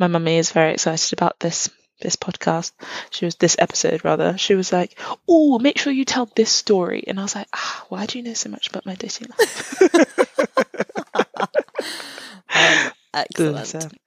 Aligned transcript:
my 0.00 0.08
mummy 0.08 0.38
is 0.38 0.50
very 0.50 0.72
excited 0.72 1.12
about 1.12 1.38
this 1.38 1.68
this 2.00 2.16
podcast. 2.16 2.72
She 3.10 3.26
was 3.26 3.36
this 3.36 3.56
episode 3.58 4.02
rather. 4.04 4.38
She 4.38 4.54
was 4.54 4.72
like, 4.72 4.98
"Oh, 5.28 5.58
make 5.58 5.78
sure 5.78 5.92
you 5.92 6.06
tell 6.06 6.26
this 6.34 6.50
story." 6.50 7.04
And 7.06 7.20
I 7.20 7.22
was 7.22 7.34
like, 7.34 7.48
ah, 7.52 7.84
"Why 7.90 8.06
do 8.06 8.18
you 8.18 8.24
know 8.24 8.32
so 8.32 8.48
much 8.48 8.68
about 8.68 8.86
my 8.86 8.94
dating 8.94 9.28
life?" 9.38 9.82
um, 12.54 12.92
excellent. 13.12 13.98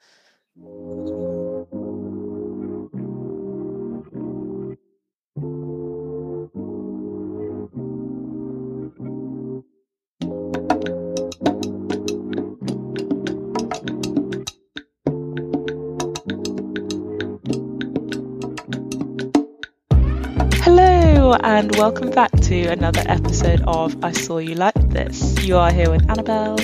And 21.43 21.75
welcome 21.75 22.09
back 22.09 22.31
to 22.31 22.67
another 22.67 23.03
episode 23.05 23.61
of 23.67 24.01
I 24.01 24.13
Saw 24.13 24.37
You 24.37 24.55
Like 24.55 24.75
This. 24.89 25.43
You 25.43 25.57
are 25.57 25.73
here 25.73 25.91
with 25.91 26.09
Annabelle 26.09 26.57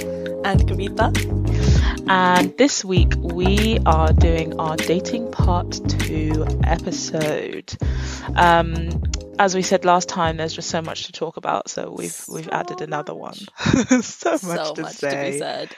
and 0.46 0.62
Kavita. 0.62 2.10
And 2.10 2.58
this 2.58 2.86
week 2.86 3.14
we 3.18 3.80
are 3.86 4.14
doing 4.14 4.58
our 4.58 4.78
dating 4.78 5.34
part 5.34 5.82
two 6.00 6.46
episode. 6.64 7.76
Um, 8.38 9.04
as 9.38 9.54
we 9.54 9.64
said 9.64 9.84
last 9.84 10.08
time, 10.08 10.38
there's 10.38 10.54
just 10.54 10.70
so 10.70 10.82
much 10.82 11.08
to 11.08 11.12
talk 11.12 11.36
about, 11.36 11.70
so 11.70 11.94
we've 11.98 12.12
so 12.12 12.36
we've 12.36 12.50
added 12.50 12.80
another 12.80 13.14
one. 13.14 13.34
so 14.02 14.32
much, 14.32 14.42
so 14.42 14.74
to, 14.76 14.82
much 14.82 14.96
say. 14.96 15.10
to 15.10 15.32
be 15.32 15.40
said. 15.40 15.76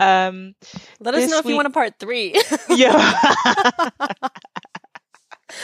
Um, 0.00 0.56
Let 0.98 1.14
us 1.14 1.30
know 1.30 1.38
if 1.38 1.46
you 1.46 1.54
want 1.54 1.68
a 1.68 1.70
part 1.70 1.98
three. 2.00 2.40
yeah. 2.68 3.90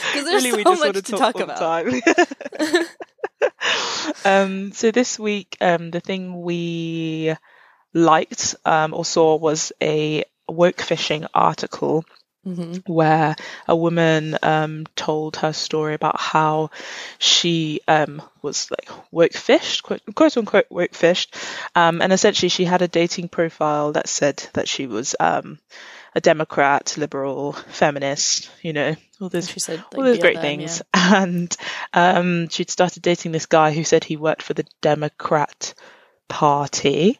Because 0.07 0.25
there's 0.25 0.43
really, 0.43 0.63
so 0.63 0.75
much 0.75 0.95
to 0.95 1.01
talk, 1.01 1.35
talk 1.35 1.41
about. 1.41 1.85
um, 4.25 4.71
so 4.71 4.91
this 4.91 5.19
week, 5.19 5.57
um, 5.61 5.91
the 5.91 5.99
thing 5.99 6.41
we 6.41 7.35
liked 7.93 8.55
um, 8.65 8.93
or 8.93 9.05
saw 9.05 9.35
was 9.35 9.71
a 9.81 10.23
woke 10.47 10.81
fishing 10.81 11.25
article 11.33 12.05
Mm-hmm. 12.47 12.91
where 12.91 13.35
a 13.67 13.75
woman 13.75 14.37
um, 14.41 14.85
told 14.95 15.35
her 15.35 15.51
story 15.51 15.93
about 15.93 16.17
how 16.17 16.69
she 17.17 17.81
um, 17.85 18.21
was 18.41 18.71
like 18.71 18.89
woke 19.11 19.33
fished, 19.33 19.83
quote, 19.83 20.01
quote 20.15 20.37
unquote 20.37 20.67
woke 20.69 20.95
fished, 20.95 21.35
um, 21.75 22.01
and 22.01 22.13
essentially 22.13 22.47
she 22.47 22.63
had 22.63 22.81
a 22.81 22.87
dating 22.87 23.27
profile 23.27 23.91
that 23.91 24.07
said 24.07 24.37
that 24.53 24.69
she 24.69 24.87
was 24.87 25.17
um, 25.19 25.59
a 26.19 26.21
Democrat, 26.21 26.95
liberal, 26.97 27.53
feminist, 27.53 28.51
you 28.61 28.73
know, 28.73 28.93
all 29.21 29.29
those, 29.29 29.49
she 29.49 29.61
said, 29.61 29.77
like, 29.77 29.97
all 29.97 30.03
those 30.03 30.19
great 30.19 30.35
BLM, 30.35 30.41
things. 30.41 30.81
Yeah. 30.93 31.23
And 31.23 31.57
um, 31.93 32.49
she'd 32.49 32.69
started 32.69 33.01
dating 33.01 33.31
this 33.31 33.45
guy 33.45 33.71
who 33.71 33.85
said 33.85 34.03
he 34.03 34.17
worked 34.17 34.43
for 34.43 34.53
the 34.53 34.65
Democrat 34.81 35.73
Party. 36.27 37.19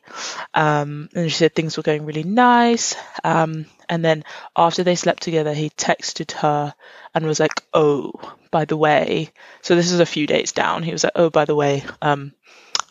Um, 0.53 1.07
and 1.15 1.31
she 1.31 1.37
said 1.37 1.55
things 1.55 1.77
were 1.77 1.83
going 1.83 2.05
really 2.05 2.23
nice. 2.23 2.97
Um, 3.23 3.67
and 3.87 4.03
then 4.03 4.25
after 4.53 4.83
they 4.83 4.95
slept 4.95 5.23
together, 5.23 5.53
he 5.53 5.69
texted 5.69 6.33
her 6.33 6.75
and 7.15 7.25
was 7.25 7.39
like, 7.39 7.63
"Oh, 7.73 8.11
by 8.51 8.65
the 8.65 8.77
way." 8.77 9.31
So 9.61 9.75
this 9.75 9.91
is 9.91 10.01
a 10.01 10.05
few 10.05 10.27
days 10.27 10.51
down. 10.51 10.83
He 10.83 10.91
was 10.91 11.05
like, 11.05 11.13
"Oh, 11.15 11.29
by 11.29 11.45
the 11.45 11.55
way, 11.55 11.83
um, 12.01 12.33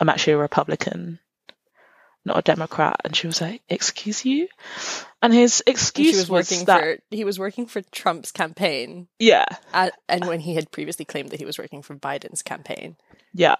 I'm 0.00 0.08
actually 0.08 0.32
a 0.32 0.38
Republican." 0.38 1.20
Not 2.28 2.38
a 2.38 2.42
Democrat. 2.42 3.00
And 3.04 3.16
she 3.16 3.26
was 3.26 3.40
like, 3.40 3.62
"Excuse 3.68 4.24
you?" 4.24 4.48
And 5.20 5.34
his 5.34 5.62
excuse 5.66 6.10
and 6.10 6.30
was, 6.30 6.30
was 6.30 6.50
working 6.50 6.66
that 6.66 6.80
for 6.80 6.98
he 7.10 7.24
was 7.24 7.38
working 7.38 7.66
for 7.66 7.82
Trump's 7.82 8.30
campaign. 8.30 9.08
Yeah, 9.18 9.46
at, 9.72 9.94
and 10.08 10.26
when 10.26 10.40
he 10.40 10.54
had 10.54 10.70
previously 10.70 11.04
claimed 11.04 11.30
that 11.30 11.40
he 11.40 11.46
was 11.46 11.58
working 11.58 11.82
for 11.82 11.96
Biden's 11.96 12.42
campaign. 12.42 12.96
Yeah, 13.34 13.56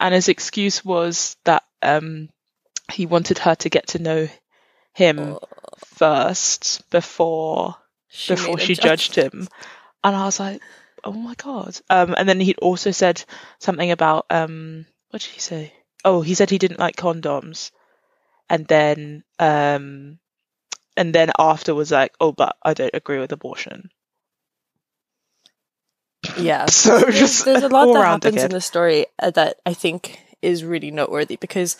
and 0.00 0.14
his 0.14 0.28
excuse 0.28 0.84
was 0.84 1.36
that 1.44 1.64
um, 1.82 2.30
he 2.90 3.06
wanted 3.06 3.38
her 3.38 3.54
to 3.56 3.68
get 3.68 3.88
to 3.88 3.98
know 3.98 4.28
him 4.94 5.18
oh. 5.18 5.40
first 5.84 6.88
before 6.90 7.76
she 8.08 8.34
before 8.34 8.58
she 8.58 8.74
judged 8.74 9.14
him. 9.14 9.48
And 10.02 10.16
I 10.16 10.24
was 10.24 10.40
like, 10.40 10.62
"Oh 11.02 11.12
my 11.12 11.34
god!" 11.34 11.78
Um, 11.90 12.14
and 12.16 12.28
then 12.28 12.40
he'd 12.40 12.58
also 12.58 12.90
said 12.90 13.22
something 13.58 13.90
about 13.90 14.26
um, 14.30 14.86
what 15.10 15.22
did 15.22 15.30
he 15.30 15.40
say? 15.40 15.72
Oh, 16.04 16.20
he 16.20 16.34
said 16.34 16.50
he 16.50 16.58
didn't 16.58 16.80
like 16.80 16.96
condoms 16.96 17.70
and 18.48 18.66
then 18.66 19.24
um 19.38 20.18
and 20.96 21.14
then 21.14 21.30
after 21.38 21.74
was 21.74 21.90
like 21.90 22.14
oh 22.20 22.32
but 22.32 22.56
i 22.62 22.74
don't 22.74 22.94
agree 22.94 23.18
with 23.18 23.32
abortion. 23.32 23.90
Yeah. 26.38 26.66
So 26.70 27.10
just 27.10 27.44
there's 27.44 27.62
a 27.62 27.68
lot 27.68 27.92
that 27.92 28.04
happens 28.04 28.34
again. 28.34 28.46
in 28.46 28.50
the 28.50 28.60
story 28.60 29.06
uh, 29.18 29.30
that 29.30 29.56
i 29.66 29.74
think 29.74 30.20
is 30.42 30.64
really 30.64 30.90
noteworthy 30.90 31.36
because 31.36 31.76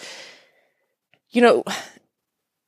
you 1.31 1.43
know 1.43 1.65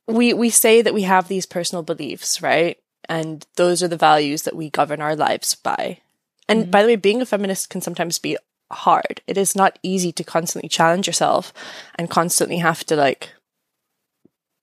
we 0.07 0.33
we 0.33 0.51
say 0.51 0.83
that 0.83 0.95
we 0.95 1.03
have 1.03 1.29
these 1.29 1.47
personal 1.47 1.83
beliefs 1.83 2.43
right? 2.43 2.79
And 3.09 3.47
those 3.55 3.83
are 3.83 3.89
the 3.89 3.97
values 3.97 4.43
that 4.43 4.57
we 4.57 4.69
govern 4.69 5.01
our 5.01 5.15
lives 5.15 5.55
by. 5.55 6.01
And 6.49 6.63
mm-hmm. 6.63 6.71
by 6.71 6.83
the 6.83 6.89
way 6.89 6.97
being 6.97 7.23
a 7.23 7.27
feminist 7.27 7.71
can 7.71 7.81
sometimes 7.81 8.19
be 8.19 8.37
hard. 8.71 9.23
It 9.27 9.39
is 9.39 9.55
not 9.55 9.79
easy 9.83 10.13
to 10.13 10.25
constantly 10.25 10.69
challenge 10.69 11.07
yourself 11.07 11.53
and 11.95 12.11
constantly 12.11 12.59
have 12.59 12.85
to 12.87 12.97
like 12.97 13.31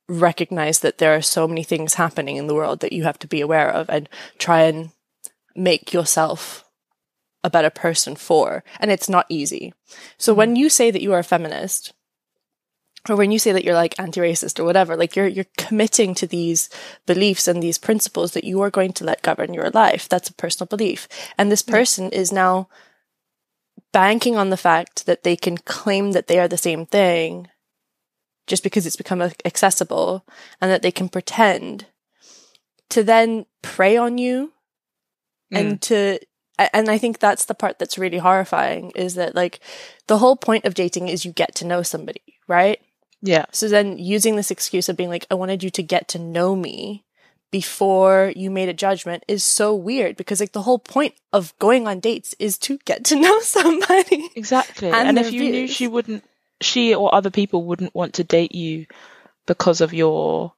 recognize 0.07 0.79
that 0.79 0.97
there 0.97 1.15
are 1.15 1.21
so 1.21 1.47
many 1.47 1.63
things 1.63 1.95
happening 1.95 2.35
in 2.35 2.47
the 2.47 2.55
world 2.55 2.81
that 2.81 2.93
you 2.93 3.03
have 3.03 3.19
to 3.19 3.27
be 3.27 3.41
aware 3.41 3.69
of 3.69 3.89
and 3.89 4.09
try 4.37 4.63
and 4.63 4.91
make 5.55 5.93
yourself 5.93 6.65
a 7.43 7.49
better 7.49 7.69
person 7.69 8.15
for. 8.15 8.63
And 8.79 8.91
it's 8.91 9.09
not 9.09 9.25
easy. 9.29 9.73
So 10.17 10.31
mm-hmm. 10.31 10.37
when 10.37 10.55
you 10.55 10.69
say 10.69 10.91
that 10.91 11.01
you 11.01 11.13
are 11.13 11.19
a 11.19 11.23
feminist, 11.23 11.93
or 13.09 13.17
when 13.17 13.31
you 13.31 13.39
say 13.39 13.51
that 13.51 13.65
you're 13.65 13.73
like 13.73 13.99
anti-racist 13.99 14.59
or 14.59 14.63
whatever, 14.63 14.95
like 14.95 15.15
you're 15.15 15.27
you're 15.27 15.45
committing 15.57 16.15
to 16.15 16.27
these 16.27 16.69
beliefs 17.05 17.49
and 17.49 17.61
these 17.61 17.77
principles 17.77 18.31
that 18.31 18.45
you 18.45 18.61
are 18.61 18.71
going 18.71 18.93
to 18.93 19.03
let 19.03 19.21
govern 19.21 19.53
your 19.53 19.69
life. 19.71 20.07
That's 20.07 20.29
a 20.29 20.33
personal 20.33 20.67
belief. 20.67 21.09
And 21.37 21.51
this 21.51 21.61
person 21.61 22.11
is 22.11 22.31
now 22.31 22.69
banking 23.91 24.37
on 24.37 24.51
the 24.51 24.57
fact 24.57 25.05
that 25.05 25.23
they 25.23 25.35
can 25.35 25.57
claim 25.57 26.13
that 26.13 26.27
they 26.27 26.39
are 26.39 26.47
the 26.47 26.57
same 26.57 26.85
thing 26.85 27.49
just 28.47 28.63
because 28.63 28.85
it's 28.85 28.95
become 28.95 29.21
accessible 29.45 30.25
and 30.61 30.69
that 30.69 30.81
they 30.81 30.91
can 30.91 31.09
pretend 31.09 31.85
to 32.89 33.03
then 33.03 33.45
prey 33.61 33.97
on 33.97 34.17
you 34.17 34.53
mm. 35.51 35.59
and 35.59 35.81
to 35.81 36.19
and 36.73 36.89
I 36.89 36.97
think 36.97 37.19
that's 37.19 37.45
the 37.45 37.55
part 37.55 37.79
that's 37.79 37.97
really 37.97 38.19
horrifying 38.19 38.91
is 38.91 39.15
that 39.15 39.35
like 39.35 39.59
the 40.07 40.19
whole 40.19 40.35
point 40.35 40.65
of 40.65 40.75
dating 40.75 41.09
is 41.09 41.25
you 41.25 41.31
get 41.31 41.55
to 41.55 41.65
know 41.65 41.81
somebody, 41.81 42.21
right? 42.47 42.79
Yeah. 43.21 43.45
So 43.51 43.67
then 43.67 43.97
using 43.97 44.35
this 44.35 44.51
excuse 44.51 44.89
of 44.89 44.97
being 44.97 45.09
like, 45.09 45.25
I 45.31 45.35
wanted 45.35 45.63
you 45.63 45.71
to 45.71 45.83
get 45.83 46.07
to 46.09 46.19
know 46.19 46.55
me 46.55 47.05
before 47.51 48.33
you 48.35 48.51
made 48.51 48.69
a 48.69 48.73
judgment 48.73 49.23
is 49.27 49.43
so 49.43 49.73
weird 49.73 50.15
because 50.15 50.39
like 50.39 50.51
the 50.51 50.63
whole 50.63 50.79
point 50.79 51.13
of 51.31 51.57
going 51.59 51.87
on 51.87 51.99
dates 51.99 52.35
is 52.37 52.57
to 52.59 52.77
get 52.85 53.03
to 53.05 53.15
know 53.19 53.39
somebody. 53.39 54.29
Exactly. 54.35 54.89
And, 54.89 55.09
and 55.09 55.19
if 55.19 55.31
you 55.31 55.39
views. 55.39 55.51
knew 55.51 55.67
she 55.67 55.87
wouldn't 55.87 56.23
she 56.63 56.95
or 56.95 57.13
other 57.13 57.29
people 57.29 57.63
wouldn't 57.63 57.95
want 57.95 58.15
to 58.15 58.23
date 58.23 58.53
you 58.55 58.85
because 59.45 59.81
of 59.81 59.93
your 59.93 60.53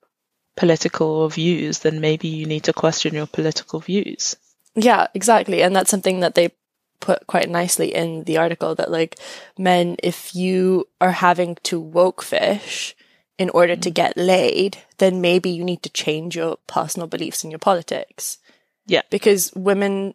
political 0.55 1.27
views, 1.29 1.79
then 1.79 1.99
maybe 1.99 2.27
you 2.27 2.45
need 2.45 2.63
to 2.63 2.73
question 2.73 3.13
your 3.13 3.27
political 3.27 3.79
views. 3.79 4.35
Yeah, 4.75 5.07
exactly. 5.13 5.61
And 5.63 5.75
that's 5.75 5.89
something 5.89 6.19
that 6.21 6.35
they 6.35 6.51
put 6.99 7.27
quite 7.27 7.49
nicely 7.49 7.93
in 7.93 8.23
the 8.23 8.37
article 8.37 8.75
that 8.75 8.91
like 8.91 9.17
men, 9.57 9.95
if 10.01 10.35
you 10.35 10.87
are 11.01 11.11
having 11.11 11.55
to 11.63 11.79
woke 11.79 12.21
fish 12.21 12.95
in 13.37 13.49
order 13.49 13.73
mm-hmm. 13.73 13.81
to 13.81 13.91
get 13.91 14.17
laid, 14.17 14.77
then 14.97 15.21
maybe 15.21 15.49
you 15.49 15.63
need 15.63 15.83
to 15.83 15.89
change 15.89 16.35
your 16.35 16.57
personal 16.67 17.07
beliefs 17.07 17.43
and 17.43 17.51
your 17.51 17.59
politics. 17.59 18.37
Yeah. 18.85 19.01
Because 19.09 19.51
women 19.53 20.13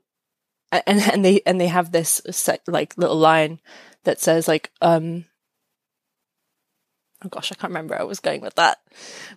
and 0.72 1.00
and 1.00 1.24
they 1.24 1.42
and 1.46 1.60
they 1.60 1.66
have 1.66 1.92
this 1.92 2.20
like 2.66 2.96
little 2.96 3.18
line 3.18 3.60
that 4.04 4.20
says 4.20 4.48
like 4.48 4.70
um 4.80 5.24
oh 7.24 7.28
gosh, 7.28 7.52
I 7.52 7.54
can't 7.54 7.70
remember 7.70 7.98
I 7.98 8.04
was 8.04 8.20
going 8.20 8.40
with 8.40 8.54
that. 8.54 8.78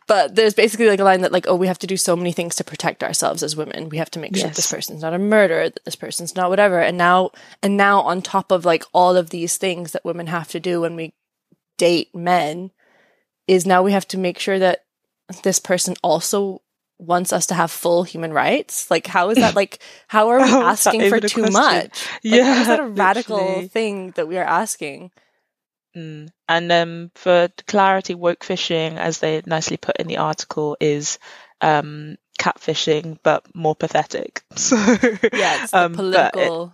But 0.07 0.35
there's 0.35 0.53
basically 0.53 0.88
like 0.88 1.00
a 1.00 1.03
line 1.03 1.21
that 1.21 1.31
like, 1.31 1.47
oh, 1.47 1.56
we 1.56 1.68
have 1.68 1.80
to 1.80 1.88
do 1.88 1.97
so 1.97 2.15
many 2.15 2.31
things 2.31 2.56
to 2.56 2.63
protect 2.63 3.03
ourselves 3.03 3.44
as 3.44 3.56
women. 3.56 3.89
We 3.89 3.97
have 3.97 4.12
to 4.12 4.19
make 4.19 4.35
sure 4.35 4.47
yes. 4.47 4.56
this 4.56 4.71
person's 4.71 5.01
not 5.01 5.13
a 5.13 5.19
murderer, 5.19 5.69
that 5.69 5.83
this 5.85 5.95
person's 5.95 6.35
not 6.35 6.50
whatever. 6.50 6.80
And 6.80 6.97
now 6.97 7.31
and 7.62 7.77
now 7.77 8.01
on 8.01 8.21
top 8.21 8.51
of 8.51 8.65
like 8.65 8.83
all 8.94 9.15
of 9.18 9.30
these 9.30 9.57
things 9.57 9.91
that 9.91 10.06
women 10.06 10.27
have 10.27 10.50
to 10.50 10.59
do 10.59 10.81
when 10.81 10.95
we 10.95 11.13
date 11.77 12.13
men, 12.15 12.71
is 13.47 13.65
now 13.65 13.83
we 13.83 13.91
have 13.91 14.07
to 14.09 14.18
make 14.18 14.39
sure 14.39 14.59
that 14.59 14.86
this 15.44 15.59
person 15.59 15.95
also 16.01 16.62
wants 17.00 17.33
us 17.33 17.47
to 17.47 17.53
have 17.53 17.71
full 17.71 18.03
human 18.03 18.31
rights. 18.31 18.89
Like 18.89 19.07
how 19.07 19.29
is 19.29 19.38
that 19.38 19.56
like 19.57 19.79
how 20.07 20.29
are 20.29 20.39
we 20.39 20.51
oh, 20.51 20.63
asking 20.63 21.09
for 21.09 21.19
too 21.19 21.41
question? 21.41 21.53
much? 21.53 21.83
Like, 21.83 22.19
yeah. 22.24 22.62
Is 22.62 22.68
that 22.68 22.79
a 22.79 22.88
radical 22.88 23.38
literally. 23.38 23.68
thing 23.68 24.12
that 24.12 24.27
we 24.27 24.38
are 24.38 24.45
asking? 24.45 25.12
Mm. 25.95 26.29
And 26.49 26.71
um, 26.71 27.11
for 27.15 27.49
clarity, 27.67 28.15
woke 28.15 28.43
fishing, 28.43 28.97
as 28.97 29.19
they 29.19 29.41
nicely 29.45 29.77
put 29.77 29.97
in 29.97 30.07
the 30.07 30.17
article, 30.17 30.75
is 30.79 31.19
um, 31.61 32.17
catfishing 32.39 33.19
but 33.23 33.45
more 33.55 33.75
pathetic. 33.75 34.43
So 34.55 34.75
yeah, 34.75 35.63
it's 35.63 35.71
the 35.71 35.85
um, 35.85 35.93
political 35.93 36.65
it, 36.65 36.71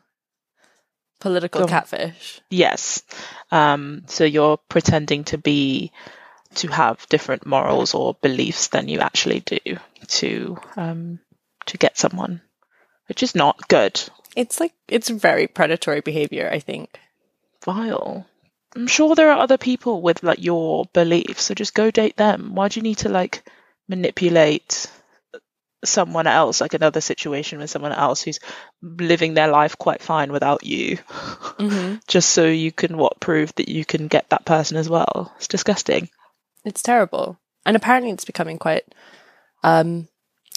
political 1.19 1.67
catfish. 1.67 2.41
Yes. 2.49 3.03
Um, 3.51 4.03
so 4.07 4.23
you're 4.23 4.57
pretending 4.57 5.25
to 5.25 5.37
be 5.37 5.91
to 6.55 6.67
have 6.67 7.07
different 7.09 7.45
morals 7.45 7.93
or 7.93 8.15
beliefs 8.21 8.67
than 8.67 8.87
you 8.87 8.99
actually 8.99 9.41
do 9.41 9.77
to 10.07 10.57
um, 10.75 11.19
to 11.67 11.77
get 11.77 11.97
someone, 11.97 12.41
which 13.07 13.23
is 13.23 13.35
not 13.35 13.67
good. 13.67 14.01
It's 14.35 14.59
like 14.59 14.73
it's 14.87 15.09
very 15.09 15.47
predatory 15.47 16.01
behavior. 16.01 16.49
I 16.51 16.59
think. 16.59 16.99
Vile. 17.63 18.25
I'm 18.79 18.87
sure 18.87 19.13
there 19.13 19.29
are 19.29 19.39
other 19.39 19.57
people 19.57 20.01
with 20.01 20.23
like 20.23 20.41
your 20.41 20.85
beliefs, 20.93 21.43
so 21.43 21.53
just 21.53 21.73
go 21.73 21.91
date 21.91 22.15
them. 22.15 22.55
Why 22.55 22.69
do 22.69 22.79
you 22.79 22.81
need 22.81 22.99
to 22.99 23.09
like 23.09 23.43
manipulate 23.89 24.89
someone 25.83 26.27
else, 26.27 26.61
like 26.61 26.73
another 26.73 27.01
situation 27.01 27.59
with 27.59 27.69
someone 27.69 27.91
else 27.91 28.21
who's 28.21 28.39
living 28.81 29.33
their 29.33 29.49
life 29.49 29.77
quite 29.77 30.01
fine 30.01 30.31
without 30.31 30.65
you, 30.65 30.95
mm-hmm. 30.95 31.95
just 32.07 32.29
so 32.29 32.45
you 32.45 32.71
can 32.71 32.97
what 32.97 33.19
prove 33.19 33.53
that 33.55 33.67
you 33.67 33.83
can 33.83 34.07
get 34.07 34.29
that 34.29 34.45
person 34.45 34.77
as 34.77 34.87
well? 34.87 35.33
It's 35.35 35.49
disgusting. 35.49 36.07
It's 36.63 36.81
terrible, 36.81 37.37
and 37.65 37.75
apparently 37.75 38.11
it's 38.11 38.25
becoming 38.25 38.57
quite 38.57 38.85
um 39.61 40.07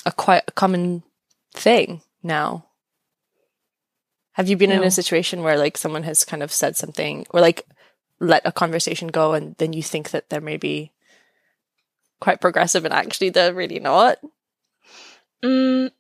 a 0.06 0.12
quite 0.12 0.44
a 0.46 0.52
common 0.52 1.02
thing 1.54 2.02
now. 2.22 2.66
Have 4.34 4.48
you 4.48 4.56
been 4.56 4.70
no. 4.70 4.76
in 4.76 4.84
a 4.84 4.92
situation 4.92 5.42
where 5.42 5.58
like 5.58 5.76
someone 5.76 6.04
has 6.04 6.24
kind 6.24 6.44
of 6.44 6.52
said 6.52 6.76
something 6.76 7.26
or 7.30 7.40
like 7.40 7.66
let 8.22 8.46
a 8.46 8.52
conversation 8.52 9.08
go 9.08 9.34
and 9.34 9.54
then 9.58 9.72
you 9.72 9.82
think 9.82 10.10
that 10.10 10.30
they're 10.30 10.40
maybe 10.40 10.92
quite 12.20 12.40
progressive 12.40 12.84
and 12.84 12.94
actually 12.94 13.30
they're 13.30 13.52
really 13.52 13.80
not? 13.80 14.18
Mm, 15.44 15.90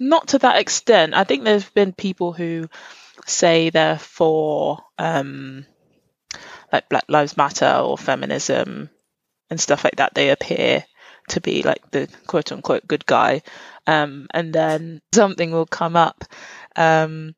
not 0.00 0.28
to 0.28 0.38
that 0.38 0.58
extent. 0.58 1.14
I 1.14 1.24
think 1.24 1.44
there's 1.44 1.68
been 1.68 1.92
people 1.92 2.32
who 2.32 2.68
say 3.26 3.70
they're 3.70 3.98
for 3.98 4.78
um, 4.98 5.66
like 6.72 6.88
Black 6.88 7.04
Lives 7.08 7.36
Matter 7.36 7.80
or 7.84 7.98
feminism 7.98 8.88
and 9.50 9.60
stuff 9.60 9.84
like 9.84 9.96
that. 9.96 10.14
They 10.14 10.30
appear 10.30 10.84
to 11.28 11.40
be 11.40 11.62
like 11.62 11.90
the 11.90 12.08
quote 12.26 12.52
unquote 12.52 12.86
good 12.86 13.04
guy. 13.04 13.42
Um, 13.86 14.28
and 14.32 14.52
then 14.52 15.02
something 15.12 15.52
will 15.52 15.66
come 15.66 15.96
up. 15.96 16.24
Um, 16.74 17.34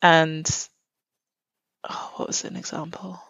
and 0.00 0.48
oh, 1.88 2.12
what 2.16 2.28
was 2.28 2.44
an 2.44 2.56
example? 2.56 3.20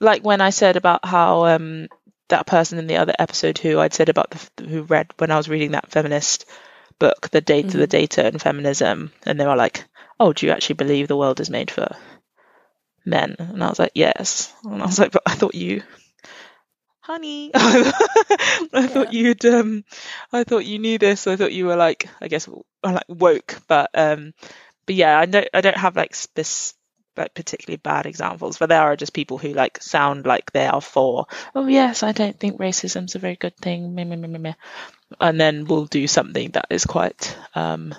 Like 0.00 0.24
when 0.24 0.40
I 0.40 0.50
said 0.50 0.76
about 0.76 1.04
how 1.04 1.46
um, 1.46 1.88
that 2.28 2.46
person 2.46 2.78
in 2.78 2.86
the 2.86 2.98
other 2.98 3.14
episode 3.18 3.58
who 3.58 3.78
I'd 3.78 3.94
said 3.94 4.08
about 4.08 4.30
the, 4.30 4.64
who 4.64 4.82
read 4.82 5.12
when 5.18 5.30
I 5.30 5.36
was 5.36 5.48
reading 5.48 5.72
that 5.72 5.90
feminist 5.90 6.46
book, 6.98 7.30
the 7.30 7.40
data, 7.40 7.68
mm-hmm. 7.68 7.78
the 7.78 7.86
data 7.86 8.26
and 8.26 8.40
feminism, 8.40 9.12
and 9.24 9.38
they 9.38 9.46
were 9.46 9.56
like, 9.56 9.84
"Oh, 10.20 10.32
do 10.32 10.46
you 10.46 10.52
actually 10.52 10.74
believe 10.74 11.08
the 11.08 11.16
world 11.16 11.40
is 11.40 11.50
made 11.50 11.70
for 11.70 11.96
men?" 13.04 13.36
And 13.38 13.62
I 13.62 13.68
was 13.68 13.78
like, 13.78 13.92
"Yes." 13.94 14.52
And 14.64 14.82
I 14.82 14.86
was 14.86 14.98
like, 14.98 15.12
"But 15.12 15.22
I 15.26 15.34
thought 15.34 15.54
you." 15.54 15.82
Honey, 17.00 17.50
I 17.54 17.92
yeah. 18.72 18.86
thought 18.86 19.12
you'd 19.14 19.44
um, 19.46 19.84
I 20.32 20.44
thought 20.44 20.66
you 20.66 20.78
knew 20.78 20.98
this. 20.98 21.26
I 21.26 21.36
thought 21.36 21.52
you 21.52 21.64
were 21.66 21.76
like, 21.76 22.06
I 22.20 22.28
guess, 22.28 22.48
like 22.84 23.04
woke, 23.08 23.56
but 23.66 23.90
um, 23.94 24.34
but 24.84 24.94
yeah, 24.94 25.18
I 25.18 25.26
don't, 25.26 25.48
I 25.54 25.60
don't 25.62 25.76
have 25.76 25.96
like 25.96 26.14
spec- 26.14 26.77
like 27.18 27.34
particularly 27.34 27.76
bad 27.76 28.06
examples, 28.06 28.58
but 28.58 28.68
there 28.68 28.82
are 28.82 28.96
just 28.96 29.12
people 29.12 29.38
who 29.38 29.52
like 29.52 29.82
sound 29.82 30.26
like 30.26 30.52
they 30.52 30.66
are 30.66 30.80
for, 30.80 31.26
oh 31.54 31.66
yes, 31.66 32.02
I 32.02 32.12
don't 32.12 32.38
think 32.38 32.58
racism's 32.58 33.14
a 33.14 33.18
very 33.18 33.36
good 33.36 33.56
thing, 33.56 33.94
meh, 33.94 34.04
meh, 34.04 34.16
meh, 34.16 34.54
and 35.20 35.40
then 35.40 35.66
we'll 35.66 35.86
do 35.86 36.06
something 36.06 36.50
that 36.52 36.66
is 36.70 36.84
quite 36.84 37.36
um, 37.54 37.94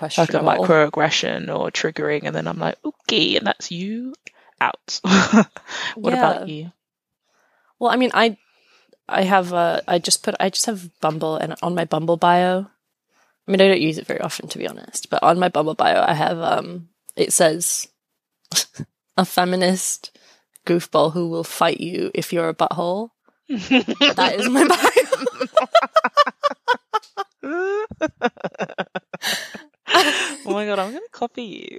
like 0.00 0.34
a 0.34 0.40
microaggression 0.40 1.54
or 1.54 1.70
triggering, 1.70 2.24
and 2.24 2.34
then 2.34 2.46
I'm 2.46 2.58
like, 2.58 2.76
okay, 2.84 3.36
and 3.36 3.46
that's 3.46 3.70
you 3.70 4.14
out. 4.60 5.00
what 5.94 6.12
yeah. 6.12 6.30
about 6.30 6.48
you? 6.48 6.72
Well, 7.78 7.90
I 7.90 7.96
mean, 7.96 8.10
I 8.14 8.36
I 9.08 9.22
have 9.22 9.52
uh, 9.52 9.80
I 9.86 9.98
just 9.98 10.22
put 10.22 10.34
I 10.40 10.50
just 10.50 10.66
have 10.66 10.90
Bumble 11.00 11.36
and 11.36 11.54
on 11.62 11.74
my 11.74 11.84
Bumble 11.84 12.16
bio. 12.16 12.66
I 13.46 13.50
mean, 13.50 13.60
I 13.60 13.68
don't 13.68 13.80
use 13.80 13.98
it 13.98 14.06
very 14.06 14.20
often 14.20 14.48
to 14.48 14.58
be 14.58 14.68
honest, 14.68 15.10
but 15.10 15.22
on 15.22 15.38
my 15.38 15.48
Bumble 15.48 15.74
bio, 15.74 16.02
I 16.02 16.12
have 16.12 16.38
um, 16.38 16.88
it 17.16 17.32
says 17.32 17.88
a 19.16 19.24
feminist 19.24 20.16
goofball 20.66 21.12
who 21.12 21.28
will 21.28 21.44
fight 21.44 21.80
you 21.80 22.10
if 22.14 22.32
you're 22.32 22.48
a 22.48 22.54
butthole. 22.54 23.10
that 23.48 24.34
is 24.38 24.48
my 24.48 24.66
bio. 24.68 24.98
oh 30.44 30.52
my 30.52 30.66
god, 30.66 30.78
I'm 30.78 30.92
gonna 30.92 31.00
copy 31.12 31.42
you. 31.42 31.78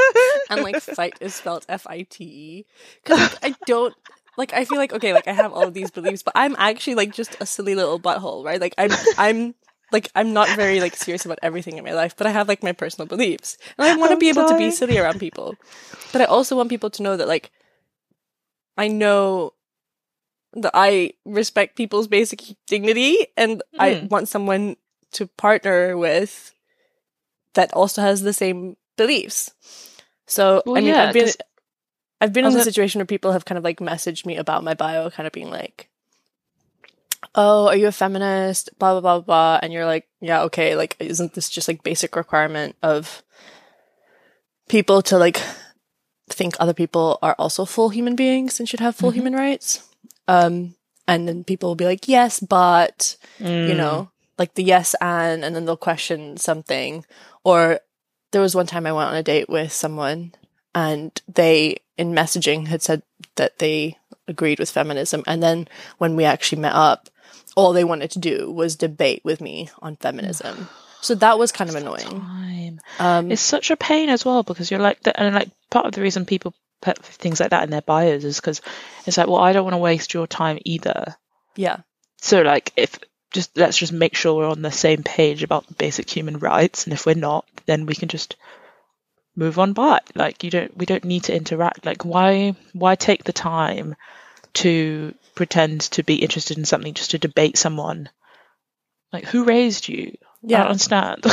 and 0.50 0.62
like 0.62 0.80
fight 0.80 1.18
is 1.20 1.34
spelled 1.34 1.66
F 1.68 1.86
I 1.86 2.02
T 2.02 2.24
E. 2.24 2.66
Because 3.02 3.20
like, 3.20 3.38
I 3.42 3.54
don't 3.66 3.94
like 4.36 4.54
I 4.54 4.64
feel 4.64 4.78
like 4.78 4.92
okay, 4.92 5.12
like 5.12 5.28
I 5.28 5.32
have 5.32 5.52
all 5.52 5.68
of 5.68 5.74
these 5.74 5.90
beliefs, 5.90 6.22
but 6.22 6.32
I'm 6.34 6.56
actually 6.58 6.94
like 6.94 7.12
just 7.12 7.36
a 7.40 7.46
silly 7.46 7.74
little 7.74 8.00
butthole, 8.00 8.44
right? 8.44 8.60
Like 8.60 8.74
I'm 8.78 8.90
I'm 9.18 9.54
like 9.92 10.10
I'm 10.14 10.32
not 10.32 10.48
very 10.50 10.80
like 10.80 10.96
serious 10.96 11.24
about 11.24 11.38
everything 11.42 11.78
in 11.78 11.84
my 11.84 11.92
life, 11.92 12.16
but 12.16 12.26
I 12.26 12.30
have 12.30 12.48
like 12.48 12.62
my 12.62 12.72
personal 12.72 13.06
beliefs. 13.06 13.58
And 13.78 13.86
I 13.86 13.96
want 13.96 14.12
to 14.12 14.16
be 14.16 14.28
able 14.28 14.48
to 14.48 14.56
be 14.56 14.70
silly 14.70 14.98
around 14.98 15.18
people. 15.18 15.54
But 16.12 16.22
I 16.22 16.24
also 16.24 16.56
want 16.56 16.68
people 16.68 16.90
to 16.90 17.02
know 17.02 17.16
that 17.16 17.28
like 17.28 17.50
I 18.76 18.88
know 18.88 19.54
that 20.54 20.72
I 20.74 21.14
respect 21.24 21.76
people's 21.76 22.08
basic 22.08 22.42
dignity 22.66 23.26
and 23.36 23.58
mm. 23.58 23.62
I 23.78 23.94
hmm. 23.94 24.06
want 24.08 24.28
someone 24.28 24.76
to 25.12 25.26
partner 25.26 25.96
with 25.96 26.52
that 27.54 27.72
also 27.72 28.02
has 28.02 28.22
the 28.22 28.32
same 28.32 28.76
beliefs. 28.96 29.52
So 30.26 30.62
well, 30.64 30.76
I 30.76 30.80
mean 30.80 30.94
yeah, 30.94 31.08
I've 31.08 31.14
been 31.14 31.30
I've 32.20 32.32
been 32.32 32.46
in 32.46 32.52
the 32.52 32.62
situation 32.62 32.98
where 32.98 33.06
people 33.06 33.32
have 33.32 33.44
kind 33.44 33.58
of 33.58 33.64
like 33.64 33.78
messaged 33.78 34.26
me 34.26 34.36
about 34.36 34.64
my 34.64 34.74
bio, 34.74 35.10
kind 35.10 35.26
of 35.26 35.32
being 35.32 35.50
like, 35.50 35.89
oh, 37.34 37.68
are 37.68 37.76
you 37.76 37.86
a 37.86 37.92
feminist? 37.92 38.70
Blah, 38.78 39.00
blah, 39.00 39.00
blah, 39.00 39.20
blah. 39.20 39.58
And 39.62 39.72
you're 39.72 39.86
like, 39.86 40.08
yeah, 40.20 40.42
okay. 40.42 40.76
Like, 40.76 40.96
isn't 40.98 41.34
this 41.34 41.48
just 41.48 41.68
like 41.68 41.82
basic 41.82 42.16
requirement 42.16 42.76
of 42.82 43.22
people 44.68 45.02
to 45.02 45.18
like 45.18 45.40
think 46.28 46.54
other 46.58 46.74
people 46.74 47.18
are 47.22 47.34
also 47.38 47.64
full 47.64 47.90
human 47.90 48.16
beings 48.16 48.58
and 48.58 48.68
should 48.68 48.80
have 48.80 48.96
full 48.96 49.10
mm-hmm. 49.10 49.18
human 49.18 49.34
rights? 49.34 49.88
Um, 50.28 50.74
and 51.06 51.26
then 51.26 51.44
people 51.44 51.70
will 51.70 51.76
be 51.76 51.84
like, 51.86 52.08
yes, 52.08 52.40
but, 52.40 53.16
mm. 53.38 53.68
you 53.68 53.74
know, 53.74 54.10
like 54.38 54.54
the 54.54 54.62
yes 54.62 54.94
and, 55.00 55.44
and 55.44 55.54
then 55.54 55.64
they'll 55.64 55.76
question 55.76 56.36
something. 56.36 57.04
Or 57.44 57.80
there 58.30 58.40
was 58.40 58.54
one 58.54 58.66
time 58.66 58.86
I 58.86 58.92
went 58.92 59.10
on 59.10 59.16
a 59.16 59.22
date 59.22 59.48
with 59.48 59.72
someone 59.72 60.34
and 60.72 61.20
they, 61.26 61.78
in 61.98 62.12
messaging, 62.12 62.68
had 62.68 62.82
said 62.82 63.02
that 63.34 63.58
they 63.58 63.98
agreed 64.28 64.60
with 64.60 64.70
feminism. 64.70 65.24
And 65.26 65.42
then 65.42 65.66
when 65.98 66.14
we 66.14 66.24
actually 66.24 66.62
met 66.62 66.74
up, 66.74 67.10
all 67.56 67.72
they 67.72 67.84
wanted 67.84 68.12
to 68.12 68.18
do 68.18 68.50
was 68.50 68.76
debate 68.76 69.22
with 69.24 69.40
me 69.40 69.70
on 69.80 69.96
feminism. 69.96 70.68
So 71.00 71.14
that 71.16 71.38
was 71.38 71.52
kind 71.52 71.70
of 71.70 71.76
annoying. 71.76 72.80
Um, 72.98 73.32
it's 73.32 73.42
such 73.42 73.70
a 73.70 73.76
pain 73.76 74.08
as 74.10 74.24
well 74.24 74.42
because 74.42 74.70
you're 74.70 74.80
like, 74.80 75.02
the, 75.02 75.18
and 75.18 75.34
like 75.34 75.48
part 75.70 75.86
of 75.86 75.92
the 75.92 76.02
reason 76.02 76.26
people 76.26 76.54
put 76.80 76.98
things 76.98 77.40
like 77.40 77.50
that 77.50 77.64
in 77.64 77.70
their 77.70 77.82
bios 77.82 78.24
is 78.24 78.36
because 78.36 78.60
it's 79.06 79.16
like, 79.16 79.26
well, 79.26 79.36
I 79.36 79.52
don't 79.52 79.64
want 79.64 79.74
to 79.74 79.78
waste 79.78 80.14
your 80.14 80.26
time 80.26 80.58
either. 80.64 81.16
Yeah. 81.56 81.78
So 82.18 82.42
like, 82.42 82.72
if 82.76 82.98
just 83.30 83.56
let's 83.56 83.78
just 83.78 83.92
make 83.92 84.14
sure 84.14 84.34
we're 84.34 84.48
on 84.48 84.62
the 84.62 84.70
same 84.70 85.02
page 85.02 85.42
about 85.42 85.78
basic 85.78 86.10
human 86.10 86.38
rights, 86.38 86.84
and 86.84 86.92
if 86.92 87.06
we're 87.06 87.14
not, 87.14 87.46
then 87.66 87.86
we 87.86 87.94
can 87.94 88.08
just 88.08 88.36
move 89.36 89.58
on 89.58 89.72
by. 89.72 90.00
Like, 90.14 90.44
you 90.44 90.50
don't, 90.50 90.76
we 90.76 90.86
don't 90.86 91.04
need 91.04 91.24
to 91.24 91.34
interact. 91.34 91.86
Like, 91.86 92.04
why, 92.04 92.56
why 92.72 92.96
take 92.96 93.24
the 93.24 93.32
time 93.32 93.94
to 94.54 95.14
pretend 95.34 95.82
to 95.82 96.02
be 96.02 96.16
interested 96.16 96.58
in 96.58 96.64
something 96.64 96.94
just 96.94 97.12
to 97.12 97.18
debate 97.18 97.56
someone. 97.56 98.08
Like, 99.12 99.24
who 99.24 99.44
raised 99.44 99.88
you? 99.88 100.16
Yeah. 100.42 100.58
I 100.58 100.60
don't 100.60 100.70
understand. 100.70 101.22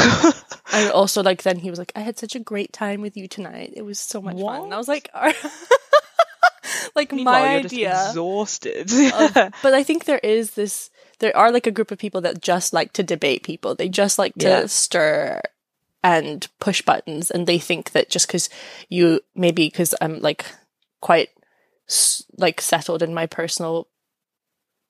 I 0.73 0.89
also 0.89 1.23
like 1.23 1.43
then 1.43 1.57
he 1.57 1.69
was 1.69 1.79
like, 1.79 1.91
I 1.95 2.01
had 2.01 2.17
such 2.17 2.35
a 2.35 2.39
great 2.39 2.73
time 2.73 3.01
with 3.01 3.15
you 3.15 3.27
tonight. 3.27 3.73
It 3.75 3.83
was 3.83 3.99
so 3.99 4.21
much 4.21 4.35
what? 4.35 4.57
fun. 4.57 4.63
And 4.65 4.73
I 4.73 4.77
was 4.77 4.87
like, 4.87 5.09
like 6.95 7.11
Meanwhile, 7.11 7.41
my 7.41 7.55
idea. 7.57 8.07
exhausted. 8.09 8.91
of, 8.91 9.33
but 9.63 9.73
I 9.73 9.83
think 9.83 10.05
there 10.05 10.19
is 10.19 10.51
this. 10.51 10.89
There 11.19 11.35
are 11.35 11.51
like 11.51 11.65
a 11.65 11.71
group 11.71 11.91
of 11.91 11.97
people 11.97 12.21
that 12.21 12.41
just 12.41 12.73
like 12.73 12.93
to 12.93 13.03
debate 13.03 13.43
people. 13.43 13.75
They 13.75 13.89
just 13.89 14.19
like 14.19 14.35
to 14.35 14.47
yeah. 14.47 14.65
stir 14.67 15.41
and 16.03 16.47
push 16.59 16.81
buttons, 16.81 17.31
and 17.31 17.47
they 17.47 17.57
think 17.59 17.91
that 17.91 18.09
just 18.09 18.27
because 18.27 18.49
you 18.89 19.21
maybe 19.35 19.67
because 19.67 19.95
I'm 20.01 20.19
like 20.19 20.45
quite 21.01 21.29
like 22.37 22.61
settled 22.61 23.01
in 23.01 23.13
my 23.13 23.25
personal 23.25 23.87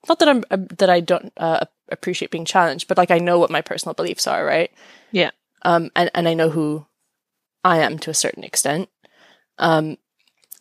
not 0.08 0.20
that 0.20 0.30
I'm 0.30 0.44
uh, 0.52 0.58
that 0.78 0.90
I 0.90 1.00
don't 1.00 1.34
uh, 1.38 1.66
appreciate 1.90 2.32
being 2.32 2.46
challenged, 2.46 2.88
but 2.88 2.98
like 2.98 3.12
I 3.12 3.18
know 3.18 3.40
what 3.40 3.52
my 3.52 3.62
personal 3.62 3.94
beliefs 3.94 4.28
are, 4.28 4.46
right? 4.46 4.72
Yeah. 5.12 5.32
Um, 5.64 5.92
and 5.96 6.10
and 6.14 6.28
I 6.28 6.34
know 6.34 6.50
who 6.50 6.86
I 7.64 7.80
am 7.80 8.00
to 8.00 8.10
a 8.10 8.16
certain 8.16 8.44
extent. 8.44 8.90
Um, 9.58 9.98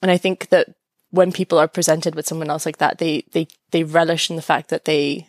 and 0.02 0.11
I 0.11 0.16
think 0.16 0.49
that 0.49 0.69
when 1.11 1.33
people 1.33 1.59
are 1.59 1.69
presented 1.69 2.14
with 2.14 2.26
someone 2.26 2.50
else 2.50 2.66
like 2.66 2.78
that, 2.78 2.99
they 2.99 3.25
they 3.33 3.47
they 3.71 3.85
relish 3.85 4.31
in 4.31 4.37
the 4.37 4.43
fact 4.43 4.71
that 4.71 4.85
they 4.85 5.28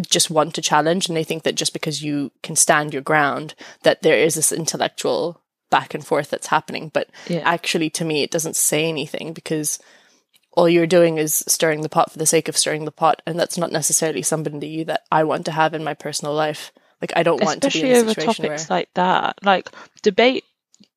just 0.00 0.30
want 0.30 0.54
to 0.54 0.62
challenge 0.62 1.06
and 1.08 1.16
they 1.16 1.22
think 1.22 1.44
that 1.44 1.54
just 1.54 1.72
because 1.72 2.02
you 2.02 2.32
can 2.42 2.56
stand 2.56 2.92
your 2.92 3.02
ground 3.02 3.54
that 3.84 4.02
there 4.02 4.18
is 4.18 4.34
this 4.34 4.50
intellectual 4.50 5.39
back 5.70 5.94
and 5.94 6.06
forth 6.06 6.30
that's 6.30 6.48
happening 6.48 6.90
but 6.92 7.08
yeah. 7.28 7.40
actually 7.44 7.88
to 7.90 8.04
me 8.04 8.22
it 8.22 8.30
doesn't 8.30 8.56
say 8.56 8.88
anything 8.88 9.32
because 9.32 9.78
all 10.52 10.68
you're 10.68 10.86
doing 10.86 11.16
is 11.16 11.44
stirring 11.46 11.82
the 11.82 11.88
pot 11.88 12.10
for 12.10 12.18
the 12.18 12.26
sake 12.26 12.48
of 12.48 12.56
stirring 12.56 12.84
the 12.84 12.90
pot 12.90 13.22
and 13.26 13.38
that's 13.38 13.56
not 13.56 13.70
necessarily 13.70 14.22
somebody 14.22 14.82
that 14.84 15.02
I 15.10 15.24
want 15.24 15.46
to 15.46 15.52
have 15.52 15.74
in 15.74 15.84
my 15.84 15.94
personal 15.94 16.34
life 16.34 16.72
like 17.00 17.12
I 17.14 17.22
don't 17.22 17.42
want 17.42 17.64
Especially 17.64 17.80
to 17.80 17.86
be 17.86 17.92
in 17.92 18.08
a 18.08 18.10
over 18.10 18.20
topics 18.20 18.68
where... 18.68 18.78
like 18.78 18.88
that 18.94 19.38
like 19.42 19.70
debate 20.02 20.44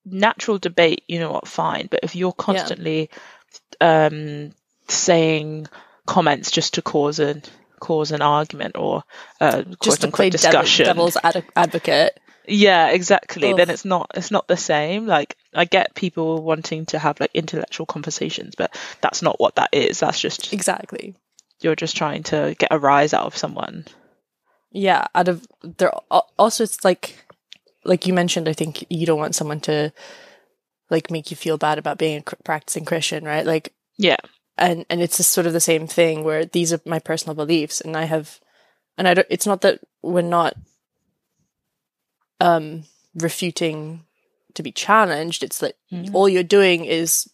natural 0.05 0.57
debate 0.57 1.03
you 1.07 1.19
know 1.19 1.31
what 1.31 1.47
fine 1.47 1.87
but 1.89 2.01
if 2.03 2.15
you're 2.15 2.33
constantly 2.33 3.09
yeah. 3.79 4.07
um 4.07 4.51
saying 4.87 5.67
comments 6.05 6.51
just 6.51 6.73
to 6.73 6.81
cause 6.81 7.19
an 7.19 7.43
cause 7.83 8.11
an 8.11 8.21
argument 8.21 8.77
or 8.77 9.03
uh, 9.41 9.63
just 9.81 10.01
to 10.01 10.07
play 10.09 10.29
discussion. 10.29 10.85
devil's 10.85 11.17
ad- 11.21 11.45
advocate. 11.55 12.17
Yeah, 12.47 12.89
exactly. 12.89 13.51
Ugh. 13.51 13.57
Then 13.57 13.69
oh. 13.69 13.73
it's 13.73 13.85
not 13.85 14.11
it's 14.15 14.31
not 14.31 14.47
the 14.47 14.57
same. 14.57 15.07
Like 15.07 15.37
I 15.53 15.65
get 15.65 15.95
people 15.95 16.43
wanting 16.43 16.85
to 16.87 16.99
have 16.99 17.19
like 17.19 17.31
intellectual 17.33 17.85
conversations, 17.85 18.55
but 18.55 18.75
that's 19.01 19.21
not 19.21 19.39
what 19.39 19.55
that 19.55 19.69
is. 19.71 19.99
That's 19.99 20.19
just 20.19 20.53
exactly. 20.53 21.15
You're 21.61 21.75
just 21.75 21.95
trying 21.95 22.23
to 22.23 22.55
get 22.57 22.71
a 22.71 22.79
rise 22.79 23.13
out 23.13 23.25
of 23.25 23.37
someone. 23.37 23.85
Yeah, 24.71 25.07
out 25.15 25.27
of 25.27 25.47
there. 25.61 25.91
Also, 26.37 26.63
it's 26.63 26.83
like 26.83 27.25
like 27.85 28.07
you 28.07 28.13
mentioned. 28.13 28.49
I 28.49 28.53
think 28.53 28.85
you 28.89 29.05
don't 29.05 29.19
want 29.19 29.35
someone 29.35 29.61
to 29.61 29.93
like 30.89 31.09
make 31.11 31.31
you 31.31 31.37
feel 31.37 31.57
bad 31.57 31.77
about 31.77 31.97
being 31.97 32.17
a 32.19 32.35
practicing 32.43 32.83
Christian, 32.83 33.23
right? 33.23 33.45
Like 33.45 33.73
yeah, 33.97 34.17
and 34.57 34.85
and 34.89 35.01
it's 35.01 35.17
just 35.17 35.31
sort 35.31 35.47
of 35.47 35.53
the 35.53 35.59
same 35.59 35.87
thing 35.87 36.23
where 36.23 36.45
these 36.45 36.73
are 36.73 36.79
my 36.85 36.99
personal 36.99 37.35
beliefs 37.35 37.81
and 37.81 37.95
i 37.95 38.03
have 38.03 38.39
and 38.97 39.07
i 39.07 39.13
don't 39.13 39.27
it's 39.29 39.47
not 39.47 39.61
that 39.61 39.79
we're 40.01 40.21
not 40.21 40.55
um 42.43 42.83
refuting 43.15 44.03
to 44.53 44.61
be 44.61 44.71
challenged 44.71 45.43
it's 45.43 45.59
that 45.59 45.75
mm-hmm. 45.91 46.15
all 46.15 46.27
you're 46.27 46.43
doing 46.43 46.85
is 46.85 47.29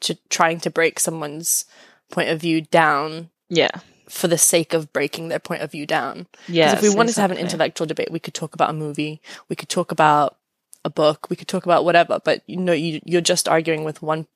to 0.00 0.16
trying 0.28 0.58
to 0.58 0.70
break 0.70 0.98
someone's 0.98 1.64
point 2.10 2.28
of 2.28 2.40
view 2.40 2.60
down 2.60 3.30
yeah 3.48 3.80
for 4.08 4.28
the 4.28 4.38
sake 4.38 4.72
of 4.72 4.92
breaking 4.92 5.28
their 5.28 5.38
point 5.38 5.62
of 5.62 5.70
view 5.70 5.86
down 5.86 6.26
yeah 6.48 6.72
if 6.72 6.82
we 6.82 6.88
wanted 6.88 7.10
exactly. 7.10 7.14
to 7.14 7.20
have 7.20 7.30
an 7.32 7.38
intellectual 7.38 7.86
debate 7.86 8.10
we 8.10 8.20
could 8.20 8.34
talk 8.34 8.54
about 8.54 8.70
a 8.70 8.72
movie 8.72 9.20
we 9.48 9.56
could 9.56 9.68
talk 9.68 9.92
about 9.92 10.36
a 10.84 10.90
book 10.90 11.28
we 11.28 11.36
could 11.36 11.48
talk 11.48 11.64
about 11.66 11.84
whatever 11.84 12.20
but 12.24 12.42
you 12.46 12.56
know 12.56 12.72
you, 12.72 13.00
you're 13.04 13.20
just 13.20 13.48
arguing 13.48 13.84
with 13.84 14.02
one 14.02 14.26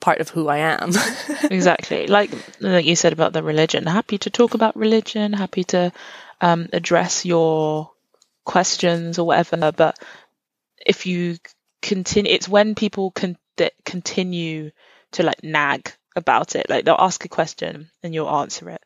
part 0.00 0.20
of 0.20 0.30
who 0.30 0.48
I 0.48 0.58
am. 0.58 0.92
exactly. 1.50 2.06
Like 2.06 2.30
like 2.60 2.86
you 2.86 2.96
said 2.96 3.12
about 3.12 3.32
the 3.32 3.42
religion. 3.42 3.86
Happy 3.86 4.18
to 4.18 4.30
talk 4.30 4.54
about 4.54 4.76
religion, 4.76 5.32
happy 5.32 5.64
to 5.64 5.92
um, 6.40 6.68
address 6.72 7.24
your 7.24 7.90
questions 8.44 9.18
or 9.18 9.26
whatever, 9.26 9.72
but 9.72 9.98
if 10.84 11.06
you 11.06 11.36
continue 11.82 12.32
it's 12.32 12.48
when 12.48 12.74
people 12.74 13.10
can 13.10 13.36
that 13.56 13.72
continue 13.84 14.70
to 15.12 15.22
like 15.22 15.42
nag 15.42 15.92
about 16.16 16.56
it. 16.56 16.68
Like 16.68 16.84
they'll 16.84 16.96
ask 16.98 17.24
a 17.24 17.28
question 17.28 17.90
and 18.02 18.14
you'll 18.14 18.30
answer 18.30 18.70
it. 18.70 18.82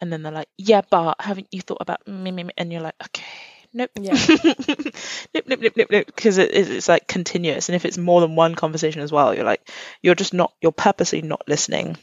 And 0.00 0.12
then 0.12 0.22
they're 0.22 0.32
like, 0.32 0.48
"Yeah, 0.58 0.82
but 0.88 1.16
haven't 1.20 1.48
you 1.50 1.60
thought 1.60 1.78
about 1.80 2.06
me?" 2.06 2.44
And 2.58 2.72
you're 2.72 2.82
like, 2.82 2.96
"Okay, 3.02 3.24
nope, 3.72 3.90
yeah. 3.94 4.12
nope, 4.38 5.44
nope, 5.46 5.60
nope, 5.60 5.72
nope, 5.76 5.88
nope, 5.90 6.06
because 6.06 6.38
it, 6.38 6.54
it's 6.54 6.88
like 6.88 7.06
continuous, 7.06 7.68
and 7.68 7.76
if 7.76 7.84
it's 7.84 7.96
more 7.96 8.20
than 8.20 8.36
one 8.36 8.54
conversation 8.54 9.02
as 9.02 9.12
well, 9.12 9.34
you're 9.34 9.44
like, 9.44 9.66
you're 10.02 10.14
just 10.14 10.34
not, 10.34 10.52
you're 10.60 10.72
purposely 10.72 11.22
not 11.22 11.42
listening. 11.48 11.96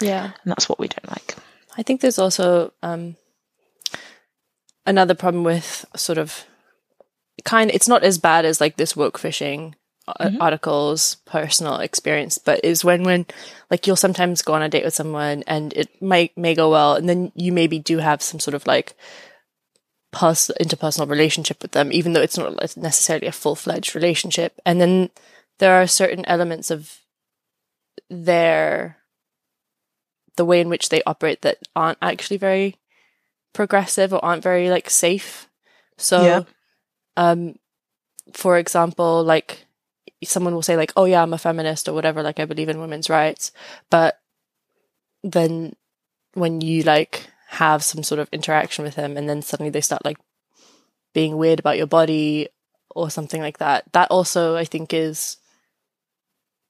Yeah, 0.00 0.24
and 0.24 0.50
that's 0.50 0.68
what 0.68 0.78
we 0.78 0.88
don't 0.88 1.08
like. 1.08 1.36
I 1.78 1.82
think 1.82 2.00
there's 2.00 2.18
also 2.18 2.72
um, 2.82 3.16
another 4.86 5.14
problem 5.14 5.44
with 5.44 5.84
sort 5.96 6.18
of 6.18 6.44
kind. 7.44 7.70
It's 7.70 7.88
not 7.88 8.04
as 8.04 8.18
bad 8.18 8.44
as 8.44 8.60
like 8.60 8.76
this 8.76 8.96
woke 8.96 9.18
fishing 9.18 9.74
uh, 10.08 10.28
mm-hmm. 10.28 10.40
articles 10.40 11.16
personal 11.24 11.78
experience 11.78 12.38
but 12.38 12.64
is 12.64 12.84
when 12.84 13.02
when 13.02 13.26
like 13.72 13.88
you'll 13.88 13.96
sometimes 13.96 14.40
go 14.40 14.54
on 14.54 14.62
a 14.62 14.68
date 14.68 14.84
with 14.84 14.94
someone 14.94 15.42
and 15.48 15.72
it 15.72 16.00
might 16.00 16.30
may 16.38 16.54
go 16.54 16.70
well 16.70 16.94
and 16.94 17.08
then 17.08 17.32
you 17.34 17.50
maybe 17.50 17.80
do 17.80 17.98
have 17.98 18.22
some 18.22 18.38
sort 18.38 18.54
of 18.54 18.64
like 18.68 18.94
pers- 20.16 20.50
interpersonal 20.60 21.08
relationship 21.08 21.62
with 21.62 21.72
them, 21.72 21.92
even 21.92 22.12
though 22.12 22.22
it's 22.22 22.38
not 22.38 22.76
necessarily 22.76 23.26
a 23.26 23.32
full 23.32 23.54
fledged 23.54 23.94
relationship. 23.94 24.60
And 24.64 24.80
then 24.80 25.10
there 25.58 25.74
are 25.80 25.86
certain 25.86 26.24
elements 26.26 26.70
of 26.70 27.00
their 28.08 28.98
the 30.36 30.44
way 30.44 30.60
in 30.60 30.68
which 30.68 30.90
they 30.90 31.02
operate 31.06 31.42
that 31.42 31.58
aren't 31.74 31.98
actually 32.02 32.36
very 32.36 32.76
progressive 33.56 34.12
or 34.12 34.24
aren't 34.24 34.42
very 34.42 34.70
like 34.70 34.88
safe. 34.90 35.48
So, 35.96 36.22
yeah. 36.22 36.42
um, 37.16 37.56
for 38.32 38.58
example, 38.58 39.24
like 39.24 39.66
someone 40.22 40.54
will 40.54 40.62
say 40.62 40.76
like, 40.76 40.92
"Oh 40.96 41.06
yeah, 41.06 41.22
I'm 41.22 41.32
a 41.32 41.38
feminist" 41.38 41.88
or 41.88 41.94
whatever. 41.94 42.22
Like 42.22 42.38
I 42.38 42.44
believe 42.44 42.68
in 42.68 42.78
women's 42.78 43.10
rights, 43.10 43.50
but 43.90 44.20
then 45.24 45.74
when 46.34 46.60
you 46.60 46.82
like 46.82 47.26
have 47.48 47.82
some 47.82 48.02
sort 48.02 48.20
of 48.20 48.28
interaction 48.30 48.84
with 48.84 48.94
them, 48.94 49.16
and 49.16 49.28
then 49.28 49.42
suddenly 49.42 49.70
they 49.70 49.80
start 49.80 50.04
like 50.04 50.18
being 51.14 51.36
weird 51.36 51.58
about 51.58 51.78
your 51.78 51.88
body 51.88 52.48
or 52.94 53.10
something 53.10 53.40
like 53.40 53.58
that. 53.58 53.90
That 53.92 54.10
also 54.10 54.54
I 54.54 54.64
think 54.64 54.92
is 54.92 55.38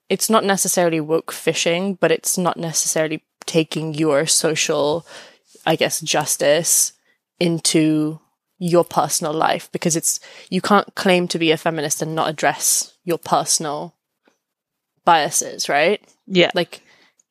it's 0.09 0.31
not 0.31 0.45
necessarily 0.45 1.01
woke 1.01 1.33
fishing, 1.33 1.95
but 1.95 2.13
it's 2.13 2.39
not 2.39 2.57
necessarily 2.57 3.25
taking 3.45 3.95
your 3.95 4.27
social 4.27 5.05
I 5.67 5.77
guess 5.77 6.01
justice 6.01 6.93
into 7.39 8.21
your 8.59 8.85
personal 8.85 9.35
life 9.35 9.71
because 9.73 9.97
it's 9.97 10.21
you 10.49 10.61
can't 10.61 10.95
claim 10.95 11.29
to 11.29 11.39
be 11.39 11.51
a 11.51 11.57
feminist 11.57 12.01
and 12.01 12.15
not 12.15 12.31
address 12.31 12.95
your 13.05 13.19
personal 13.19 13.95
biases, 15.05 15.69
right? 15.69 16.03
Yeah. 16.27 16.51
Like 16.55 16.83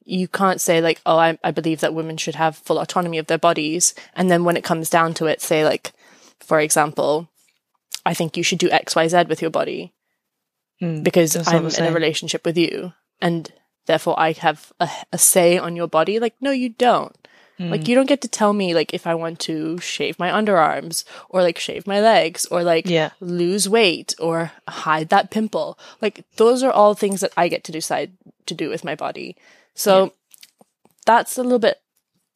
you 0.06 0.28
can't 0.28 0.62
say 0.62 0.82
like, 0.82 1.02
oh, 1.06 1.18
I, 1.18 1.38
I 1.44 1.52
believe 1.52 1.82
that 1.82 1.94
women 1.94 2.18
should 2.18 2.36
have 2.36 2.56
full 2.58 2.80
autonomy 2.80 3.18
of 3.18 3.28
their 3.28 3.40
bodies. 3.40 3.96
And 4.16 4.30
then 4.30 4.44
when 4.44 4.56
it 4.56 4.64
comes 4.64 4.90
down 4.90 5.16
to 5.16 5.26
it, 5.26 5.42
say 5.42 5.66
like, 5.66 5.94
for 6.40 6.60
example, 6.60 7.28
I 8.06 8.14
think 8.14 8.38
you 8.38 8.44
should 8.44 8.60
do 8.60 8.70
X, 8.70 8.96
Y, 8.96 9.08
Z 9.08 9.24
with 9.28 9.42
your 9.42 9.50
body 9.50 9.94
mm, 10.82 11.04
because 11.04 11.36
I'm 11.48 11.66
in 11.66 11.84
a 11.86 11.92
relationship 11.92 12.46
with 12.46 12.58
you 12.58 12.94
and 13.20 13.52
therefore 13.88 14.20
I 14.20 14.34
have 14.34 14.72
a, 14.80 14.90
a, 15.12 15.18
say 15.18 15.58
on 15.58 15.76
your 15.76 15.88
body. 15.88 16.20
Like, 16.20 16.36
no, 16.40 16.52
you 16.52 16.70
don't. 16.70 17.25
Mm. 17.60 17.72
Like, 17.72 17.88
you 17.88 17.96
don't 17.96 18.08
get 18.08 18.22
to 18.22 18.28
tell 18.28 18.54
me 18.54 18.74
like 18.74 18.94
if 18.94 19.08
I 19.08 19.16
want 19.16 19.40
to 19.42 19.80
shave 19.80 20.20
my 20.20 20.30
underarms 20.30 21.06
or 21.30 21.42
like 21.42 21.58
shave 21.58 21.88
my 21.88 22.02
legs 22.02 22.46
or 22.48 22.64
like 22.64 22.88
yeah. 22.88 23.12
lose 23.20 23.70
weight 23.70 24.14
or 24.20 24.52
hide 24.68 25.10
that 25.10 25.32
pimple. 25.32 25.80
Like, 26.02 26.26
those 26.36 26.64
are 26.64 26.72
all 26.72 26.94
things 26.94 27.22
that 27.22 27.32
I 27.38 27.48
get 27.48 27.64
to 27.66 27.72
decide 27.72 28.12
to 28.48 28.54
do 28.54 28.70
with 28.70 28.84
my 28.84 28.96
body. 28.96 29.38
So 29.74 30.04
yeah. 30.04 30.10
that's 31.06 31.38
a 31.38 31.44
little 31.44 31.60
bit, 31.60 31.82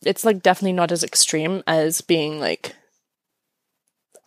it's 0.04 0.24
like 0.24 0.42
definitely 0.42 0.74
not 0.74 0.92
as 0.92 1.04
extreme 1.04 1.64
as 1.68 2.02
being 2.02 2.40
like, 2.40 2.76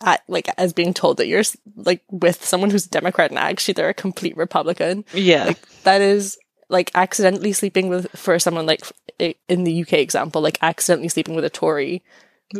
at, 0.05 0.21
like 0.27 0.49
as 0.57 0.73
being 0.73 0.93
told 0.93 1.15
that 1.17 1.27
you're 1.27 1.43
like 1.77 2.03
with 2.11 2.43
someone 2.43 2.69
who's 2.69 2.85
a 2.85 2.89
Democrat 2.89 3.31
and 3.31 3.39
actually 3.39 3.73
they're 3.73 3.87
a 3.87 3.93
complete 3.93 4.35
Republican. 4.35 5.05
Yeah, 5.13 5.45
like, 5.45 5.81
that 5.83 6.01
is 6.01 6.37
like 6.73 6.91
accidentally 6.95 7.53
sleeping 7.53 7.87
with 7.87 8.09
for 8.11 8.37
someone 8.39 8.65
like 8.65 8.81
in 9.19 9.63
the 9.63 9.81
UK 9.83 9.93
example, 9.93 10.41
like 10.41 10.57
accidentally 10.61 11.07
sleeping 11.07 11.35
with 11.35 11.45
a 11.45 11.49
Tory. 11.49 12.03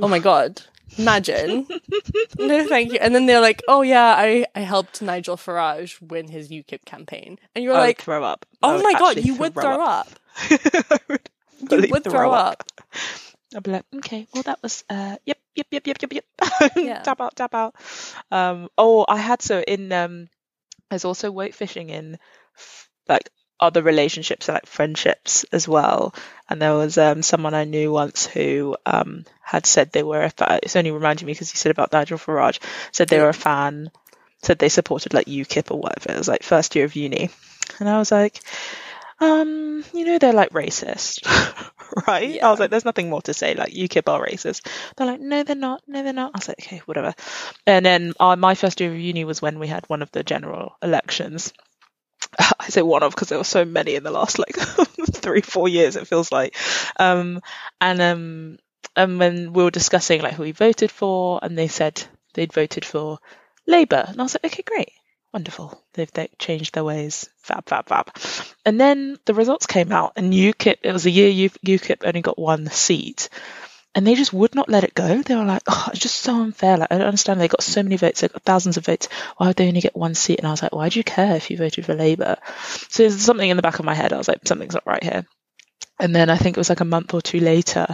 Oh 0.01 0.07
my 0.07 0.19
god, 0.19 0.61
imagine! 0.97 1.67
no, 2.39 2.67
thank 2.67 2.93
you. 2.93 2.99
And 3.01 3.13
then 3.13 3.25
they're 3.25 3.41
like, 3.41 3.61
"Oh 3.67 3.81
yeah, 3.81 4.15
I 4.17 4.45
I 4.55 4.61
helped 4.61 5.01
Nigel 5.01 5.35
Farage 5.35 6.01
win 6.01 6.29
his 6.29 6.49
UKIP 6.49 6.85
campaign," 6.85 7.37
and 7.53 7.63
you're 7.63 7.73
like, 7.73 8.01
"Throw 8.01 8.23
up!" 8.23 8.45
Oh 8.61 8.81
my 8.81 8.93
god, 8.93 9.17
you 9.17 9.35
would 9.35 9.53
throw 9.53 9.81
up. 9.81 10.07
up. 10.07 10.11
you 11.69 11.87
would 11.91 12.03
throw 12.03 12.31
up. 12.31 12.63
up. 12.63 12.81
I'd 13.55 13.63
be 13.63 13.71
like, 13.71 13.85
okay, 13.97 14.27
well 14.33 14.43
that 14.43 14.61
was 14.63 14.83
uh 14.89 15.17
yep, 15.25 15.37
yep, 15.55 15.67
yep, 15.69 15.85
yep, 15.85 15.97
yep, 16.01 16.13
yep. 16.13 16.71
Yeah. 16.75 17.01
tap 17.01 17.21
out, 17.21 17.35
tap 17.35 17.53
out. 17.53 17.75
Um 18.31 18.69
oh 18.77 19.05
I 19.07 19.17
had 19.17 19.41
so 19.41 19.61
in 19.61 19.91
um 19.91 20.27
there's 20.89 21.05
also 21.05 21.31
woke 21.31 21.53
fishing 21.53 21.89
in 21.89 22.17
like 23.07 23.29
other 23.63 23.81
relationships 23.81 24.47
like 24.47 24.65
friendships 24.65 25.45
as 25.51 25.67
well. 25.67 26.13
And 26.49 26.61
there 26.61 26.73
was 26.73 26.97
um 26.97 27.21
someone 27.23 27.53
I 27.53 27.63
knew 27.63 27.91
once 27.91 28.25
who 28.27 28.75
um 28.85 29.25
had 29.41 29.65
said 29.65 29.91
they 29.91 30.03
were 30.03 30.23
a 30.23 30.29
fan 30.29 30.59
it's 30.63 30.75
only 30.75 30.91
reminding 30.91 31.25
me 31.25 31.33
because 31.33 31.53
you 31.53 31.57
said 31.57 31.71
about 31.71 31.93
Nigel 31.93 32.17
Farage, 32.17 32.59
said 32.91 33.09
they 33.09 33.19
were 33.19 33.29
a 33.29 33.33
fan, 33.33 33.91
said 34.41 34.59
they 34.59 34.69
supported 34.69 35.13
like 35.13 35.27
UKIP 35.27 35.71
or 35.71 35.79
whatever. 35.79 36.13
It 36.13 36.17
was 36.17 36.27
like 36.27 36.43
first 36.43 36.75
year 36.75 36.85
of 36.85 36.95
uni. 36.95 37.29
And 37.79 37.89
I 37.89 37.97
was 37.97 38.11
like, 38.11 38.41
um, 39.19 39.83
you 39.93 40.05
know, 40.05 40.17
they're 40.19 40.33
like 40.33 40.49
racist, 40.51 41.25
right? 42.07 42.29
Yeah. 42.29 42.47
I 42.47 42.51
was 42.51 42.59
like, 42.59 42.69
there's 42.69 42.85
nothing 42.85 43.09
more 43.09 43.21
to 43.23 43.33
say. 43.33 43.55
Like, 43.55 43.73
UKIP 43.73 44.11
are 44.11 44.25
racist. 44.25 44.67
They're 44.95 45.07
like, 45.07 45.21
no, 45.21 45.43
they're 45.43 45.55
not. 45.55 45.81
No, 45.87 46.03
they're 46.03 46.13
not. 46.13 46.31
I 46.33 46.37
was 46.39 46.47
like, 46.47 46.59
okay, 46.59 46.81
whatever. 46.85 47.13
And 47.65 47.85
then 47.85 48.13
uh, 48.19 48.35
my 48.35 48.55
first 48.55 48.81
year 48.81 48.91
of 48.91 48.99
uni 48.99 49.23
was 49.23 49.41
when 49.41 49.59
we 49.59 49.67
had 49.67 49.85
one 49.87 50.01
of 50.01 50.11
the 50.11 50.23
general 50.23 50.75
elections. 50.81 51.53
I 52.63 52.69
say 52.69 52.81
one 52.81 53.03
of 53.03 53.13
because 53.13 53.29
there 53.29 53.37
were 53.37 53.43
so 53.43 53.65
many 53.65 53.95
in 53.95 54.03
the 54.03 54.11
last 54.11 54.39
like 54.39 54.55
three, 55.13 55.41
four 55.41 55.67
years. 55.67 55.95
It 55.95 56.07
feels 56.07 56.31
like, 56.31 56.55
um, 56.97 57.41
and 57.81 58.01
um, 58.01 58.57
and 58.95 59.19
when 59.19 59.53
we 59.53 59.63
were 59.63 59.71
discussing 59.71 60.21
like 60.21 60.33
who 60.33 60.43
we 60.43 60.51
voted 60.51 60.91
for, 60.91 61.39
and 61.41 61.57
they 61.57 61.67
said 61.67 62.03
they'd 62.33 62.53
voted 62.53 62.85
for 62.85 63.19
Labour, 63.67 64.05
and 64.07 64.19
I 64.19 64.23
was 64.23 64.35
like, 64.35 64.53
okay, 64.53 64.63
great, 64.63 64.93
wonderful. 65.33 65.83
They've 65.93 66.11
they 66.11 66.29
changed 66.39 66.73
their 66.73 66.83
ways, 66.83 67.29
fab, 67.39 67.67
fab, 67.67 67.87
fab. 67.87 68.15
And 68.65 68.79
then 68.79 69.17
the 69.25 69.33
results 69.33 69.65
came 69.65 69.91
out, 69.91 70.13
and 70.15 70.33
UKIP. 70.33 70.77
It 70.83 70.93
was 70.93 71.05
a 71.05 71.11
year 71.11 71.49
UKIP 71.49 72.05
only 72.05 72.21
got 72.21 72.39
one 72.39 72.67
seat, 72.67 73.29
and 73.95 74.05
they 74.07 74.15
just 74.15 74.33
would 74.33 74.55
not 74.55 74.69
let 74.69 74.83
it 74.83 74.93
go. 74.93 75.21
They 75.21 75.35
were 75.35 75.45
like, 75.45 75.63
"Oh, 75.67 75.89
it's 75.91 75.99
just 75.99 76.15
so 76.15 76.41
unfair. 76.41 76.77
Like, 76.77 76.91
I 76.91 76.97
don't 76.97 77.07
understand. 77.07 77.39
They 77.39 77.47
got 77.47 77.63
so 77.63 77.83
many 77.83 77.97
votes. 77.97 78.21
They 78.21 78.27
got 78.27 78.43
thousands 78.43 78.77
of 78.77 78.85
votes. 78.85 79.07
Why 79.37 79.47
would 79.47 79.55
they 79.55 79.67
only 79.67 79.81
get 79.81 79.95
one 79.95 80.15
seat?" 80.15 80.39
And 80.39 80.47
I 80.47 80.51
was 80.51 80.63
like, 80.63 80.73
"Why 80.73 80.89
do 80.89 80.99
you 80.99 81.03
care 81.03 81.35
if 81.35 81.49
you 81.49 81.57
voted 81.57 81.85
for 81.85 81.93
Labour?" 81.93 82.37
So 82.89 83.03
there's 83.03 83.21
something 83.21 83.49
in 83.49 83.57
the 83.57 83.63
back 83.63 83.79
of 83.79 83.85
my 83.85 83.93
head. 83.93 84.13
I 84.13 84.17
was 84.17 84.27
like, 84.27 84.39
"Something's 84.45 84.73
not 84.73 84.87
right 84.87 85.03
here." 85.03 85.25
And 85.99 86.15
then 86.15 86.29
I 86.29 86.37
think 86.37 86.57
it 86.57 86.59
was 86.59 86.69
like 86.69 86.79
a 86.79 86.85
month 86.85 87.13
or 87.13 87.21
two 87.21 87.39
later, 87.39 87.85